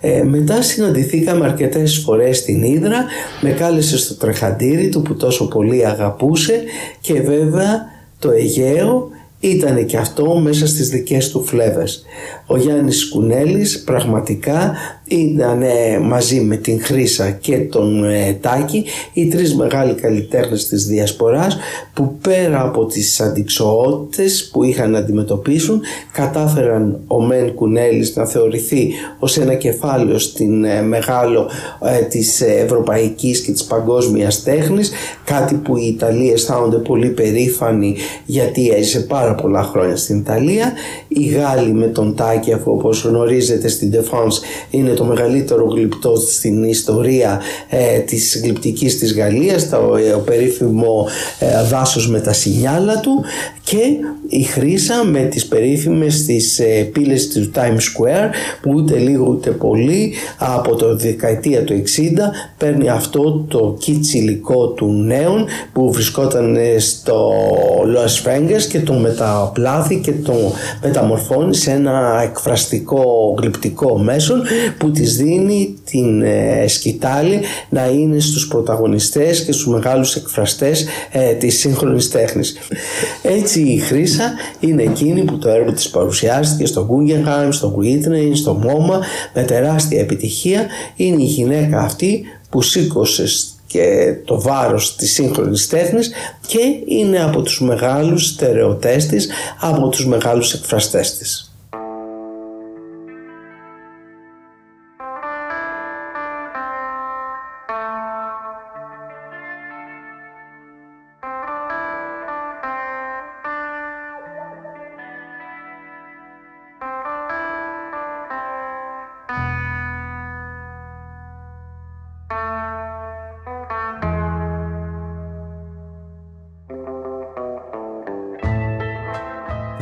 Ε, 0.00 0.22
μετά 0.22 0.62
συναντηθήκαμε 0.62 1.44
αρκετές 1.44 2.02
φορές 2.04 2.38
στην 2.38 2.62
Ήδρα, 2.62 3.04
με 3.40 3.50
κάλεσε 3.50 3.98
στο 3.98 4.14
τρεχαντήρι 4.14 4.88
του 4.88 5.02
που 5.02 5.14
τόσο 5.14 5.48
πολύ 5.48 5.86
αγαπούσε 5.86 6.62
και 7.00 7.20
βέβαια 7.20 7.84
το 8.18 8.30
Αιγαίο 8.30 9.08
ήταν 9.40 9.86
και 9.86 9.96
αυτό 9.96 10.38
μέσα 10.38 10.66
στις 10.66 10.88
δικές 10.88 11.30
του 11.30 11.44
φλέβες. 11.44 12.04
Ο 12.46 12.56
Γιάννης 12.56 13.08
Κουνέλης 13.08 13.82
πραγματικά 13.82 14.74
ήταν 15.04 15.62
μαζί 16.02 16.40
με 16.40 16.56
την 16.56 16.82
Χρύσα 16.82 17.30
και 17.30 17.58
τον 17.58 18.04
ε, 18.04 18.38
Τάκη 18.40 18.84
οι 19.12 19.28
τρεις 19.28 19.54
μεγάλοι 19.54 19.94
καλλιτέχνες 19.94 20.68
της 20.68 20.86
Διασποράς 20.86 21.56
που 21.94 22.18
πέρα 22.22 22.62
από 22.62 22.86
τις 22.86 23.20
αντικσοότητες 23.20 24.50
που 24.52 24.62
είχαν 24.64 24.90
να 24.90 24.98
αντιμετωπίσουν 24.98 25.80
κατάφεραν 26.12 27.00
ο 27.06 27.22
Μεν 27.22 27.54
Κουνέλης 27.54 28.16
να 28.16 28.26
θεωρηθεί 28.26 28.90
ως 29.18 29.38
ένα 29.38 29.54
κεφάλαιο 29.54 30.18
στην 30.18 30.64
ε, 30.64 30.82
μεγάλο 30.82 31.50
ε, 31.84 31.98
της 31.98 32.40
ευρωπαϊκής 32.40 33.40
και 33.40 33.52
της 33.52 33.64
παγκόσμιας 33.64 34.42
τέχνης 34.42 34.90
κάτι 35.24 35.54
που 35.54 35.76
οι 35.76 35.86
Ιταλοί 35.86 36.30
αισθάνονται 36.30 36.76
πολύ 36.76 37.08
περήφανοι 37.08 37.96
γιατί 38.26 38.68
έζησε 38.68 39.00
πάρα 39.00 39.34
πολλά 39.34 39.62
χρόνια 39.62 39.96
στην 39.96 40.18
Ιταλία. 40.18 40.72
Οι 41.08 41.24
Γάλλοι 41.24 41.72
με 41.72 41.86
τον 41.86 42.14
Τάκη 42.14 42.35
αφού 42.52 42.72
όπως 42.72 43.04
γνωρίζετε 43.04 43.68
στην 43.68 43.92
Defense 43.94 44.66
είναι 44.70 44.90
το 44.90 45.04
μεγαλύτερο 45.04 45.64
γλυπτό 45.64 46.16
στην 46.16 46.64
ιστορία 46.64 47.40
ε, 47.68 47.98
της 47.98 48.40
γλυπτικής 48.42 48.98
της 48.98 49.14
Γαλλίας, 49.14 49.68
το 49.68 49.96
ε, 49.96 50.20
περίφημο 50.24 51.06
ε, 51.38 51.68
δάσος 51.68 52.08
με 52.10 52.20
τα 52.20 52.32
σινιάλα 52.32 53.00
του 53.00 53.24
και 53.62 53.82
η 54.28 54.42
Χρύσα 54.42 55.04
με 55.04 55.20
τις 55.20 55.46
περίφημες 55.46 56.24
τις 56.24 56.58
ε, 56.58 56.82
πύλες 56.92 57.28
του 57.28 57.50
Times 57.54 57.58
Square 57.60 58.30
που 58.62 58.72
ούτε 58.74 58.98
λίγο 58.98 59.26
ούτε 59.28 59.50
πολύ 59.50 60.12
από 60.38 60.74
το 60.74 60.96
δεκαετία 60.96 61.64
του 61.64 61.72
60 61.74 61.82
παίρνει 62.58 62.88
αυτό 62.88 63.44
το 63.48 63.76
κίτσι 63.78 64.18
υλικό 64.18 64.66
του 64.66 64.92
νέων 64.92 65.46
που 65.72 65.92
βρισκόταν 65.92 66.56
ε, 66.56 66.78
στο 66.78 67.30
Los 67.94 68.28
Angeles 68.28 68.62
και 68.68 68.80
το 68.80 68.92
μεταπλάθει 68.92 70.00
και 70.00 70.12
το 70.12 70.34
μεταμορφώνει 70.82 71.54
σε 71.54 71.70
ένα 71.70 72.25
εκφραστικό 72.26 73.34
γλυπτικό 73.38 73.98
μέσον 73.98 74.42
που 74.78 74.90
της 74.90 75.16
δίνει 75.16 75.74
την 75.90 76.22
ε, 76.22 76.64
σκητάλη 76.68 77.40
να 77.68 77.86
είναι 77.86 78.20
στους 78.20 78.48
πρωταγωνιστές 78.48 79.44
και 79.44 79.52
στους 79.52 79.66
μεγάλους 79.66 80.16
εκφραστές 80.16 80.86
ε, 81.12 81.32
της 81.32 81.58
σύγχρονης 81.58 82.10
τέχνης. 82.10 82.56
Έτσι 83.22 83.60
η 83.60 83.78
Χρύσα 83.78 84.32
είναι 84.60 84.82
εκείνη 84.82 85.22
που 85.22 85.38
το 85.38 85.48
έργο 85.48 85.72
της 85.72 85.88
παρουσιάστηκε 85.88 86.66
στο 86.66 86.88
Guggenheim, 86.90 87.48
στο 87.50 87.78
Whitney, 87.80 88.30
στο 88.34 88.60
MoMA 88.64 88.98
με 89.34 89.42
τεράστια 89.42 90.00
επιτυχία. 90.00 90.66
Είναι 90.96 91.22
η 91.22 91.26
γυναίκα 91.26 91.80
αυτή 91.80 92.22
που 92.50 92.62
σήκωσε 92.62 93.24
και 93.66 94.14
το 94.24 94.40
βάρος 94.40 94.96
της 94.96 95.12
σύγχρονης 95.12 95.68
τέχνης 95.68 96.10
και 96.46 96.60
είναι 96.86 97.22
από 97.22 97.42
τους 97.42 97.60
μεγάλους 97.60 98.26
στερεοτές 98.26 99.06
της, 99.06 99.28
από 99.60 99.88
τους 99.88 100.06
μεγάλους 100.06 100.52
εκφραστές 100.52 101.16
της. 101.16 101.45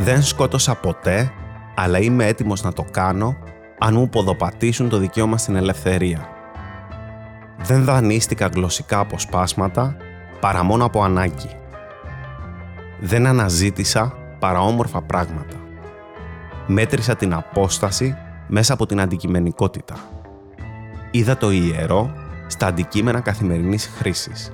Δεν 0.05 0.23
σκότωσα 0.23 0.75
ποτέ, 0.75 1.33
αλλά 1.75 1.99
είμαι 1.99 2.27
έτοιμος 2.27 2.63
να 2.63 2.73
το 2.73 2.85
κάνω 2.91 3.37
αν 3.79 3.95
μου 3.95 4.09
ποδοπατήσουν 4.09 4.89
το 4.89 4.99
δικαίωμα 4.99 5.39
στην 5.39 5.57
ελευθερία. 5.57 6.29
δεν 7.59 7.85
δανείστηκα 7.85 8.47
γλωσσικά 8.47 8.99
αποσπάσματα 8.99 9.97
παρά 10.41 10.63
μόνο 10.63 10.85
από 10.85 11.03
ανάγκη. 11.03 11.51
Δεν 13.01 13.27
αναζήτησα 13.27 14.15
παρά 14.39 14.61
όμορφα 14.61 15.03
πράγματα. 15.03 15.57
Μέτρησα 16.67 17.17
την 17.17 17.35
απόσταση 17.35 18.17
μέσα 18.47 18.73
από 18.73 18.87
την 18.87 19.01
αντικειμενικότητα. 19.01 19.95
Είδα 21.11 21.37
το 21.37 21.51
ιερό 21.51 22.13
στα 22.47 22.67
αντικείμενα 22.67 23.21
καθημερινής 23.21 23.91
χρήσης. 23.99 24.53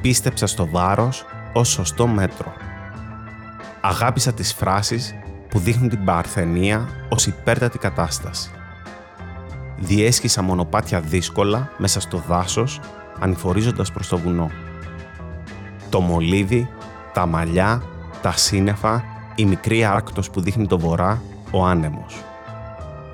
Πίστεψα 0.00 0.46
στο 0.46 0.66
βάρος 0.66 1.24
ως 1.52 1.68
σωστό 1.68 2.06
μέτρο. 2.06 2.52
Αγάπησα 3.80 4.32
τις 4.32 4.52
φράσεις 4.52 5.14
που 5.48 5.58
δείχνουν 5.58 5.88
την 5.88 6.04
παρθενία 6.04 6.88
ως 7.08 7.26
υπέρτατη 7.26 7.78
κατάσταση. 7.78 8.50
Διέσχισα 9.76 10.42
μονοπάτια 10.42 11.00
δύσκολα 11.00 11.70
μέσα 11.78 12.00
στο 12.00 12.22
δάσος, 12.28 12.80
ανηφορίζοντας 13.20 13.92
προς 13.92 14.08
το 14.08 14.18
βουνό. 14.18 14.50
Το 15.88 16.00
μολύβι, 16.00 16.68
τα 17.12 17.26
μαλλιά, 17.26 17.82
τα 18.22 18.32
σύννεφα, 18.32 19.04
η 19.34 19.44
μικρή 19.44 19.84
άκτος 19.84 20.30
που 20.30 20.40
δείχνει 20.40 20.66
το 20.66 20.78
βορρά, 20.78 21.22
ο 21.50 21.64
άνεμος. 21.66 22.24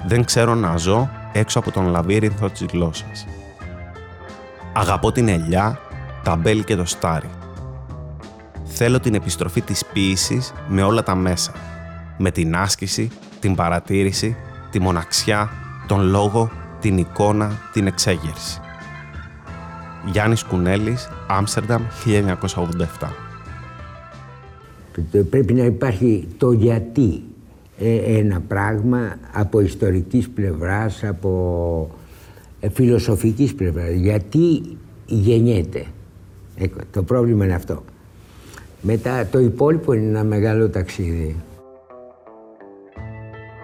Δεν 0.07 0.25
ξέρω 0.25 0.55
να 0.55 0.77
ζω 0.77 1.11
έξω 1.33 1.59
από 1.59 1.71
τον 1.71 1.87
λαβύρινθο 1.87 2.51
της 2.51 2.67
γλώσσας. 2.73 3.27
Αγαπώ 4.73 5.13
την 5.13 5.29
ελιά, 5.29 5.79
τα 6.23 6.37
μπέλ 6.37 6.65
και 6.65 6.77
το 6.77 6.85
στάρι. 6.85 7.31
Θέλω 8.79 9.01
την 9.01 9.15
επιστροφή 9.15 9.61
της 9.61 9.85
ποίησης 9.93 10.53
με 10.69 10.83
όλα 10.83 11.03
τα 11.03 11.15
μέσα. 11.15 11.53
Με 12.19 12.31
την 12.31 12.57
άσκηση, 12.57 13.11
την 13.41 13.55
παρατήρηση, 13.55 14.37
τη 14.71 14.81
μοναξιά, 14.81 15.51
τον 15.87 16.09
λόγο, 16.09 16.51
την 16.81 16.99
εικόνα, 16.99 17.53
την 17.73 17.87
εξέγερση. 17.87 18.61
Γιάννης 20.11 20.43
Κουνέλης, 20.45 21.09
Άμστερνταμ, 21.27 21.83
1987 22.05 23.09
Πρέπει 25.31 25.53
να 25.53 25.65
υπάρχει 25.65 26.29
το 26.37 26.53
γιατί 26.53 27.23
ε, 27.79 28.19
ένα 28.19 28.41
πράγμα 28.49 29.17
από 29.33 29.61
ιστορικής 29.61 30.29
πλευράς, 30.29 31.05
από 31.05 31.91
ε, 32.61 32.69
φιλοσοφικής 32.69 33.55
πλευράς. 33.55 33.91
Γιατί 33.91 34.63
γεννιέται. 35.07 35.85
Το 36.91 37.03
πρόβλημα 37.03 37.45
είναι 37.45 37.55
αυτό. 37.55 37.85
Μετά 38.89 39.27
το 39.27 39.39
υπόλοιπο 39.39 39.93
είναι 39.93 40.07
ένα 40.07 40.25
μεγάλο 40.25 40.69
ταξίδι. 40.71 41.45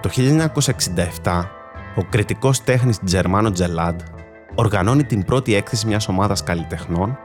Το 0.00 0.10
1967, 1.22 1.44
ο 1.96 2.04
κριτικός 2.10 2.64
τέχνης 2.64 2.98
Τζερμάνο 3.04 3.50
Τζελάντ 3.50 4.00
οργανώνει 4.54 5.04
την 5.04 5.24
πρώτη 5.24 5.54
έκθεση 5.54 5.86
μιας 5.86 6.08
ομάδας 6.08 6.42
καλλιτεχνών, 6.42 7.18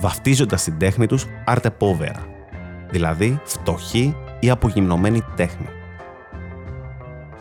βαφτίζοντας 0.00 0.64
την 0.64 0.78
τέχνη 0.78 1.06
τους 1.06 1.26
Arte 1.46 1.68
Povera, 1.78 2.20
δηλαδή 2.90 3.40
φτωχή 3.44 4.16
ή 4.40 4.50
απογυμνωμένη 4.50 5.22
τέχνη. 5.36 5.68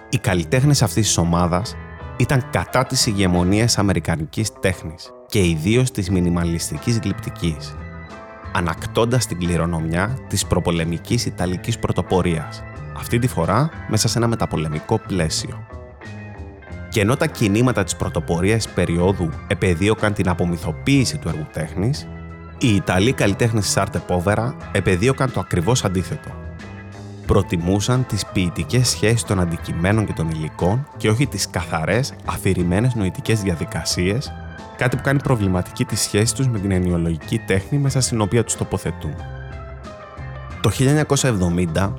Οι 0.10 0.18
καλλιτέχνες 0.18 0.82
αυτής 0.82 1.06
της 1.06 1.18
ομάδας 1.18 1.76
ήταν 2.18 2.50
κατά 2.50 2.86
της 2.86 3.06
ηγεμονίας 3.06 3.78
αμερικανικής 3.78 4.52
τέχνης 4.60 5.12
και 5.28 5.48
ιδίως 5.48 5.92
της 5.92 6.10
μινιμαλιστικής 6.10 7.00
γλυπτικής, 7.00 7.76
ανακτώντας 8.52 9.26
την 9.26 9.40
κληρονομιά 9.40 10.18
της 10.28 10.46
προπολεμικής 10.46 11.26
Ιταλικής 11.26 11.80
πρωτοπορίας, 11.80 12.64
αυτή 12.98 13.20
τη 13.20 13.28
φορά 13.28 13.70
μέσα 13.90 14.08
σε 14.08 14.18
ένα 14.18 14.28
μεταπολεμικό 14.28 15.00
πλαίσιο. 15.08 15.68
Και 16.90 17.02
ενώ 17.02 17.16
τα 17.16 17.26
κινήματα 17.26 17.84
της 17.84 17.96
πρωτοπορίας 17.96 18.70
περίοδου 18.70 19.30
επεδίωκαν 19.48 20.14
την 20.14 20.30
απομυθοποίηση 20.30 21.18
του 21.18 21.28
έργου 21.28 21.48
τέχνης, 21.54 22.08
οι 22.58 22.76
Ιταλοί 22.76 23.14
καλλιτέχνες 23.14 23.64
της 23.66 23.78
Arte 23.78 24.00
Povera 24.08 24.54
επεδίωκαν 24.72 25.32
το 25.32 25.40
ακριβώς 25.40 25.86
αντίθετο. 25.86 26.30
Προτιμούσαν 27.26 28.06
τις 28.06 28.26
ποιητικές 28.26 28.88
σχέσεις 28.88 29.24
των 29.24 29.40
αντικειμένων 29.40 30.06
και 30.06 30.14
των 30.14 30.30
υλικών 30.30 30.88
και 30.98 31.10
όχι 31.10 31.28
τις 31.28 31.50
καθαρές, 31.50 32.14
αφηρημένες 32.26 32.96
νοητικές 32.96 33.42
διαδικασίες, 33.42 34.32
κάτι 34.80 34.96
που 34.96 35.02
κάνει 35.04 35.22
προβληματική 35.22 35.86
τη 35.86 35.96
σχέση 35.96 36.36
τους 36.36 36.48
με 36.48 36.60
την 36.60 36.72
ενοιολογική 36.72 37.40
τέχνη 37.40 37.78
μέσα 37.78 38.02
στην 38.02 38.22
οποία 38.22 38.44
τους 38.44 38.56
τοποθετούν. 38.56 39.16
Το 40.62 40.72
1970, 41.76 41.94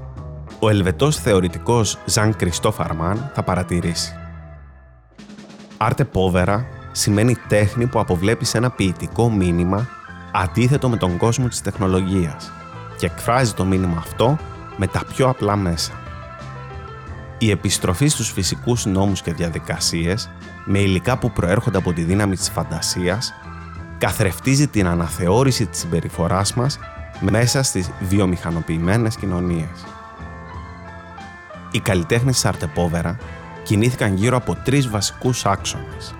ο 0.59 0.69
Ελβετός 0.69 1.17
θεωρητικός 1.17 1.99
Ζαν 2.05 2.37
Κριστόφ 2.37 2.81
Αρμάν 2.81 3.31
θα 3.35 3.43
παρατηρήσει 3.43 4.15
Arte 5.79 6.05
Povera 6.13 6.65
σημαίνει 6.93 7.37
τέχνη 7.49 7.87
που 7.87 8.01
αποβλέπει 8.01 8.45
σε 8.45 8.59
ένα 8.59 8.71
ποιητικό 8.71 9.31
μήνυμα 9.31 9.89
αντίθετο 10.33 10.89
με 10.89 10.97
τον 10.97 11.17
κόσμο 11.17 11.49
της 11.49 11.61
τεχνολογίας 11.61 12.53
και 12.99 13.07
εκφράζει 13.07 13.53
το 13.53 13.65
μήνυμα 13.65 13.97
αυτό 13.99 14.39
με 14.77 14.87
τα 14.87 15.03
πιο 15.15 15.29
απλά 15.29 15.57
μέσα. 15.57 15.93
Η 17.39 17.51
επιστροφή 17.51 18.09
στους 18.09 18.31
φυσικούς 18.31 18.87
νόμους 18.87 19.23
και 19.23 19.33
διαδικασίες 19.33 20.31
με 20.65 20.79
υλικά 20.79 21.19
που 21.19 21.31
προέρχονται 21.31 21.79
από 21.79 21.93
τη 21.93 22.03
δύναμη 22.03 22.37
της 22.37 22.51
φαντασίας 22.51 23.35
καθρεφτίζει 23.99 24.69
την 24.69 24.87
αναθεώρηση 24.87 25.67
της 25.67 25.79
συμπεριφοράς 25.79 26.55
μας 26.55 26.79
μέσα 27.21 27.63
στις 27.63 27.91
βιομηχανοποιημένες 28.01 29.17
κοινωνίες. 29.17 29.85
Οι 31.71 31.81
καλλιτέχνες 31.81 32.35
της 32.35 32.45
Αρτεπόβερα 32.45 33.17
κινήθηκαν 33.63 34.15
γύρω 34.15 34.37
από 34.37 34.55
τρεις 34.65 34.89
βασικούς 34.89 35.47
άξονες. 35.47 36.15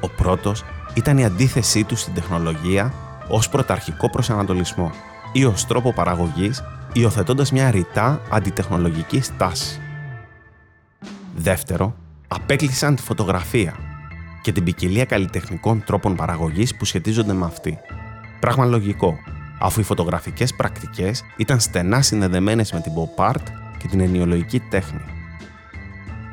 Ο 0.00 0.08
πρώτος 0.08 0.64
ήταν 0.94 1.18
η 1.18 1.24
αντίθεσή 1.24 1.84
τους 1.84 2.00
στην 2.00 2.14
τεχνολογία 2.14 2.92
ως 3.28 3.48
πρωταρχικό 3.48 4.10
προσανατολισμό 4.10 4.90
ή 5.32 5.44
ως 5.44 5.66
τρόπο 5.66 5.92
παραγωγής 5.92 6.62
υιοθετώντας 6.92 7.52
μια 7.52 7.70
ρητά 7.70 8.20
αντιτεχνολογική 8.30 9.20
στάση. 9.20 9.80
Δεύτερο, 11.36 11.94
απέκλεισαν 12.28 12.96
τη 12.96 13.02
φωτογραφία 13.02 13.74
και 14.42 14.52
την 14.52 14.64
ποικιλία 14.64 15.04
καλλιτεχνικών 15.04 15.84
τρόπων 15.84 16.14
παραγωγής 16.14 16.74
που 16.74 16.84
σχετίζονται 16.84 17.32
με 17.32 17.44
αυτή. 17.44 17.78
Πράγμα 18.40 18.64
λογικό, 18.64 19.18
αφού 19.60 19.80
οι 19.80 19.82
φωτογραφικές 19.82 20.54
πρακτικές 20.54 21.24
ήταν 21.36 21.60
στενά 21.60 22.02
συνδεδεμένες 22.02 22.72
με 22.72 22.80
την 22.80 22.92
pop 22.92 23.30
art 23.30 23.44
και 23.78 23.88
την 23.88 24.00
ενοιολογική 24.00 24.60
τέχνη. 24.60 25.00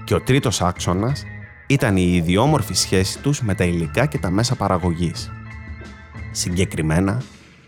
Και 0.04 0.13
ο 0.13 0.21
τρίτος 0.21 0.62
άξονας 0.62 1.23
ήταν 1.67 1.97
η 1.97 2.12
ιδιόμορφη 2.15 2.73
σχέση 2.73 3.19
τους 3.19 3.41
με 3.41 3.56
τα 3.56 3.63
υλικά 3.63 4.06
και 4.06 4.17
τα 4.17 4.30
μέσα 4.30 4.56
παραγωγής. 4.56 5.32
Συγκεκριμένα, 6.32 7.21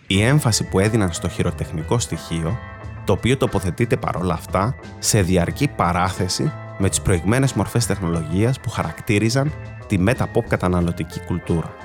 η 0.08 0.22
έμφαση 0.22 0.64
που 0.64 0.80
έδιναν 0.80 1.14
στο 1.14 1.30
χειροτεχνικό 1.30 2.00
στοιχείο, 2.00 2.58
το 3.06 3.14
οποίο 3.14 3.38
τοποθετείται 3.38 3.98
παρόλα 3.98 4.34
αυτά 4.34 4.76
σε 5.00 5.22
διαρκή 5.22 5.68
παράθεση 5.68 6.52
με 6.84 6.90
τις 6.90 7.02
προηγμένες 7.02 7.54
μορφές 7.54 7.86
τεχνολογίας 7.86 8.60
που 8.60 8.70
χαρακτήριζαν 8.70 9.52
τη 9.88 9.98
μετα-pop 10.00 10.44
καταναλωτική 10.48 11.20
κουλτούρα. 11.20 11.76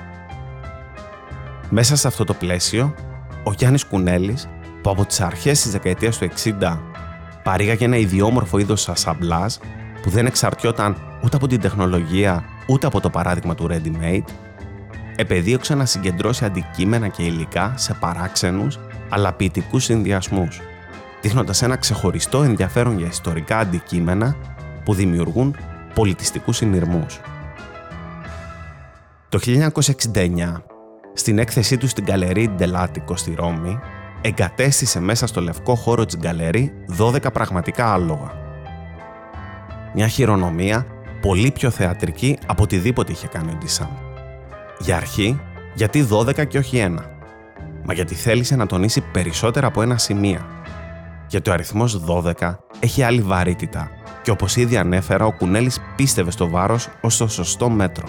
Μέσα 1.69 1.95
σε 1.95 2.07
αυτό 2.07 2.23
το 2.23 2.33
πλαίσιο, 2.33 2.95
ο 3.43 3.53
Γιάννης 3.53 3.85
Κουνέλης, 3.85 4.49
που 4.81 4.89
από 4.89 5.05
τις 5.05 5.21
αρχές 5.21 5.61
της 5.61 5.71
δεκαετίας 5.71 6.17
του 6.17 6.23
60 6.23 6.79
παρήγαγε 7.43 7.85
ένα 7.85 7.97
ιδιόμορφο 7.97 8.57
είδος 8.57 8.89
ασαμπλάζ 8.89 9.55
που 10.01 10.09
δεν 10.09 10.25
εξαρτιόταν 10.25 10.97
ούτε 11.23 11.35
από 11.35 11.47
την 11.47 11.59
τεχνολογία 11.59 12.43
ούτε 12.67 12.87
από 12.87 12.99
το 12.99 13.09
παράδειγμα 13.09 13.55
του 13.55 13.67
Ready 13.71 14.03
Made, 14.03 14.33
επεδίωξε 15.15 15.75
να 15.75 15.85
συγκεντρώσει 15.85 16.45
αντικείμενα 16.45 17.07
και 17.07 17.23
υλικά 17.23 17.73
σε 17.77 17.93
παράξενους 17.93 18.79
αλλά 19.09 19.33
ποιητικούς 19.33 19.83
συνδυασμούς, 19.83 20.61
δείχνοντας 21.21 21.61
ένα 21.61 21.75
ξεχωριστό 21.75 22.43
ενδιαφέρον 22.43 22.97
για 22.97 23.07
ιστορικά 23.07 23.57
αντικείμενα 23.57 24.35
που 24.83 24.93
δημιουργούν 24.93 25.55
πολιτιστικούς 25.93 26.57
συνειρμούς. 26.57 27.19
Το 29.29 29.39
1969, 29.39 30.61
στην 31.13 31.39
έκθεσή 31.39 31.77
του 31.77 31.87
στην 31.87 32.03
Γκαλερί 32.03 32.47
Ντελάτικο 32.47 33.15
στη 33.15 33.33
Ρώμη, 33.33 33.79
εγκατέστησε 34.21 34.99
μέσα 34.99 35.27
στο 35.27 35.41
λευκό 35.41 35.75
χώρο 35.75 36.05
της 36.05 36.17
γκαλερί 36.17 36.73
12 36.97 37.33
πραγματικά 37.33 37.93
άλογα. 37.93 38.31
Μια 39.93 40.07
χειρονομία 40.07 40.85
πολύ 41.21 41.51
πιο 41.51 41.69
θεατρική 41.69 42.37
από 42.45 42.63
οτιδήποτε 42.63 43.11
είχε 43.11 43.27
κάνει 43.27 43.51
ο 43.51 43.55
Ντισάν. 43.57 43.89
Για 44.79 44.95
αρχή, 44.95 45.39
γιατί 45.73 46.07
12 46.11 46.47
και 46.47 46.57
όχι 46.57 46.77
ένα. 46.77 47.05
Μα 47.83 47.93
γιατί 47.93 48.15
θέλησε 48.15 48.55
να 48.55 48.65
τονίσει 48.65 49.01
περισσότερα 49.01 49.67
από 49.67 49.81
ένα 49.81 49.97
σημεία. 49.97 50.45
Γιατί 51.27 51.49
ο 51.49 51.53
αριθμός 51.53 52.03
12 52.07 52.55
έχει 52.79 53.03
άλλη 53.03 53.21
βαρύτητα 53.21 53.91
και 54.29 54.35
όπως 54.35 54.55
ήδη 54.55 54.77
ανέφερα, 54.77 55.25
ο 55.25 55.31
Κουνέλης 55.31 55.79
πίστευε 55.95 56.31
στο 56.31 56.49
βάρος 56.49 56.87
ως 57.01 57.17
το 57.17 57.27
σωστό 57.27 57.69
μέτρο. 57.69 58.07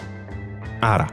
Άρα, 0.81 1.07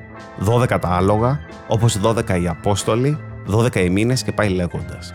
12 0.46 0.80
τα 0.80 0.90
άλογα, 0.90 1.40
όπως 1.68 1.98
12 1.98 2.40
οι 2.42 2.48
Απόστολοι, 2.48 3.18
12 3.46 3.84
οι 3.84 3.90
μήνες 3.90 4.24
και 4.24 4.32
πάει 4.32 4.50
λέγοντας. 4.50 5.14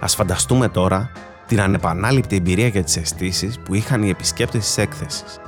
Ας 0.00 0.14
φανταστούμε 0.14 0.68
τώρα 0.68 1.10
την 1.46 1.60
ανεπανάληπτη 1.60 2.36
εμπειρία 2.36 2.66
για 2.66 2.84
τις 2.84 2.96
αισθήσεις 2.96 3.58
που 3.58 3.74
είχαν 3.74 4.02
οι 4.02 4.08
επισκέπτες 4.08 4.64
της 4.64 4.78
έκθεσης. 4.78 5.40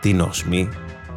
Την 0.00 0.20
οσμή, 0.20 0.68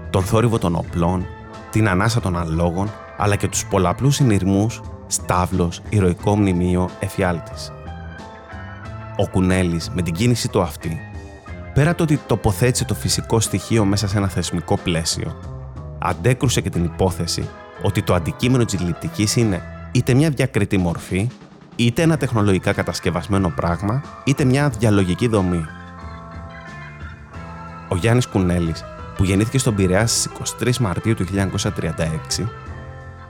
τον 0.09 0.23
θόρυβο 0.23 0.57
των 0.57 0.75
οπλών, 0.75 1.25
την 1.69 1.89
ανάσα 1.89 2.19
των 2.19 2.37
αλόγων, 2.37 2.91
αλλά 3.17 3.35
και 3.35 3.47
τους 3.47 3.65
πολλαπλούς 3.65 4.15
συνειρμούς, 4.15 4.81
στάβλος, 5.07 5.81
ηρωικό 5.89 6.37
μνημείο, 6.37 6.89
εφιάλτης. 6.99 7.71
Ο 9.21 9.27
Κουνέλης 9.27 9.89
με 9.89 10.01
την 10.01 10.13
κίνηση 10.13 10.49
του 10.49 10.61
αυτή, 10.61 10.99
πέρα 11.73 11.95
το 11.95 12.03
ότι 12.03 12.19
τοποθέτησε 12.27 12.85
το 12.85 12.93
φυσικό 12.93 13.39
στοιχείο 13.39 13.85
μέσα 13.85 14.07
σε 14.07 14.17
ένα 14.17 14.27
θεσμικό 14.27 14.77
πλαίσιο, 14.77 15.39
αντέκρουσε 15.99 16.61
και 16.61 16.69
την 16.69 16.83
υπόθεση 16.83 17.49
ότι 17.81 18.03
το 18.03 18.13
αντικείμενο 18.13 18.65
της 18.65 18.79
ληπτικής 18.79 19.35
είναι 19.35 19.61
είτε 19.91 20.13
μια 20.13 20.29
διακριτή 20.29 20.77
μορφή, 20.77 21.29
είτε 21.75 22.01
ένα 22.01 22.17
τεχνολογικά 22.17 22.73
κατασκευασμένο 22.73 23.49
πράγμα, 23.49 24.03
είτε 24.23 24.43
μια 24.43 24.69
διαλογική 24.69 25.27
δομή. 25.27 25.65
Ο 27.89 27.95
Γιάννης 27.95 28.27
Κουνέλης, 28.27 28.83
που 29.17 29.23
γεννήθηκε 29.23 29.57
στον 29.57 29.75
Πειραιά 29.75 30.07
στις 30.07 30.29
23 30.61 30.77
Μαρτίου 30.77 31.13
του 31.13 31.25
1936, 31.25 32.47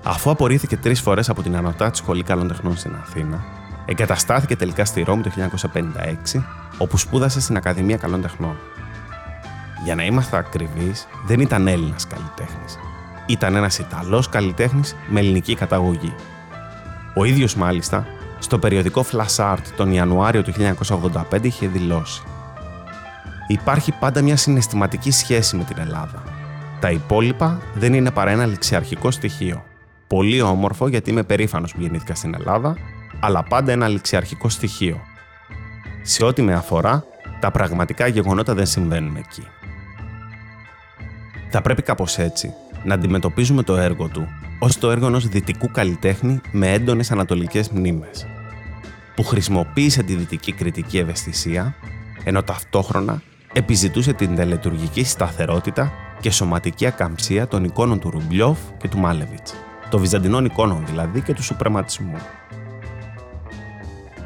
αφού 0.04 0.30
απορρίφθηκε 0.30 0.78
τρεις 0.78 1.02
φορές 1.02 1.30
από 1.30 1.42
την 1.42 1.56
Ανωτάτη 1.56 1.98
Σχολή 1.98 2.24
Καλών 2.24 2.48
Τεχνών 2.48 2.78
στην 2.78 2.96
Αθήνα, 3.02 3.59
εγκαταστάθηκε 3.90 4.56
τελικά 4.56 4.86
στη 4.86 5.02
Ρώμη 5.02 5.24
το 5.24 5.32
1956, 6.36 6.44
όπου 6.78 6.98
σπούδασε 6.98 7.42
στην 7.42 7.58
Ακαδημία 7.58 7.98
Καλών 7.98 8.22
Τεχνών. 8.22 8.56
Για 9.84 9.96
να 9.96 10.06
είμαστε 10.06 10.38
ακριβείς, 10.38 11.08
δεν 11.28 11.40
ήταν 11.40 11.68
Έλληνας 11.68 12.08
καλλιτέχνης. 12.08 12.78
Ήταν 13.26 13.56
ένας 13.56 13.80
Ιταλός 13.80 14.30
καλλιτέχνης 14.30 14.96
με 15.08 15.20
ελληνική 15.20 15.56
καταγωγή. 15.56 16.16
Ο 17.16 17.24
ίδιος 17.24 17.56
μάλιστα, 17.56 18.08
στο 18.40 18.60
περιοδικό 18.60 19.06
Flash 19.12 19.54
Art 19.54 19.64
τον 19.78 19.92
Ιανουάριο 19.92 20.44
του 20.44 20.52
1985 20.52 21.46
είχε 21.46 21.68
δηλώσει 21.68 22.22
Υπάρχει 23.52 23.92
πάντα 23.92 24.22
μια 24.22 24.36
συναισθηματική 24.36 25.12
σχέση 25.12 25.56
με 25.56 25.64
την 25.64 25.78
Ελλάδα. 25.80 26.24
Τα 26.80 26.92
υπόλοιπα 26.92 27.62
δεν 27.74 27.94
είναι 27.94 28.12
παρά 28.12 28.32
ένα 28.32 28.46
ληξιαρχικό 28.46 29.12
στοιχείο. 29.12 29.64
Πολύ 30.08 30.42
όμορφο 30.42 30.88
γιατί 30.88 31.10
είμαι 31.10 31.24
περήφανος 31.24 31.74
που 31.74 31.82
γεννήθηκα 31.82 32.16
στην 32.16 32.36
Ελλάδα, 32.36 32.78
αλλά 33.20 33.44
πάντα 33.44 33.72
ένα 33.72 33.88
ληξιαρχικό 33.88 34.50
στοιχείο. 34.50 35.02
Σε 36.02 36.26
ό,τι 36.26 36.42
με 36.42 36.54
αφορά, 36.54 37.04
τα 37.40 37.52
πραγματικά 37.52 38.08
γεγονότα 38.08 38.54
δεν 38.54 38.66
συμβαίνουν 38.66 39.16
εκεί. 39.16 39.48
Θα 41.50 41.62
πρέπει 41.62 41.82
κάπως 41.82 42.18
έτσι 42.18 42.54
να 42.84 42.94
αντιμετωπίζουμε 42.94 43.64
το 43.64 43.76
έργο 43.76 44.08
του 44.08 44.28
ως 44.60 44.78
το 44.78 44.92
έργο 44.92 45.08
ενός 45.08 45.28
δυτικού 45.28 45.72
καλλιτέχνη 45.72 46.42
με 46.52 46.72
έντονες 46.74 47.12
ανατολικές 47.12 47.70
μνήμες, 47.70 48.28
που 49.16 49.24
χρησιμοποίησε 49.24 50.04
τη 50.04 50.16
δυτική 50.16 50.52
κριτική 50.52 50.98
ευαισθησία, 50.98 51.76
ενώ 52.24 52.44
ταυτόχρονα 52.44 53.22
επιζητούσε 53.54 54.14
την 54.14 54.36
τελετουργική 54.36 55.04
σταθερότητα 55.04 55.92
και 56.20 56.32
σωματική 56.32 56.86
ακαμψία 56.86 57.48
των 57.48 57.64
εικόνων 57.64 58.00
του 58.00 58.10
Ρουμπλιόφ 58.10 58.58
και 58.78 58.88
του 58.88 58.98
Μάλεβιτς, 58.98 59.54
των 59.90 60.00
βυζαντινών 60.00 60.46
εικόνων 60.46 60.86
δηλαδή 60.86 61.22
και 61.22 61.34
του 61.34 61.44
σουπρεματισμού. 61.44 62.18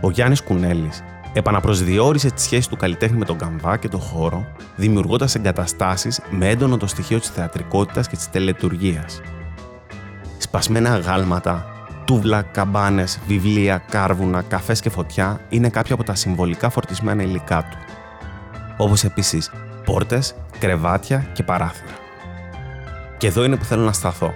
Ο 0.06 0.10
Γιάννης 0.10 0.44
Κουνέλης 0.44 1.04
επαναπροσδιορίσε 1.34 2.32
τη 2.32 2.42
σχέση 2.42 2.70
του 2.70 2.78
καλλιτέχνη 2.78 3.18
με 3.18 3.26
τον 3.26 3.38
καμβά 3.38 3.78
και 3.78 3.88
τον 3.88 4.00
χώρο, 4.00 4.48
δημιουργώντας 4.76 5.36
εγκαταστάσεις 5.36 6.22
με 6.30 6.50
έντονο 6.50 6.78
το 6.78 6.88
στοιχείο 6.88 7.20
της 7.20 7.30
θεατρικότητας 7.30 8.08
και 8.08 8.16
της 8.16 8.30
τελετουργίας. 8.30 9.22
Σπασμένα 10.38 10.98
γάλματα, 10.98 11.66
τούβλα, 12.06 12.42
καμπάνες, 12.42 13.20
βιβλία, 13.28 13.78
κάρβουνα, 13.90 14.42
καφές 14.42 14.80
και 14.80 14.90
φωτιά 14.90 15.40
είναι 15.50 15.70
κάποια 15.70 15.94
από 15.94 16.04
τα 16.04 16.16
συμβολικά 16.16 16.70
φορτισμένα 16.70 17.24
υλικά 17.24 17.64
του. 17.72 17.78
Όπως 18.78 19.04
επίσης 19.04 19.52
πόρτες, 19.86 20.36
κρεβάτια 20.60 21.28
και 21.34 21.44
παράθυρα. 21.44 21.96
Και 23.18 23.28
εδώ 23.28 23.44
είναι 23.44 23.58
που 23.58 23.66
θέλω 23.66 23.84
να 23.84 23.94
σταθώ. 23.94 24.34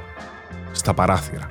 Στα 0.72 0.94
παράθυρα 0.94 1.48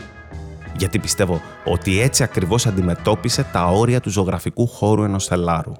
γιατί 0.78 0.98
πιστεύω 0.98 1.40
ότι 1.64 2.00
έτσι 2.00 2.22
ακριβώς 2.22 2.66
αντιμετώπισε 2.66 3.46
τα 3.52 3.66
όρια 3.66 4.00
του 4.00 4.10
ζωγραφικού 4.10 4.66
χώρου 4.66 5.02
ενός 5.02 5.26
θελάρου. 5.26 5.72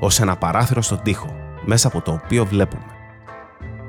Ως 0.00 0.20
ένα 0.20 0.36
παράθυρο 0.36 0.82
στον 0.82 1.00
τοίχο, 1.02 1.36
μέσα 1.64 1.88
από 1.88 2.00
το 2.00 2.12
οποίο 2.12 2.44
βλέπουμε. 2.44 2.86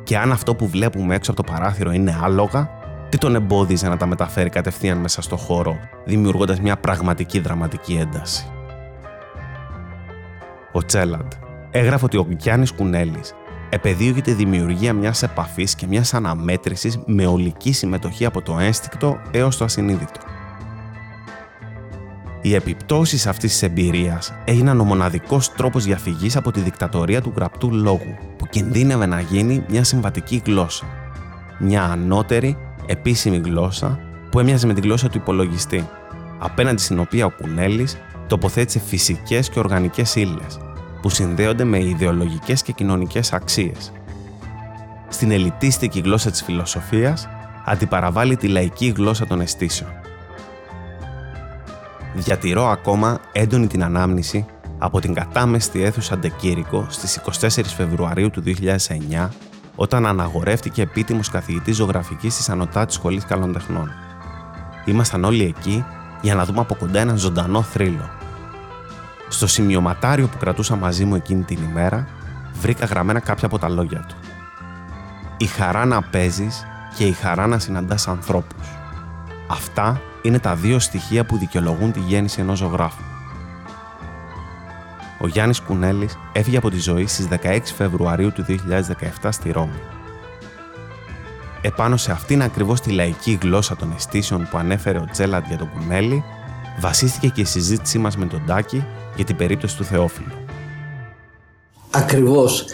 Και 0.04 0.18
αν 0.18 0.32
αυτό 0.32 0.56
που 0.56 0.68
βλέπουμε 0.68 1.16
έξω 1.16 1.32
από 1.32 1.44
το 1.44 1.52
παράθυρο 1.52 1.92
είναι 1.92 2.20
άλογα, 2.22 2.70
τι 3.10 3.18
τον 3.18 3.36
εμπόδιζε 3.36 3.90
να 3.90 3.98
τα 3.98 4.06
μεταφέρει 4.06 4.50
κατευθείαν 4.50 4.98
μέσα 4.98 5.22
στο 5.22 5.38
χώρο, 5.38 5.78
δημιουργώντας 6.06 6.60
μια 6.60 6.78
πραγματική 6.78 7.40
δραματική 7.40 7.94
ένταση; 7.94 8.46
Ο 10.72 10.86
Τσέλαντ 10.86 11.32
έγραφε 11.72 12.06
ότι 12.06 12.18
ο 12.18 12.28
Γιάννης 12.38 12.72
Κουνέλης 12.72 13.34
επεδίωκε 13.70 14.22
τη 14.22 14.34
δημιουργία 14.34 14.94
μιας 14.94 15.24
επαφής 15.24 15.76
και 15.76 15.88
μιας 15.88 16.14
αναμέτρησης 16.14 17.00
με 17.06 17.26
ολική 17.26 17.72
συμμετοχή 17.72 18.26
από 18.26 18.42
το 18.42 18.58
ένστικτο 18.60 19.20
έως 19.32 19.58
το 19.58 19.64
ασυνείδητο. 19.64 20.20
Οι 22.42 22.56
επιπτώσεις 22.56 23.28
αυτής 23.28 23.52
της 23.52 23.62
εμπειρίας 23.62 24.34
έγιναν 24.46 24.80
ο 24.80 24.84
μοναδικός 24.84 25.52
τρόπος 25.52 25.84
διαφυγής 25.84 26.36
από 26.36 26.52
τη 26.52 26.60
δικτατορία 26.60 27.22
του 27.22 27.34
γραπτού 27.36 27.74
λόγου, 27.74 28.16
που 28.38 28.46
κινδύνευε 28.46 29.06
να 29.06 29.20
γίνει 29.20 29.64
μια 29.70 29.84
συμβατική 29.84 30.42
γλώσσα. 30.46 30.86
Μια 31.60 31.84
ανώτερη, 31.84 32.58
επίσημη 32.86 33.38
γλώσσα 33.38 34.00
που 34.32 34.40
έμοιαζε 34.40 34.68
με 34.68 34.74
τη 34.74 34.82
γλώσσα 34.82 35.10
του 35.10 35.18
υπολογιστή, 35.18 35.90
απέναντι 36.40 36.82
στην 36.82 37.00
οποία 37.00 37.26
ο 37.26 37.30
Κουνέλης 37.30 37.98
τοποθέτησε 38.28 38.80
φυσικές 38.80 39.50
και 39.50 39.60
οργανικές 39.60 40.16
ύλες, 40.16 40.60
που 41.02 41.10
συνδέονται 41.10 41.64
με 41.64 41.84
ιδεολογικές 41.84 42.62
και 42.62 42.72
κοινωνικές 42.72 43.34
αξίες. 43.34 43.92
Στην 45.10 45.32
ελιτίστικη 45.32 46.00
γλώσσα 46.00 46.32
της 46.32 46.44
φιλοσοφίας 46.44 47.28
αντιπαραβάλλει 47.66 48.36
τη 48.38 48.48
λαϊκή 48.48 48.94
γλώσσα 48.98 49.28
των 49.28 49.42
αισθήσεων. 49.42 49.92
Διατηρώ 52.16 52.68
ακόμα 52.68 53.20
έντονη 53.32 53.68
την 53.68 53.84
ανάμνηση 53.84 54.46
από 54.78 55.00
την 55.00 55.14
κατάμεστη 55.14 55.84
αίθουσα 55.84 56.18
Ντεκήρικο 56.18 56.86
στις 56.90 57.22
24 57.40 57.64
Φεβρουαρίου 57.64 58.30
του 58.30 58.44
2009 58.46 59.30
όταν 59.76 60.06
αναγορεύτηκε 60.06 60.82
επίτιμος 60.82 61.30
καθηγητής 61.30 61.76
ζωγραφικής 61.76 62.36
της 62.36 62.50
Ανωτάτης 62.50 62.96
Σχολής 62.96 63.26
Καλών 63.26 63.54
Τεχνών. 63.54 63.92
Ήμασταν 64.86 65.24
όλοι 65.24 65.44
εκεί 65.44 65.86
για 66.22 66.36
να 66.36 66.46
δούμε 66.46 66.60
από 66.60 66.76
κοντά 66.76 67.00
έναν 67.00 67.18
ζωντανό 67.18 67.62
θρύλο, 67.62 68.10
στο 69.30 69.48
σημειωματάριο 69.48 70.28
που 70.28 70.38
κρατούσα 70.38 70.76
μαζί 70.76 71.06
μου 71.06 71.16
εκείνη 71.16 71.44
την 71.44 71.64
ημέρα, 71.64 72.08
βρήκα 72.62 72.86
γραμμένα 72.86 73.20
κάποια 73.20 73.48
από 73.48 73.60
τα 73.60 73.70
λόγια 73.70 74.06
του. 74.08 74.16
Η 75.38 75.46
χαρά 75.46 75.86
να 75.86 76.02
παίζεις 76.02 76.66
και 76.96 77.06
η 77.06 77.12
χαρά 77.12 77.48
να 77.48 77.60
συναντάς 77.60 78.08
ανθρώπους. 78.08 78.68
Αυτά 79.48 80.02
είναι 80.22 80.40
τα 80.40 80.56
δύο 80.56 80.80
στοιχεία 80.80 81.26
που 81.26 81.38
δικαιολογούν 81.38 81.92
τη 81.92 82.00
γέννηση 82.00 82.42
ενός 82.42 82.58
ζωγράφου. 82.58 83.04
Ο 85.22 85.28
Γιάννης 85.28 85.60
Κουνέλης 85.60 86.18
έφυγε 86.32 86.58
από 86.58 86.70
τη 86.70 86.80
ζωή 86.80 87.08
στις 87.08 87.28
16 87.44 87.60
Φεβρουαρίου 87.76 88.32
του 88.32 88.46
2017 89.22 89.30
στη 89.30 89.52
Ρώμη. 89.52 89.80
Επάνω 91.62 91.98
σε 91.98 92.12
αυτήν 92.12 92.42
ακριβώς 92.42 92.82
τη 92.82 92.92
λαϊκή 92.92 93.40
γλώσσα 93.42 93.76
των 93.76 93.94
αισθήσεων 93.96 94.48
που 94.52 94.58
ανέφερε 94.58 94.98
ο 94.98 95.08
Τζέλαντ 95.12 95.46
για 95.48 95.58
τον 95.58 95.70
Κουνέλη, 95.70 96.24
βασίστηκε 96.80 97.28
και 97.28 97.42
η 97.42 97.46
συζήτησή 97.46 97.98
μας 97.98 98.18
με 98.18 98.26
τον 98.26 98.44
Τάκη 98.48 98.86
για 99.16 99.26
την 99.26 99.36
περίπτωση 99.36 99.78
του 99.78 99.84
Θεόφιλου. 99.84 100.34
Ακριβώς 101.92 102.66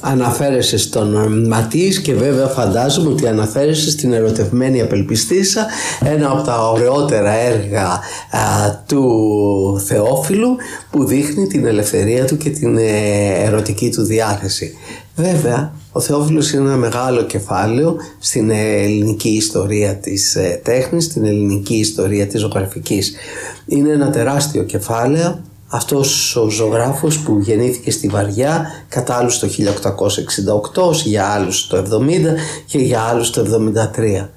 αναφέρεσαι 0.00 0.78
στον 0.78 1.46
Ματής 1.48 2.00
και 2.00 2.14
βέβαια 2.14 2.46
φαντάζομαι 2.46 3.08
ότι 3.08 3.26
αναφέρεσαι 3.26 3.90
στην 3.90 4.12
ερωτευμένη 4.12 4.80
απελπιστήσα 4.80 5.66
ένα 6.00 6.30
από 6.30 6.42
τα 6.42 6.70
ωραιότερα 6.70 7.32
έργα 7.32 8.00
του 8.86 9.82
Θεόφιλου 9.86 10.56
που 10.90 11.04
δείχνει 11.04 11.46
την 11.46 11.66
ελευθερία 11.66 12.24
του 12.24 12.36
και 12.36 12.50
την 12.50 12.76
ε, 12.76 13.44
ερωτική 13.44 13.90
του 13.90 14.02
διάθεση. 14.02 14.76
Βέβαια 15.16 15.72
ο 15.92 16.00
Θεόφιλος 16.00 16.52
είναι 16.52 16.64
ένα 16.64 16.76
μεγάλο 16.76 17.22
κεφάλαιο 17.22 17.96
στην 18.18 18.50
ελληνική 18.50 19.28
ιστορία 19.28 19.96
της 19.96 20.34
ε, 20.34 20.60
τέχνης, 20.64 21.04
στην 21.04 21.24
ελληνική 21.24 21.74
ιστορία 21.74 22.26
της 22.26 22.40
ζωγραφικής. 22.40 23.14
Είναι 23.66 23.90
ένα 23.90 24.10
τεράστιο 24.10 24.62
κεφάλαιο 24.62 25.40
αυτός 25.68 26.36
ο 26.36 26.48
ζωγράφος 26.50 27.18
που 27.18 27.38
γεννήθηκε 27.38 27.90
στη 27.90 28.08
Βαριά 28.08 28.66
κατά 28.88 29.14
άλλους 29.14 29.38
το 29.38 29.48
1868, 30.74 30.92
για 31.04 31.26
άλλους 31.26 31.66
το 31.66 31.76
70 31.76 31.80
και 32.66 32.78
για 32.78 33.00
άλλους 33.00 33.30
το 33.30 33.40
73. 33.40 34.28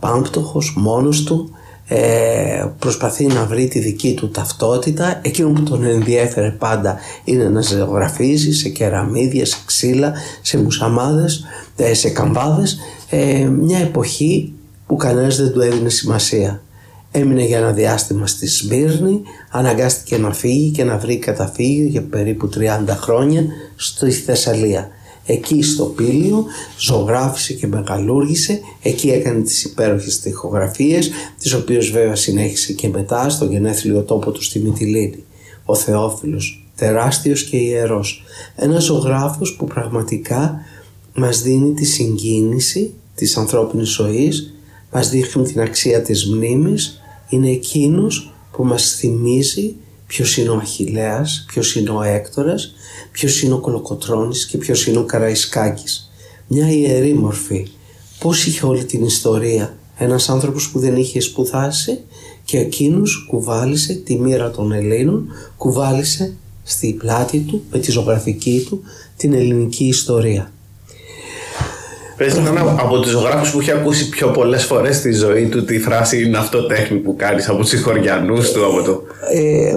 Πάμπτωχος 0.00 0.74
μόνος 0.76 1.22
του 1.22 1.50
ε, 1.90 2.66
προσπαθεί 2.78 3.26
να 3.26 3.44
βρει 3.44 3.68
τη 3.68 3.78
δική 3.78 4.14
του 4.14 4.30
ταυτότητα. 4.30 5.20
Εκείνο 5.22 5.50
που 5.50 5.62
τον 5.62 5.84
ενδιέφερε 5.84 6.50
πάντα 6.50 6.96
είναι 7.24 7.48
να 7.48 7.60
ζωγραφίζει 7.60 8.52
σε 8.52 8.68
κεραμίδια, 8.68 9.46
σε 9.46 9.56
ξύλα, 9.66 10.12
σε 10.42 10.58
μουσαμάδες, 10.58 11.44
ε, 11.76 11.94
σε 11.94 12.08
καμπάδες. 12.08 12.78
Ε, 13.10 13.44
μια 13.44 13.78
εποχή 13.78 14.52
που 14.86 14.96
κανένας 14.96 15.36
δεν 15.36 15.52
του 15.52 15.60
έδινε 15.60 15.88
σημασία. 15.88 16.62
Έμεινε 17.10 17.44
για 17.44 17.58
ένα 17.58 17.72
διάστημα 17.72 18.26
στη 18.26 18.46
Σμύρνη, 18.46 19.22
αναγκάστηκε 19.50 20.18
να 20.18 20.32
φύγει 20.32 20.70
και 20.70 20.84
να 20.84 20.98
βρει 20.98 21.18
καταφύγιο 21.18 21.84
για 21.84 22.02
περίπου 22.02 22.48
30 22.48 22.96
χρόνια 23.00 23.44
στη 23.76 24.10
Θεσσαλία. 24.10 24.88
Εκεί 25.30 25.62
στο 25.62 25.84
Πήλιο 25.84 26.44
ζωγράφησε 26.78 27.52
και 27.52 27.66
μεγαλούργησε, 27.66 28.60
εκεί 28.82 29.08
έκανε 29.10 29.42
τις 29.42 29.64
υπέροχες 29.64 30.20
τοιχογραφίες, 30.20 31.10
τις 31.38 31.54
οποίες 31.54 31.90
βέβαια 31.90 32.14
συνέχισε 32.14 32.72
και 32.72 32.88
μετά 32.88 33.28
στο 33.28 33.44
γενέθλιο 33.44 34.02
τόπο 34.02 34.30
του 34.30 34.42
στη 34.42 34.58
Μυτιλίνη. 34.58 35.24
Ο 35.64 35.74
Θεόφιλος, 35.74 36.66
τεράστιος 36.76 37.44
και 37.44 37.56
ιερός. 37.56 38.22
Ένας 38.56 38.84
ζωγράφος 38.84 39.56
που 39.56 39.64
πραγματικά 39.64 40.60
μας 41.14 41.42
δίνει 41.42 41.74
τη 41.74 41.84
συγκίνηση 41.84 42.94
της 43.14 43.36
ανθρώπινης 43.36 43.88
ζωής, 43.88 44.54
μας 44.92 45.10
δείχνει 45.10 45.42
την 45.42 45.60
αξία 45.60 46.02
της 46.02 46.26
μνήμης, 46.26 47.00
είναι 47.28 47.50
εκείνος 47.50 48.32
που 48.52 48.64
μας 48.64 48.94
θυμίζει 48.98 49.74
ποιος 50.08 50.36
είναι 50.36 50.48
ο 50.48 50.56
Αχιλέας, 50.56 51.44
ποιος 51.48 51.76
είναι 51.76 51.90
ο 51.90 52.02
Έκτορας, 52.02 52.74
ποιος 53.12 53.42
είναι 53.42 53.54
ο 53.54 53.58
Κολοκοτρώνης 53.58 54.46
και 54.46 54.58
ποιος 54.58 54.86
είναι 54.86 54.98
ο 54.98 55.04
Καραϊσκάκης. 55.04 56.10
Μια 56.46 56.70
ιερή 56.72 57.14
μορφή. 57.14 57.66
Πώς 58.18 58.46
είχε 58.46 58.66
όλη 58.66 58.84
την 58.84 59.04
ιστορία; 59.04 59.78
Ένας 59.98 60.28
άνθρωπος 60.28 60.70
που 60.70 60.78
δεν 60.78 60.96
είχε 60.96 61.20
σπουδάσει 61.20 61.98
και 62.44 62.58
εκείνος 62.58 63.26
κουβάλισε 63.28 63.94
τη 63.94 64.18
μοίρα 64.18 64.50
των 64.50 64.72
Ελλήνων, 64.72 65.28
κουβάλισε 65.56 66.32
στη 66.62 66.92
πλάτη 66.98 67.38
του 67.38 67.62
με 67.70 67.78
τη 67.78 67.90
ζωγραφική 67.90 68.64
του 68.68 68.82
την 69.16 69.32
ελληνική 69.32 69.84
ιστορία. 69.84 70.52
Πες 72.18 72.34
να 72.36 72.60
από 72.60 73.00
τους 73.00 73.10
ζωγράφους 73.10 73.50
που 73.50 73.60
έχει 73.60 73.70
ακούσει 73.70 74.08
πιο 74.08 74.28
πολλές 74.28 74.64
φορές 74.64 74.96
στη 74.96 75.12
ζωή 75.12 75.46
του 75.46 75.64
τη 75.64 75.78
φράση 75.78 76.24
είναι 76.24 76.38
αυτό 76.38 76.66
τέχνη 76.66 76.98
που 76.98 77.16
κάνεις 77.16 77.48
από 77.48 77.58
τους 77.58 77.68
συγχωριανούς 77.68 78.52
του. 78.52 78.66
Από 78.66 78.82
το... 78.82 79.02
Ε, 79.32 79.74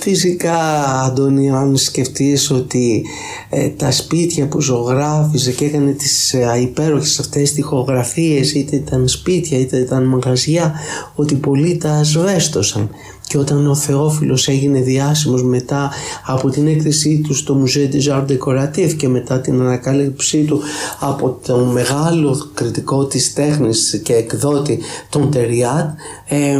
φυσικά, 0.00 0.58
Αντώνη, 1.04 1.50
αν 1.50 1.76
σκεφτείς 1.76 2.50
ότι 2.50 3.04
ε, 3.50 3.68
τα 3.68 3.90
σπίτια 3.90 4.46
που 4.46 4.60
ζωγράφιζε 4.60 5.52
και 5.52 5.64
έκανε 5.64 5.92
τις 5.92 6.34
ε, 6.34 6.58
υπέροχες 6.60 7.18
αυτές 7.18 7.52
τοιχογραφίε, 7.52 8.40
είτε 8.54 8.76
ήταν 8.76 9.08
σπίτια 9.08 9.58
είτε 9.58 9.76
ήταν 9.76 10.04
μαγαζιά, 10.04 10.74
ότι 11.14 11.34
πολλοί 11.34 11.76
τα 11.76 12.02
ζωέστοσαν 12.02 12.90
και 13.36 13.42
όταν 13.42 13.66
ο 13.66 13.74
Θεόφιλος 13.74 14.48
έγινε 14.48 14.80
διάσημος 14.80 15.44
μετά 15.44 15.90
από 16.26 16.50
την 16.50 16.66
έκθεσή 16.66 17.20
του 17.24 17.34
στο 17.34 17.62
Musée 17.62 17.94
des 17.94 18.12
Arts 18.12 18.26
Décoratifs 18.26 18.94
και 18.96 19.08
μετά 19.08 19.40
την 19.40 19.60
ανακάλυψή 19.60 20.44
του 20.44 20.60
από 21.00 21.38
τον 21.46 21.72
μεγάλο 21.72 22.50
κριτικό 22.54 23.04
της 23.04 23.32
τέχνης 23.32 24.00
και 24.04 24.14
εκδότη 24.14 24.80
τον 25.08 25.30
Τεριάτ 25.30 25.88
ε, 26.28 26.58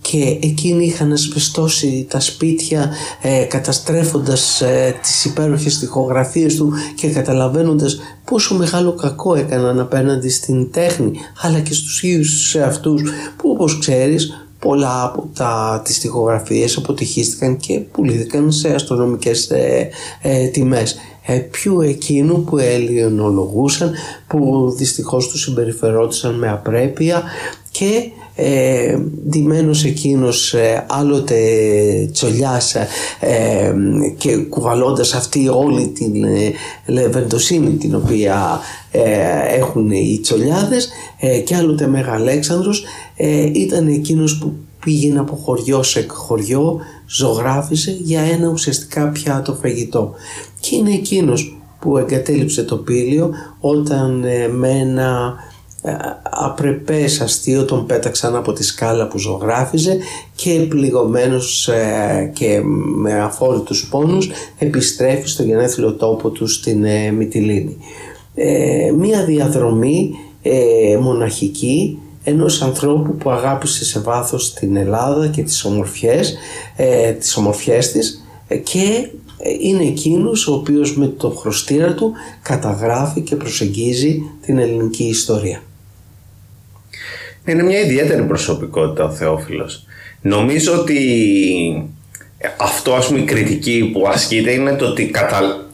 και 0.00 0.38
εκείνοι 0.42 0.84
είχαν 0.84 1.12
ασβεστώσει 1.12 2.06
τα 2.10 2.20
σπίτια 2.20 2.90
ε, 3.22 3.44
καταστρέφοντας 3.44 4.60
ε, 4.60 4.94
τις 5.02 5.24
υπέροχες 5.24 5.78
τοιχογραφίες 5.78 6.56
του 6.56 6.72
και 6.94 7.08
καταλαβαίνοντας 7.08 7.98
πόσο 8.24 8.54
μεγάλο 8.54 8.92
κακό 8.92 9.34
έκαναν 9.34 9.80
απέναντι 9.80 10.28
στην 10.28 10.70
τέχνη 10.70 11.12
αλλά 11.42 11.60
και 11.60 11.74
στους 11.74 12.02
ίδιους 12.02 12.56
αυτούς 12.56 13.02
που 13.36 13.50
όπως 13.50 13.78
ξέρεις 13.78 14.47
πολλά 14.58 15.04
από 15.04 15.28
τα, 15.34 15.82
τις 15.84 15.98
τοιχογραφίες 15.98 16.76
αποτυχίστηκαν 16.76 17.56
και 17.56 17.78
πουλήθηκαν 17.78 18.52
σε 18.52 18.74
αστρονομικές 18.74 19.50
ε, 19.50 19.88
ε, 20.22 20.46
τιμές. 20.46 20.96
Ε, 21.26 21.38
πιο 21.38 21.80
εκείνου 21.82 22.44
που 22.44 22.58
ελληνολογούσαν, 22.58 23.92
που 24.26 24.70
δυστυχώς 24.76 25.28
τους 25.28 25.40
συμπεριφερόντουσαν 25.40 26.34
με 26.34 26.50
απρέπεια 26.50 27.22
και 27.70 28.10
ε, 28.40 28.98
ντυμένος 29.28 29.84
εκείνος 29.84 30.54
ε, 30.54 30.86
άλλοτε 30.88 31.36
τσολιάς 32.12 32.74
ε, 32.74 33.72
και 34.16 34.36
κουβαλώντας 34.36 35.14
αυτή 35.14 35.48
όλη 35.48 35.88
την 35.88 36.24
ε, 36.24 36.52
λεβεντοσύνη 36.86 37.70
την 37.70 37.94
οποία 37.94 38.60
έχουν 39.58 39.90
οι 39.90 40.18
τσολιάδες 40.22 40.88
και 41.44 41.54
άλλοτε 41.54 41.86
Μεγαλέξανδρος 41.86 42.84
ήταν 43.52 43.86
εκείνος 43.86 44.38
που 44.38 44.52
πήγαινε 44.84 45.18
από 45.18 45.36
χωριό 45.36 45.82
σε 45.82 46.06
χωριό, 46.08 46.80
ζωγράφιζε 47.06 47.96
για 48.00 48.20
ένα 48.20 48.48
ουσιαστικά 48.48 49.08
πιάτο 49.08 49.54
φαγητό. 49.54 50.14
Και 50.60 50.76
είναι 50.76 50.92
εκείνος 50.92 51.56
που 51.80 51.98
εγκατέλειψε 51.98 52.62
το 52.62 52.76
πήλιο 52.76 53.30
όταν 53.60 54.24
με 54.50 54.70
ένα 54.70 55.36
ε, 55.82 55.92
απρεπές 56.40 57.20
αστείο 57.20 57.64
τον 57.64 57.86
πέταξαν 57.86 58.36
από 58.36 58.52
τη 58.52 58.64
σκάλα 58.64 59.08
που 59.08 59.18
ζωγράφιζε 59.18 59.98
και 60.34 60.66
πληγωμένος 60.68 61.68
ε, 61.68 62.30
και 62.34 62.60
με 62.96 63.20
αφόρητους 63.20 63.88
πόνους 63.88 64.30
επιστρέφει 64.58 65.28
στο 65.28 65.42
γενέθλιο 65.42 65.92
τόπο 65.92 66.30
του 66.30 66.46
στην 66.46 66.84
ε, 66.84 67.10
Μυτιλίνη. 67.10 67.76
μία 68.96 69.24
διαδρομή 69.24 70.10
μοναχική 71.00 71.98
ενός 72.24 72.62
ανθρώπου 72.62 73.16
που 73.16 73.30
αγάπησε 73.30 73.84
σε 73.84 74.00
βάθος 74.00 74.54
την 74.54 74.76
Ελλάδα 74.76 75.26
και 75.28 75.42
τις 75.42 75.64
ομορφιές, 75.64 76.36
τις 77.18 77.36
ομορφιές 77.36 77.92
της 77.92 78.24
και 78.62 79.08
είναι 79.60 79.82
εκείνος 79.82 80.48
ο 80.48 80.54
οποίος 80.54 80.96
με 80.96 81.06
το 81.06 81.30
χρωστήρα 81.30 81.94
του 81.94 82.12
καταγράφει 82.42 83.20
και 83.20 83.36
προσεγγίζει 83.36 84.22
την 84.40 84.58
ελληνική 84.58 85.04
ιστορία. 85.04 85.62
Είναι 87.48 87.62
μια 87.62 87.80
ιδιαίτερη 87.80 88.22
προσωπικότητα 88.22 89.04
ο 89.04 89.10
Θεόφιλος. 89.10 89.86
Νομίζω 90.20 90.78
ότι 90.78 90.98
αυτό 92.56 92.94
ας 92.94 93.06
πούμε 93.06 93.18
η 93.18 93.24
κριτική 93.24 93.90
που 93.92 94.08
ασκείται 94.08 94.50
είναι 94.50 94.72
το 94.72 94.86
ότι 94.86 95.06
κατα... 95.06 95.66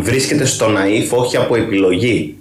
βρίσκεται 0.00 0.44
στο 0.44 0.66
ναΐφ 0.66 1.10
όχι 1.10 1.36
από 1.36 1.56
επιλογή. 1.56 2.36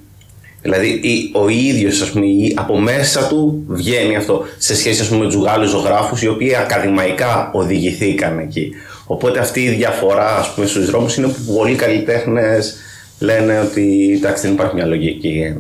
Δηλαδή 0.62 1.02
ο 1.34 1.50
ίδιος 1.50 2.02
ας 2.02 2.10
πούμε, 2.12 2.26
από 2.56 2.80
μέσα 2.80 3.28
του 3.28 3.64
βγαίνει 3.68 4.16
αυτό 4.16 4.44
σε 4.58 4.76
σχέση 4.76 5.02
ας 5.02 5.08
πούμε, 5.08 5.20
με 5.20 5.32
τους 5.32 5.36
Γάλλους 5.36 5.70
ζωγράφους 5.70 6.22
οι 6.22 6.28
οποίοι 6.28 6.56
ακαδημαϊκά 6.56 7.50
οδηγηθήκαν 7.54 8.40
εκεί. 8.40 8.72
Οπότε 9.06 9.40
αυτή 9.40 9.64
η 9.64 9.70
διαφορά 9.70 10.38
ας 10.38 10.54
πούμε, 10.54 10.68
στους 10.68 10.86
δρόμους 10.86 11.18
είναι 11.18 11.28
που 11.28 11.54
πολλοί 11.54 11.76
καλλιτέχνες 11.76 12.76
λένε 13.20 13.60
ότι 13.60 14.14
εντάξει 14.16 14.44
δεν 14.44 14.54
υπάρχει 14.54 14.76
μια 14.76 14.86
λογική, 14.86 15.56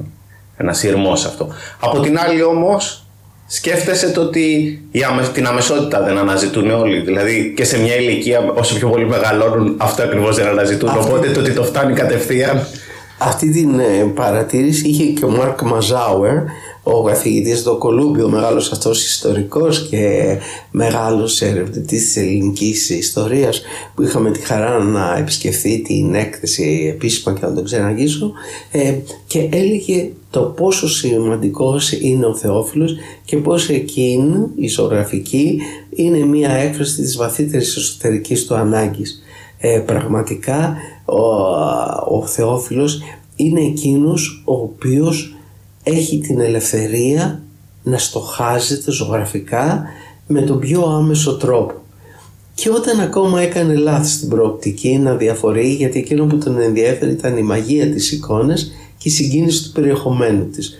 ένας 0.57 0.77
σειρμός 0.77 1.25
αυτό. 1.25 1.47
Από 1.79 1.99
την 1.99 2.19
άλλη 2.19 2.43
όμως 2.43 3.02
σκέφτεσαι 3.47 4.11
το 4.11 4.21
ότι 4.21 4.79
την 5.33 5.47
αμεσότητα 5.47 6.03
δεν 6.03 6.17
αναζητούν 6.17 6.71
όλοι. 6.71 6.99
Δηλαδή 6.99 7.53
και 7.55 7.63
σε 7.63 7.79
μια 7.79 7.95
ηλικία 7.95 8.39
όσο 8.53 8.75
πιο 8.75 8.89
πολύ 8.89 9.05
μεγαλώνουν 9.07 9.75
αυτό 9.77 10.03
ακριβώς 10.03 10.35
δεν 10.35 10.47
αναζητούν. 10.47 10.89
Οπότε 10.97 11.29
το 11.29 11.39
ότι 11.39 11.51
το 11.51 11.63
φτάνει 11.63 11.93
κατευθείαν. 11.93 12.67
Αυτή 13.17 13.51
την 13.51 13.79
ε, 13.79 14.11
παρατήρηση 14.15 14.87
είχε 14.87 15.03
και 15.03 15.25
ο 15.25 15.29
Μάρκ 15.29 15.61
Μαζάουερ 15.61 16.37
ο 16.83 17.03
καθηγητής 17.03 17.59
στο 17.59 17.77
Κολούμπιο, 17.77 18.29
μεγάλος 18.29 18.71
αυτός 18.71 19.05
ιστορικός 19.05 19.87
και 19.89 20.37
μεγάλος 20.71 21.41
ερευνητής 21.41 22.03
της 22.03 22.17
ελληνικής 22.17 22.89
ιστορίας 22.89 23.61
που 23.95 24.03
είχαμε 24.03 24.31
τη 24.31 24.39
χαρά 24.39 24.83
να 24.83 25.17
επισκεφθεί 25.17 25.81
την 25.81 26.13
έκθεση 26.13 26.93
επίσημα 26.95 27.33
και 27.33 27.45
να 27.45 27.53
τον 27.53 27.63
ξεναγήσω 27.63 28.31
ε, 28.71 28.93
και 29.27 29.49
έλεγε 29.51 30.09
το 30.29 30.41
πόσο 30.41 30.89
σημαντικός 30.89 31.91
είναι 31.91 32.25
ο 32.25 32.35
Θεόφιλος 32.35 32.95
και 33.25 33.37
πώς 33.37 33.69
εκείνη 33.69 34.47
η 34.55 34.67
ζωγραφική 34.67 35.61
είναι 35.89 36.25
μία 36.25 36.51
έκφραση 36.51 36.95
της 36.95 37.17
βαθύτερης 37.17 37.75
εσωτερικής 37.75 38.45
του 38.45 38.55
ανάγκης. 38.55 39.23
Ε, 39.57 39.79
πραγματικά 39.79 40.75
ο, 41.05 41.21
ο 42.17 42.25
Θεόφιλος 42.25 43.01
είναι 43.35 43.61
εκείνος 43.61 44.43
ο 44.45 44.53
οποίος 44.53 45.35
έχει 45.83 46.19
την 46.19 46.39
ελευθερία 46.39 47.41
να 47.83 47.97
στοχάζεται 47.97 48.91
ζωγραφικά 48.91 49.83
με 50.27 50.41
τον 50.41 50.59
πιο 50.59 50.81
άμεσο 50.81 51.37
τρόπο. 51.37 51.73
Και 52.53 52.69
όταν 52.69 52.99
ακόμα 52.99 53.41
έκανε 53.41 53.73
λάθη 53.75 54.09
στην 54.09 54.29
προοπτική 54.29 54.97
να 54.97 55.15
διαφορεί 55.15 55.73
γιατί 55.73 55.99
εκείνο 55.99 56.25
που 56.25 56.37
τον 56.37 56.59
ενδιαφέρει 56.59 57.11
ήταν 57.11 57.37
η 57.37 57.41
μαγεία 57.41 57.91
της 57.91 58.11
εικόνας 58.11 58.71
και 58.97 59.09
η 59.09 59.11
συγκίνηση 59.11 59.63
του 59.63 59.71
περιεχομένου 59.71 60.45
της. 60.45 60.77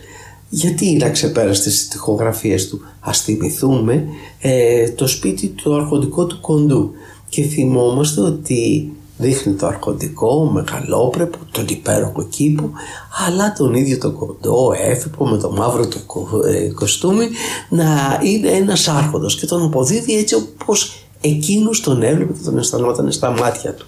Γιατί 0.48 0.96
να 0.96 1.10
ξεπέραστε 1.10 1.70
στις 1.70 1.88
τυχογραφίες 1.88 2.68
του; 2.68 2.80
Ας 3.00 3.20
θυμηθούμε 3.20 4.04
ε, 4.40 4.90
το 4.90 5.06
σπίτι 5.06 5.46
του 5.46 5.74
αρχοντικό 5.74 6.26
του 6.26 6.40
κοντού 6.40 6.90
και 7.28 7.42
θυμόμαστε 7.42 8.20
ότι 8.20 8.92
δείχνει 9.16 9.52
το 9.52 9.66
αρχοντικό, 9.66 10.44
μεγαλόπρεπο, 10.44 11.38
τον 11.50 11.64
υπέροχο 11.68 12.24
κήπο, 12.24 12.70
αλλά 13.26 13.52
τον 13.52 13.74
ίδιο 13.74 13.98
το 13.98 14.10
κοντό, 14.10 14.72
έφυπο 14.76 15.26
με 15.26 15.38
το 15.38 15.50
μαύρο 15.50 15.88
του 15.88 15.98
ε, 16.46 16.72
κοστούμι, 16.72 17.28
να 17.68 18.20
είναι 18.22 18.48
ένας 18.48 18.88
άρχοντος 18.88 19.36
και 19.36 19.46
τον 19.46 19.62
αποδίδει 19.62 20.18
έτσι 20.18 20.34
όπως 20.34 20.92
εκείνος 21.20 21.80
τον 21.80 22.02
έβλεπε 22.02 22.32
και 22.32 22.44
τον 22.44 22.58
αισθανόταν 22.58 23.12
στα 23.12 23.30
μάτια 23.30 23.74
του. 23.74 23.86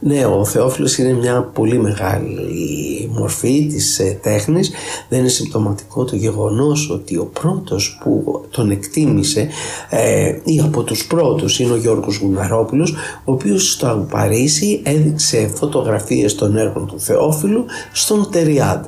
Ναι, 0.00 0.26
ο 0.26 0.44
Θεόφιλος 0.44 0.98
είναι 0.98 1.12
μια 1.12 1.42
πολύ 1.42 1.78
μεγάλη 1.78 3.10
μορφή 3.12 3.66
της 3.66 3.98
ε, 3.98 4.18
τέχνης. 4.22 4.70
Δεν 5.08 5.18
είναι 5.18 5.28
συμπτωματικό 5.28 6.04
το 6.04 6.16
γεγονός 6.16 6.90
ότι 6.90 7.16
ο 7.16 7.30
πρώτος 7.32 7.98
που 8.02 8.44
τον 8.50 8.70
εκτίμησε 8.70 9.48
ε, 9.90 10.38
ή 10.44 10.60
από 10.64 10.82
τους 10.82 11.06
πρώτους 11.06 11.58
είναι 11.58 11.72
ο 11.72 11.76
Γιώργος 11.76 12.16
Γουναρόπουλος 12.16 12.94
ο 13.24 13.32
οποίος 13.32 13.72
στο 13.72 14.06
Παρίσι 14.10 14.80
έδειξε 14.84 15.50
φωτογραφίες 15.54 16.34
των 16.34 16.56
έργων 16.56 16.86
του 16.86 17.00
Θεόφιλου 17.00 17.64
στον 17.92 18.30
Τεριάντ. 18.30 18.84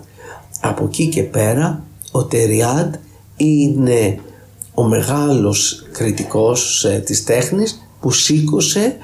Από 0.61 0.85
εκεί 0.85 1.09
και 1.09 1.23
πέρα 1.23 1.83
ο 2.11 2.25
Τεριάντ 2.25 2.95
είναι 3.37 4.19
ο 4.75 4.83
μεγάλος 4.83 5.87
κριτικός 5.93 6.85
ε, 6.85 7.03
της 7.05 7.25
τέχνης 7.25 7.83
που 8.01 8.11
σήκωσε 8.11 8.97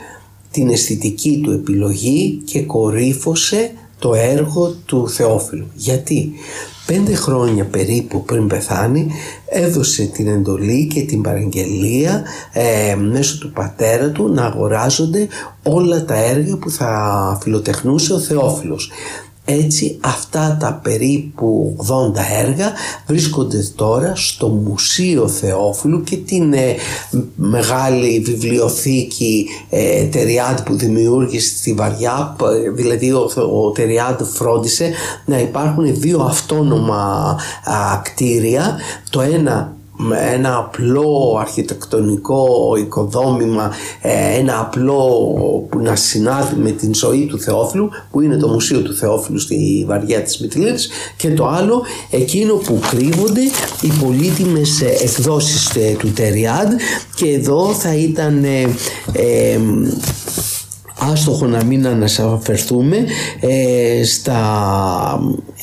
την 0.55 0.71
αισθητική 0.71 1.41
του 1.43 1.51
επιλογή 1.51 2.43
και 2.45 2.63
κορύφωσε 2.63 3.73
το 3.99 4.15
έργο 4.15 4.75
του 4.87 5.09
Θεόφιλου. 5.09 5.67
Γιατί 5.75 6.33
πέντε 6.87 7.15
χρόνια 7.15 7.65
περίπου 7.65 8.25
πριν 8.25 8.47
πεθάνει 8.47 9.11
έδωσε 9.49 10.05
την 10.05 10.29
εντολή 10.29 10.87
και 10.87 11.03
την 11.03 11.23
παραγγελία 11.23 12.23
ε, 12.53 12.95
μέσω 12.95 13.39
του 13.39 13.53
πατέρα 13.53 14.11
του 14.11 14.29
να 14.29 14.45
αγοράζονται 14.45 15.29
όλα 15.63 16.05
τα 16.05 16.15
έργα 16.15 16.57
που 16.57 16.71
θα 16.71 17.39
φιλοτεχνούσε 17.43 18.13
ο 18.13 18.19
Θεόφιλος. 18.19 18.91
Έτσι 19.47 19.99
αυτά 20.01 20.57
τα 20.61 20.81
περίπου 20.83 21.77
80 21.81 21.87
έργα 22.45 22.73
βρίσκονται 23.07 23.73
τώρα 23.77 24.13
στο 24.17 24.49
Μουσείο 24.49 25.29
Θεόφιλου 25.29 26.03
και 26.03 26.17
την 26.17 26.53
ε, 26.53 26.75
μεγάλη 27.35 28.21
βιβλιοθήκη 28.21 29.47
ε, 29.71 30.05
Τεριάντ 30.05 30.61
που 30.61 30.75
δημιούργησε 30.75 31.57
στη 31.57 31.73
Βαριά, 31.73 32.37
δηλαδή 32.75 33.13
ο, 33.13 33.31
ο 33.65 33.71
Τεριάντ 33.71 34.23
φρόντισε 34.23 34.93
να 35.25 35.39
υπάρχουν 35.39 36.01
δύο 36.01 36.21
αυτόνομα 36.21 37.37
κτίρια, 38.03 38.79
το 39.11 39.21
ένα 39.21 39.74
με 39.74 39.74
ένα 40.33 40.57
απλό 40.57 41.37
αρχιτεκτονικό 41.41 42.75
οικοδόμημα, 42.79 43.73
ε, 44.01 44.39
ένα 44.39 44.61
απλό 44.61 45.07
που 45.71 45.79
να 45.79 45.97
συνάδει 45.97 46.57
με 46.57 46.71
την 46.71 46.95
ζωή 46.95 47.27
του 47.27 47.41
Θεόφιλου 47.41 47.89
που 48.11 48.21
είναι 48.21 48.37
το 48.37 48.49
Μουσείο 48.49 48.81
του 48.81 48.95
Θεόφιλου 48.95 49.39
στη 49.39 49.85
Βαριά 49.89 50.23
της 50.23 50.41
Μητυλίνης 50.41 50.89
και 51.17 51.31
το 51.31 51.47
άλλο 51.47 51.83
εκείνο 52.11 52.55
που 52.55 52.81
κρύβονται 52.91 53.43
οι 53.81 53.93
πολύτιμες 54.05 54.81
ε, 54.81 54.97
εκδόσεις 55.03 55.75
ε, 55.77 55.97
του 55.99 56.13
Τεριάντ 56.13 56.73
και 57.15 57.29
εδώ 57.29 57.75
θα 57.75 57.95
ήταν 57.95 58.45
ε, 58.45 59.59
άστοχο 61.13 61.47
να 61.47 61.65
μην 61.65 61.87
αναφερθούμε 61.87 63.05
ε, 63.41 64.05
στα 64.05 64.41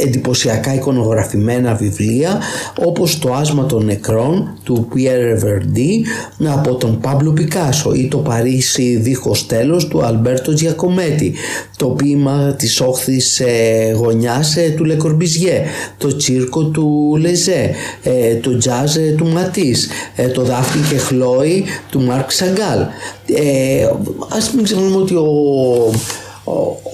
εντυπωσιακά 0.02 0.74
εικονογραφημένα 0.74 1.74
βιβλία 1.74 2.42
όπως 2.86 3.20
το 3.20 3.34
άσμα 3.34 3.66
των 3.66 3.86
νεκρών 3.86 4.58
του 4.64 4.88
Pierre 4.96 5.44
Verdi 5.44 6.06
από 6.54 6.76
τον 6.76 7.00
Παύλο 7.00 7.32
Πικάσο 7.32 7.94
ή 7.94 8.08
το 8.08 8.18
Παρίσι 8.18 8.96
δίχως 8.96 9.46
τέλος 9.46 9.88
του 9.88 10.06
Αλμπέρτο 10.06 10.54
Τζιακομέτη 10.54 11.34
το 11.78 11.88
ποίημα 11.88 12.56
της 12.58 12.82
όχθης 12.82 13.40
ε, 13.40 13.92
γωνιάς 13.96 14.56
ε, 14.58 14.74
του 14.78 14.84
Λεκορμπιζιέ 14.84 15.64
το 15.98 16.16
τσίρκο 16.16 16.64
του 16.64 17.18
Λεζέ 17.20 17.72
ε, 18.04 18.36
το 18.36 18.58
τζάζ 18.58 18.96
ε, 18.96 19.14
του 19.18 19.28
Ματής 19.28 19.88
ε, 20.16 20.28
το 20.28 20.42
δάφνη 20.42 20.82
και 20.90 20.98
χλόι 20.98 21.64
του 21.90 22.02
Μάρκ 22.02 22.32
Σαγκάλ 22.32 22.80
ε, 23.26 23.88
ας 24.30 24.54
μην 24.54 24.64
ξεχνούμε 24.64 24.96
ότι 24.96 25.16
ο, 25.16 25.26
ο, 25.26 25.92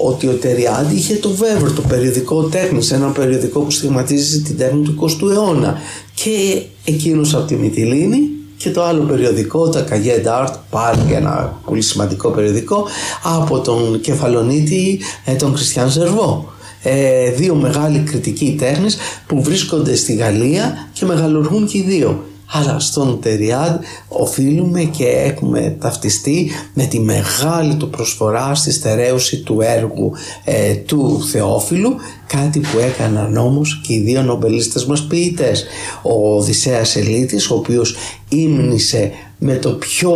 ότι 0.06 0.28
ο 0.28 0.34
Τεριάντη 0.34 0.96
είχε 0.96 1.16
το 1.16 1.30
Βέβρο, 1.30 1.72
το 1.72 1.82
περιοδικό 1.82 2.44
τέχνης, 2.44 2.92
ένα 2.92 3.08
περιοδικό 3.08 3.60
που 3.60 3.72
στιγματίζει 3.72 4.42
την 4.42 4.58
τέχνη 4.58 4.82
του 4.82 4.96
20ου 5.02 5.32
αιώνα 5.32 5.78
και 6.14 6.62
εκείνος 6.86 7.36
από 7.36 7.46
τη 7.46 7.56
Μυτιλίνη 7.56 8.30
και 8.58 8.70
το 8.70 8.84
άλλο 8.84 9.04
περιοδικό, 9.04 9.70
το 9.70 9.84
Καγέ 9.84 10.22
Art, 10.26 10.54
πάλι 10.70 11.14
ένα 11.14 11.60
πολύ 11.66 11.82
σημαντικό 11.82 12.30
περιοδικό 12.30 12.86
από 13.24 13.60
τον 13.60 14.02
κεφαλονίτη 14.02 15.00
ε, 15.26 15.34
τον 15.34 15.54
Κριστιαν 15.54 15.90
Ζερβό. 15.90 16.52
Ε, 16.84 17.32
δύο 17.32 17.56
μεγάλοι 17.56 18.00
κριτικοί 18.00 18.56
τέχνης 18.60 18.98
που 19.28 19.44
βρίσκονται 19.44 19.96
στη 19.96 20.14
Γαλλία 20.14 20.90
και 20.94 21.06
μεγαλουργούν 21.06 21.68
και 21.68 21.78
οι 21.78 21.82
δύο 21.82 22.24
αλλά 22.52 22.80
στον 22.80 23.20
Τεριάντ 23.22 23.82
οφείλουμε 24.08 24.84
και 24.84 25.06
έχουμε 25.06 25.76
ταυτιστεί 25.80 26.52
με 26.74 26.86
τη 26.86 27.00
μεγάλη 27.00 27.76
του 27.76 27.90
προσφορά 27.90 28.56
στη 28.56 28.72
στερέωση 28.72 29.38
του 29.38 29.62
έργου 29.62 30.12
ε, 30.44 30.74
του 30.74 31.28
Θεόφιλου 31.32 31.96
κάτι 32.28 32.60
που 32.60 32.80
έκαναν 32.80 33.38
όμως 33.38 33.82
και 33.88 33.94
οι 33.94 34.00
δύο 34.00 34.22
νομπελίστες 34.22 34.86
μας 34.86 35.08
ποιητές. 35.08 35.66
Ο 36.02 36.36
Οδυσσέας 36.36 36.96
Ελίτης 36.96 37.50
ο 37.50 37.56
οποίος 37.56 37.96
ύμνησε 38.30 39.12
με 39.38 39.56
το 39.56 39.70
πιο 39.70 40.16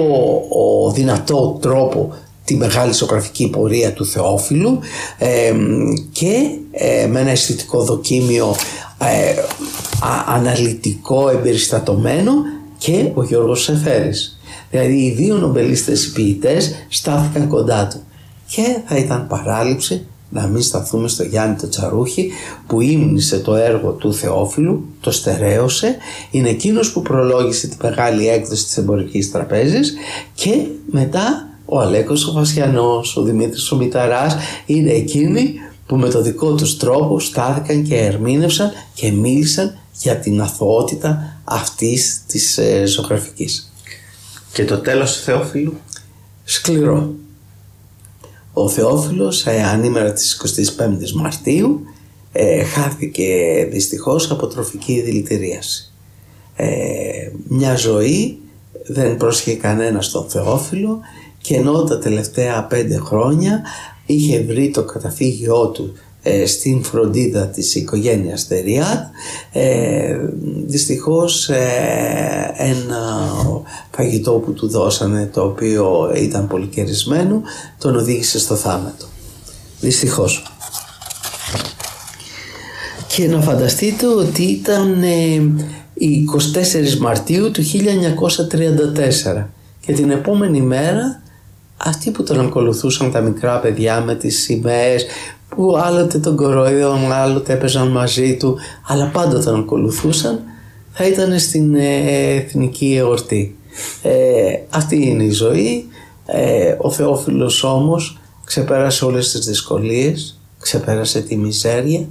δυνατό 0.94 1.58
τρόπο 1.62 2.14
τη 2.46 2.56
μεγάλη 2.56 2.94
ζωγραφική 2.94 3.50
πορεία 3.50 3.94
του 3.94 4.06
Θεόφιλου 4.06 4.80
ε, 5.18 5.54
και 6.12 6.50
ε, 6.72 7.08
με 7.08 7.20
ένα 7.20 7.30
αισθητικό 7.30 7.84
δοκίμιο 7.84 8.56
ε, 9.00 9.34
αναλυτικό, 10.28 11.30
εμπεριστατωμένο 11.30 12.32
και 12.78 13.12
ο 13.14 13.24
Γιώργος 13.24 13.64
Σεφέρης. 13.64 14.40
Δηλαδή 14.70 14.94
οι 14.94 15.12
δύο 15.12 15.36
νομπελίστες 15.36 16.12
ποιητές 16.12 16.86
στάθηκαν 16.90 17.48
κοντά 17.48 17.88
του 17.88 18.00
και 18.48 18.78
θα 18.86 18.96
ήταν 18.96 19.28
παράληψη 19.28 20.06
να 20.30 20.48
μην 20.48 20.62
σταθούμε 20.62 21.08
στο 21.08 21.24
Γιάννη 21.24 21.56
το 21.56 21.70
Τσαρούχη 21.70 22.32
που 22.68 22.82
ύμνησε 22.82 23.40
το 23.40 23.56
έργο 23.56 23.92
του 23.92 24.14
Θεόφιλου, 24.14 24.86
το 25.00 25.12
στερέωσε, 25.12 25.96
είναι 26.32 26.50
εκείνος 26.50 26.92
που 26.92 27.02
προλόγησε 27.02 27.68
την 27.68 27.78
μεγάλη 27.84 28.28
έκδοση 28.28 28.66
της 28.66 28.78
εμπορικής 28.78 29.32
τραπέζης 29.32 29.94
και 30.34 30.66
μετά 30.92 31.48
ο 31.66 31.80
Αλέκος 31.80 32.28
ο 32.28 32.32
Βασιανός, 32.32 33.18
ο 33.18 33.22
Δημήτρης 33.22 33.72
ο 33.72 33.76
Μηταράς 33.76 34.36
είναι 34.66 34.92
εκείνοι 34.92 35.54
που 35.86 35.96
με 35.98 36.10
το 36.10 36.22
δικό 36.22 36.56
τους 36.56 36.78
τρόπο 36.78 37.20
στάθηκαν 37.20 37.84
και 37.84 37.98
ερμήνευσαν 37.98 38.72
και 38.94 39.12
μίλησαν 39.12 39.78
για 39.94 40.16
την 40.16 40.42
αθωότητα 40.42 41.42
αυτής 41.44 42.22
της 42.28 42.58
ε, 42.58 42.86
ζωγραφικής. 42.86 43.74
Και 44.54 44.66
το 44.66 44.78
τέλος 44.78 45.16
του 45.16 45.24
Θεόφιλου; 45.24 45.74
Σκληρό. 46.44 47.14
Ο 48.54 48.70
Θεόφιλος 48.70 49.46
ε, 49.46 49.64
ανήμερα 49.64 50.14
της 50.14 50.42
25ης 50.78 51.12
Μαρτίου 51.12 51.82
ε, 52.32 52.64
χάθηκε 52.64 53.28
δυστυχώς 53.72 54.32
από 54.32 54.48
τροφική 54.48 55.02
δηλητηρίαση. 55.02 55.92
Ε, 56.56 57.32
μια 57.48 57.76
ζωή 57.76 58.40
δεν 58.88 59.18
πρόσχε 59.18 59.56
κανένα 59.56 60.02
στον 60.02 60.30
Θεόφιλο 60.30 61.00
και 61.42 61.56
ενώ 61.56 61.84
τα 61.84 62.00
τελευταία 62.00 62.64
πέντε 62.64 62.98
χρόνια 62.98 63.62
είχε 64.06 64.42
βρει 64.42 64.72
το 64.72 64.84
καταφύγιό 64.84 65.68
του 65.68 65.94
ε, 65.94 66.11
στην 66.46 66.84
φροντίδα 66.84 67.48
της 67.48 67.76
οικογένειας 67.76 68.48
Τεριάτ 68.48 69.04
ε, 69.52 70.18
δυστυχώς 70.66 71.50
ε, 71.50 72.54
ένα 72.58 73.32
φαγητό 73.92 74.32
που 74.32 74.54
του 74.54 74.68
δώσανε 74.68 75.30
το 75.34 75.42
οποίο 75.42 76.12
ήταν 76.16 76.48
πολύ 76.48 76.68
κερισμένο 76.68 77.42
τον 77.78 77.96
οδήγησε 77.96 78.40
στο 78.40 78.56
θάνατο. 78.56 79.06
Δυστυχώς. 79.80 80.44
Και 83.08 83.28
να 83.28 83.42
φανταστείτε 83.42 84.08
ότι 84.08 84.44
ήταν 84.44 85.04
η 85.94 86.26
24 86.94 86.98
Μαρτίου 86.98 87.52
του 87.52 87.64
1934 89.38 89.46
και 89.86 89.94
την 89.94 90.10
επόμενη 90.12 90.62
μέρα 90.62 91.22
αυτοί 91.78 92.12
που 92.12 92.24
τον 92.24 92.40
ακολουθούσαν 92.40 93.12
τα 93.12 93.22
μικρά 93.22 93.60
παιδιά 93.60 94.02
με 94.02 94.16
τις 94.16 94.42
σημαίες 94.42 95.06
που 95.56 95.78
άλλοτε 95.78 96.18
τον 96.18 96.36
κορόιδευαν, 96.36 97.12
άλλοτε 97.12 97.54
έπαιζαν 97.54 97.88
μαζί 97.88 98.38
του, 98.38 98.58
αλλά 98.88 99.06
πάντα 99.06 99.44
τον 99.44 99.60
ακολουθούσαν, 99.60 100.40
θα 100.92 101.08
ήταν 101.08 101.40
στην 101.40 101.76
ε, 101.76 102.36
εθνική 102.36 102.96
εορτή. 102.96 103.56
Ε, 104.02 104.12
αυτή 104.70 105.08
είναι 105.08 105.24
η 105.24 105.32
ζωή. 105.32 105.86
Ε, 106.26 106.76
ο 106.78 106.92
Θεόφιλος 106.92 107.64
όμως 107.64 108.20
ξεπέρασε 108.46 109.06
όλες 109.06 109.32
τις 109.32 109.46
δυσκολίες, 109.46 110.40
ξεπέρασε 110.60 111.22
τη 111.22 111.36
μιζέρια 111.38 112.08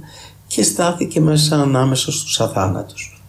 και 0.47 0.63
στάθηκε 0.63 1.19
μέσα 1.19 1.55
ανάμεσα 1.55 2.11
στους 2.11 2.39
αθάνατους. 2.39 3.21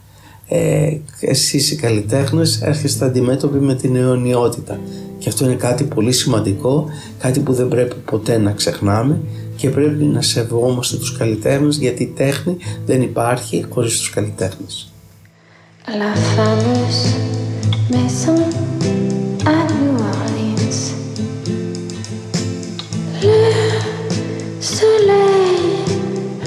Ε, 0.48 0.96
εσείς 1.20 1.70
οι 1.70 1.76
καλλιτέχνες 1.76 2.60
έρχεστε 2.62 3.04
αντιμέτωποι 3.04 3.58
με 3.58 3.74
την 3.74 3.96
αιωνιότητα 3.96 4.80
και 5.18 5.28
αυτό 5.28 5.44
είναι 5.44 5.54
κάτι 5.54 5.84
πολύ 5.84 6.12
σημαντικό, 6.12 6.86
κάτι 7.18 7.40
που 7.40 7.52
δεν 7.52 7.68
πρέπει 7.68 7.94
ποτέ 7.94 8.38
να 8.38 8.52
ξεχνάμε 8.52 9.20
και 9.62 9.70
πρέπει 9.70 10.04
να 10.04 10.22
σεβόμαστε 10.22 10.96
τους 10.96 11.16
καλλιτέχνες 11.16 11.76
γιατί 11.76 12.02
η 12.02 12.06
τέχνη 12.06 12.56
δεν 12.86 13.02
υπάρχει 13.02 13.64
χωρίς 13.68 13.98
τους 13.98 14.10
καλλιτέχνες. 14.10 14.92
La 15.86 16.12
fameuse 16.34 17.04
maison 17.94 18.38
à 19.54 19.58
New 19.78 19.94
Orleans 20.12 20.80
Le 23.26 23.42
soleil, 24.74 25.60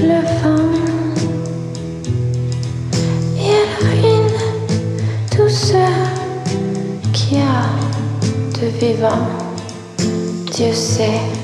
le 0.09 0.20
vent 0.39 0.74
Et 3.49 3.61
ruine 3.84 4.39
tout 5.34 5.51
ce 5.68 5.84
qu'il 7.16 7.38
y 7.38 7.41
a 7.57 7.61
de 8.57 8.68
vivant 8.80 9.28
Dieu 10.53 10.74
sait 10.89 11.35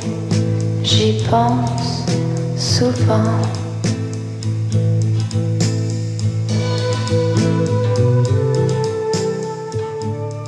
j'y 0.84 1.12
pense 1.30 2.06
souvent. 2.58 3.48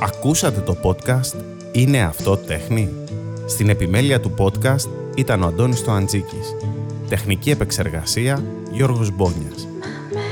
Ακούσατε 0.00 0.60
το 0.60 0.76
podcast 0.82 1.36
«Είναι 1.72 2.02
αυτό 2.02 2.36
τέχνη» 2.36 2.88
Στην 3.46 3.68
επιμέλεια 3.68 4.20
του 4.20 4.34
podcast 4.38 4.88
ήταν 5.16 5.42
ο 5.42 5.46
Αντώνης 5.46 5.84
Τοαντζίκης. 5.84 6.54
Τεχνική 7.08 7.50
επεξεργασία 7.50 8.44
Γιώργος 8.72 9.10
Μπόνιας. 9.10 9.68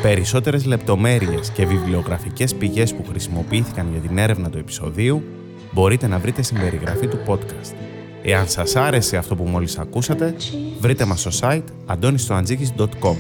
Περισσότερες 0.03 0.65
λεπτομέρειες 0.65 1.51
και 1.51 1.67
βιβλιογραφικές 1.67 2.55
πηγές 2.55 2.95
που 2.95 3.05
χρησιμοποιήθηκαν 3.09 3.89
για 3.93 4.01
την 4.01 4.19
έρευνα 4.19 4.51
του 4.51 4.59
επεισοδίου 4.59 5.23
μπορείτε 5.73 6.07
να 6.07 6.19
βρείτε 6.19 6.43
στην 6.43 6.61
περιγραφή 6.61 7.07
του 7.07 7.19
podcast. 7.27 7.92
Εάν 8.23 8.49
σας 8.49 8.77
άρεσε 8.77 9.17
αυτό 9.17 9.37
που 9.37 9.45
μόλις 9.45 9.79
ακούσατε, 9.79 10.35
βρείτε 10.81 11.05
μας 11.05 11.21
στο 11.21 11.31
site 11.41 11.65
antonistoantζίκης.com 11.87 13.17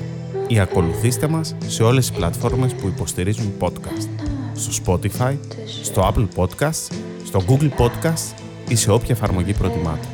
ή 0.46 0.58
ακολουθήστε 0.58 1.28
μας 1.28 1.56
σε 1.66 1.82
όλες 1.82 2.06
τις 2.06 2.16
πλατφόρμες 2.16 2.72
που 2.72 2.88
υποστηρίζουν 2.88 3.52
podcast. 3.58 4.08
Στο 4.54 4.82
Spotify, 4.84 5.36
στο 5.82 6.12
Apple 6.14 6.26
Podcasts, 6.36 6.94
στο 7.24 7.42
Google 7.48 7.70
Podcasts 7.78 8.34
ή 8.68 8.74
σε 8.74 8.90
όποια 8.90 9.14
εφαρμογή 9.14 9.52
προτιμάτε. 9.52 10.06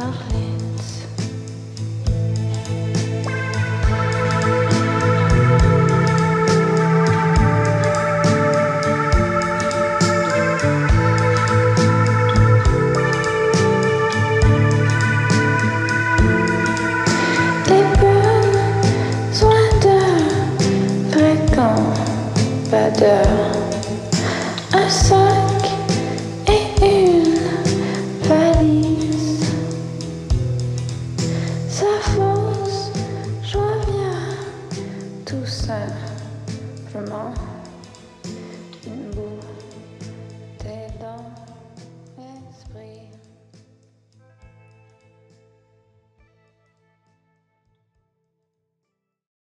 Arrête. 0.00 0.39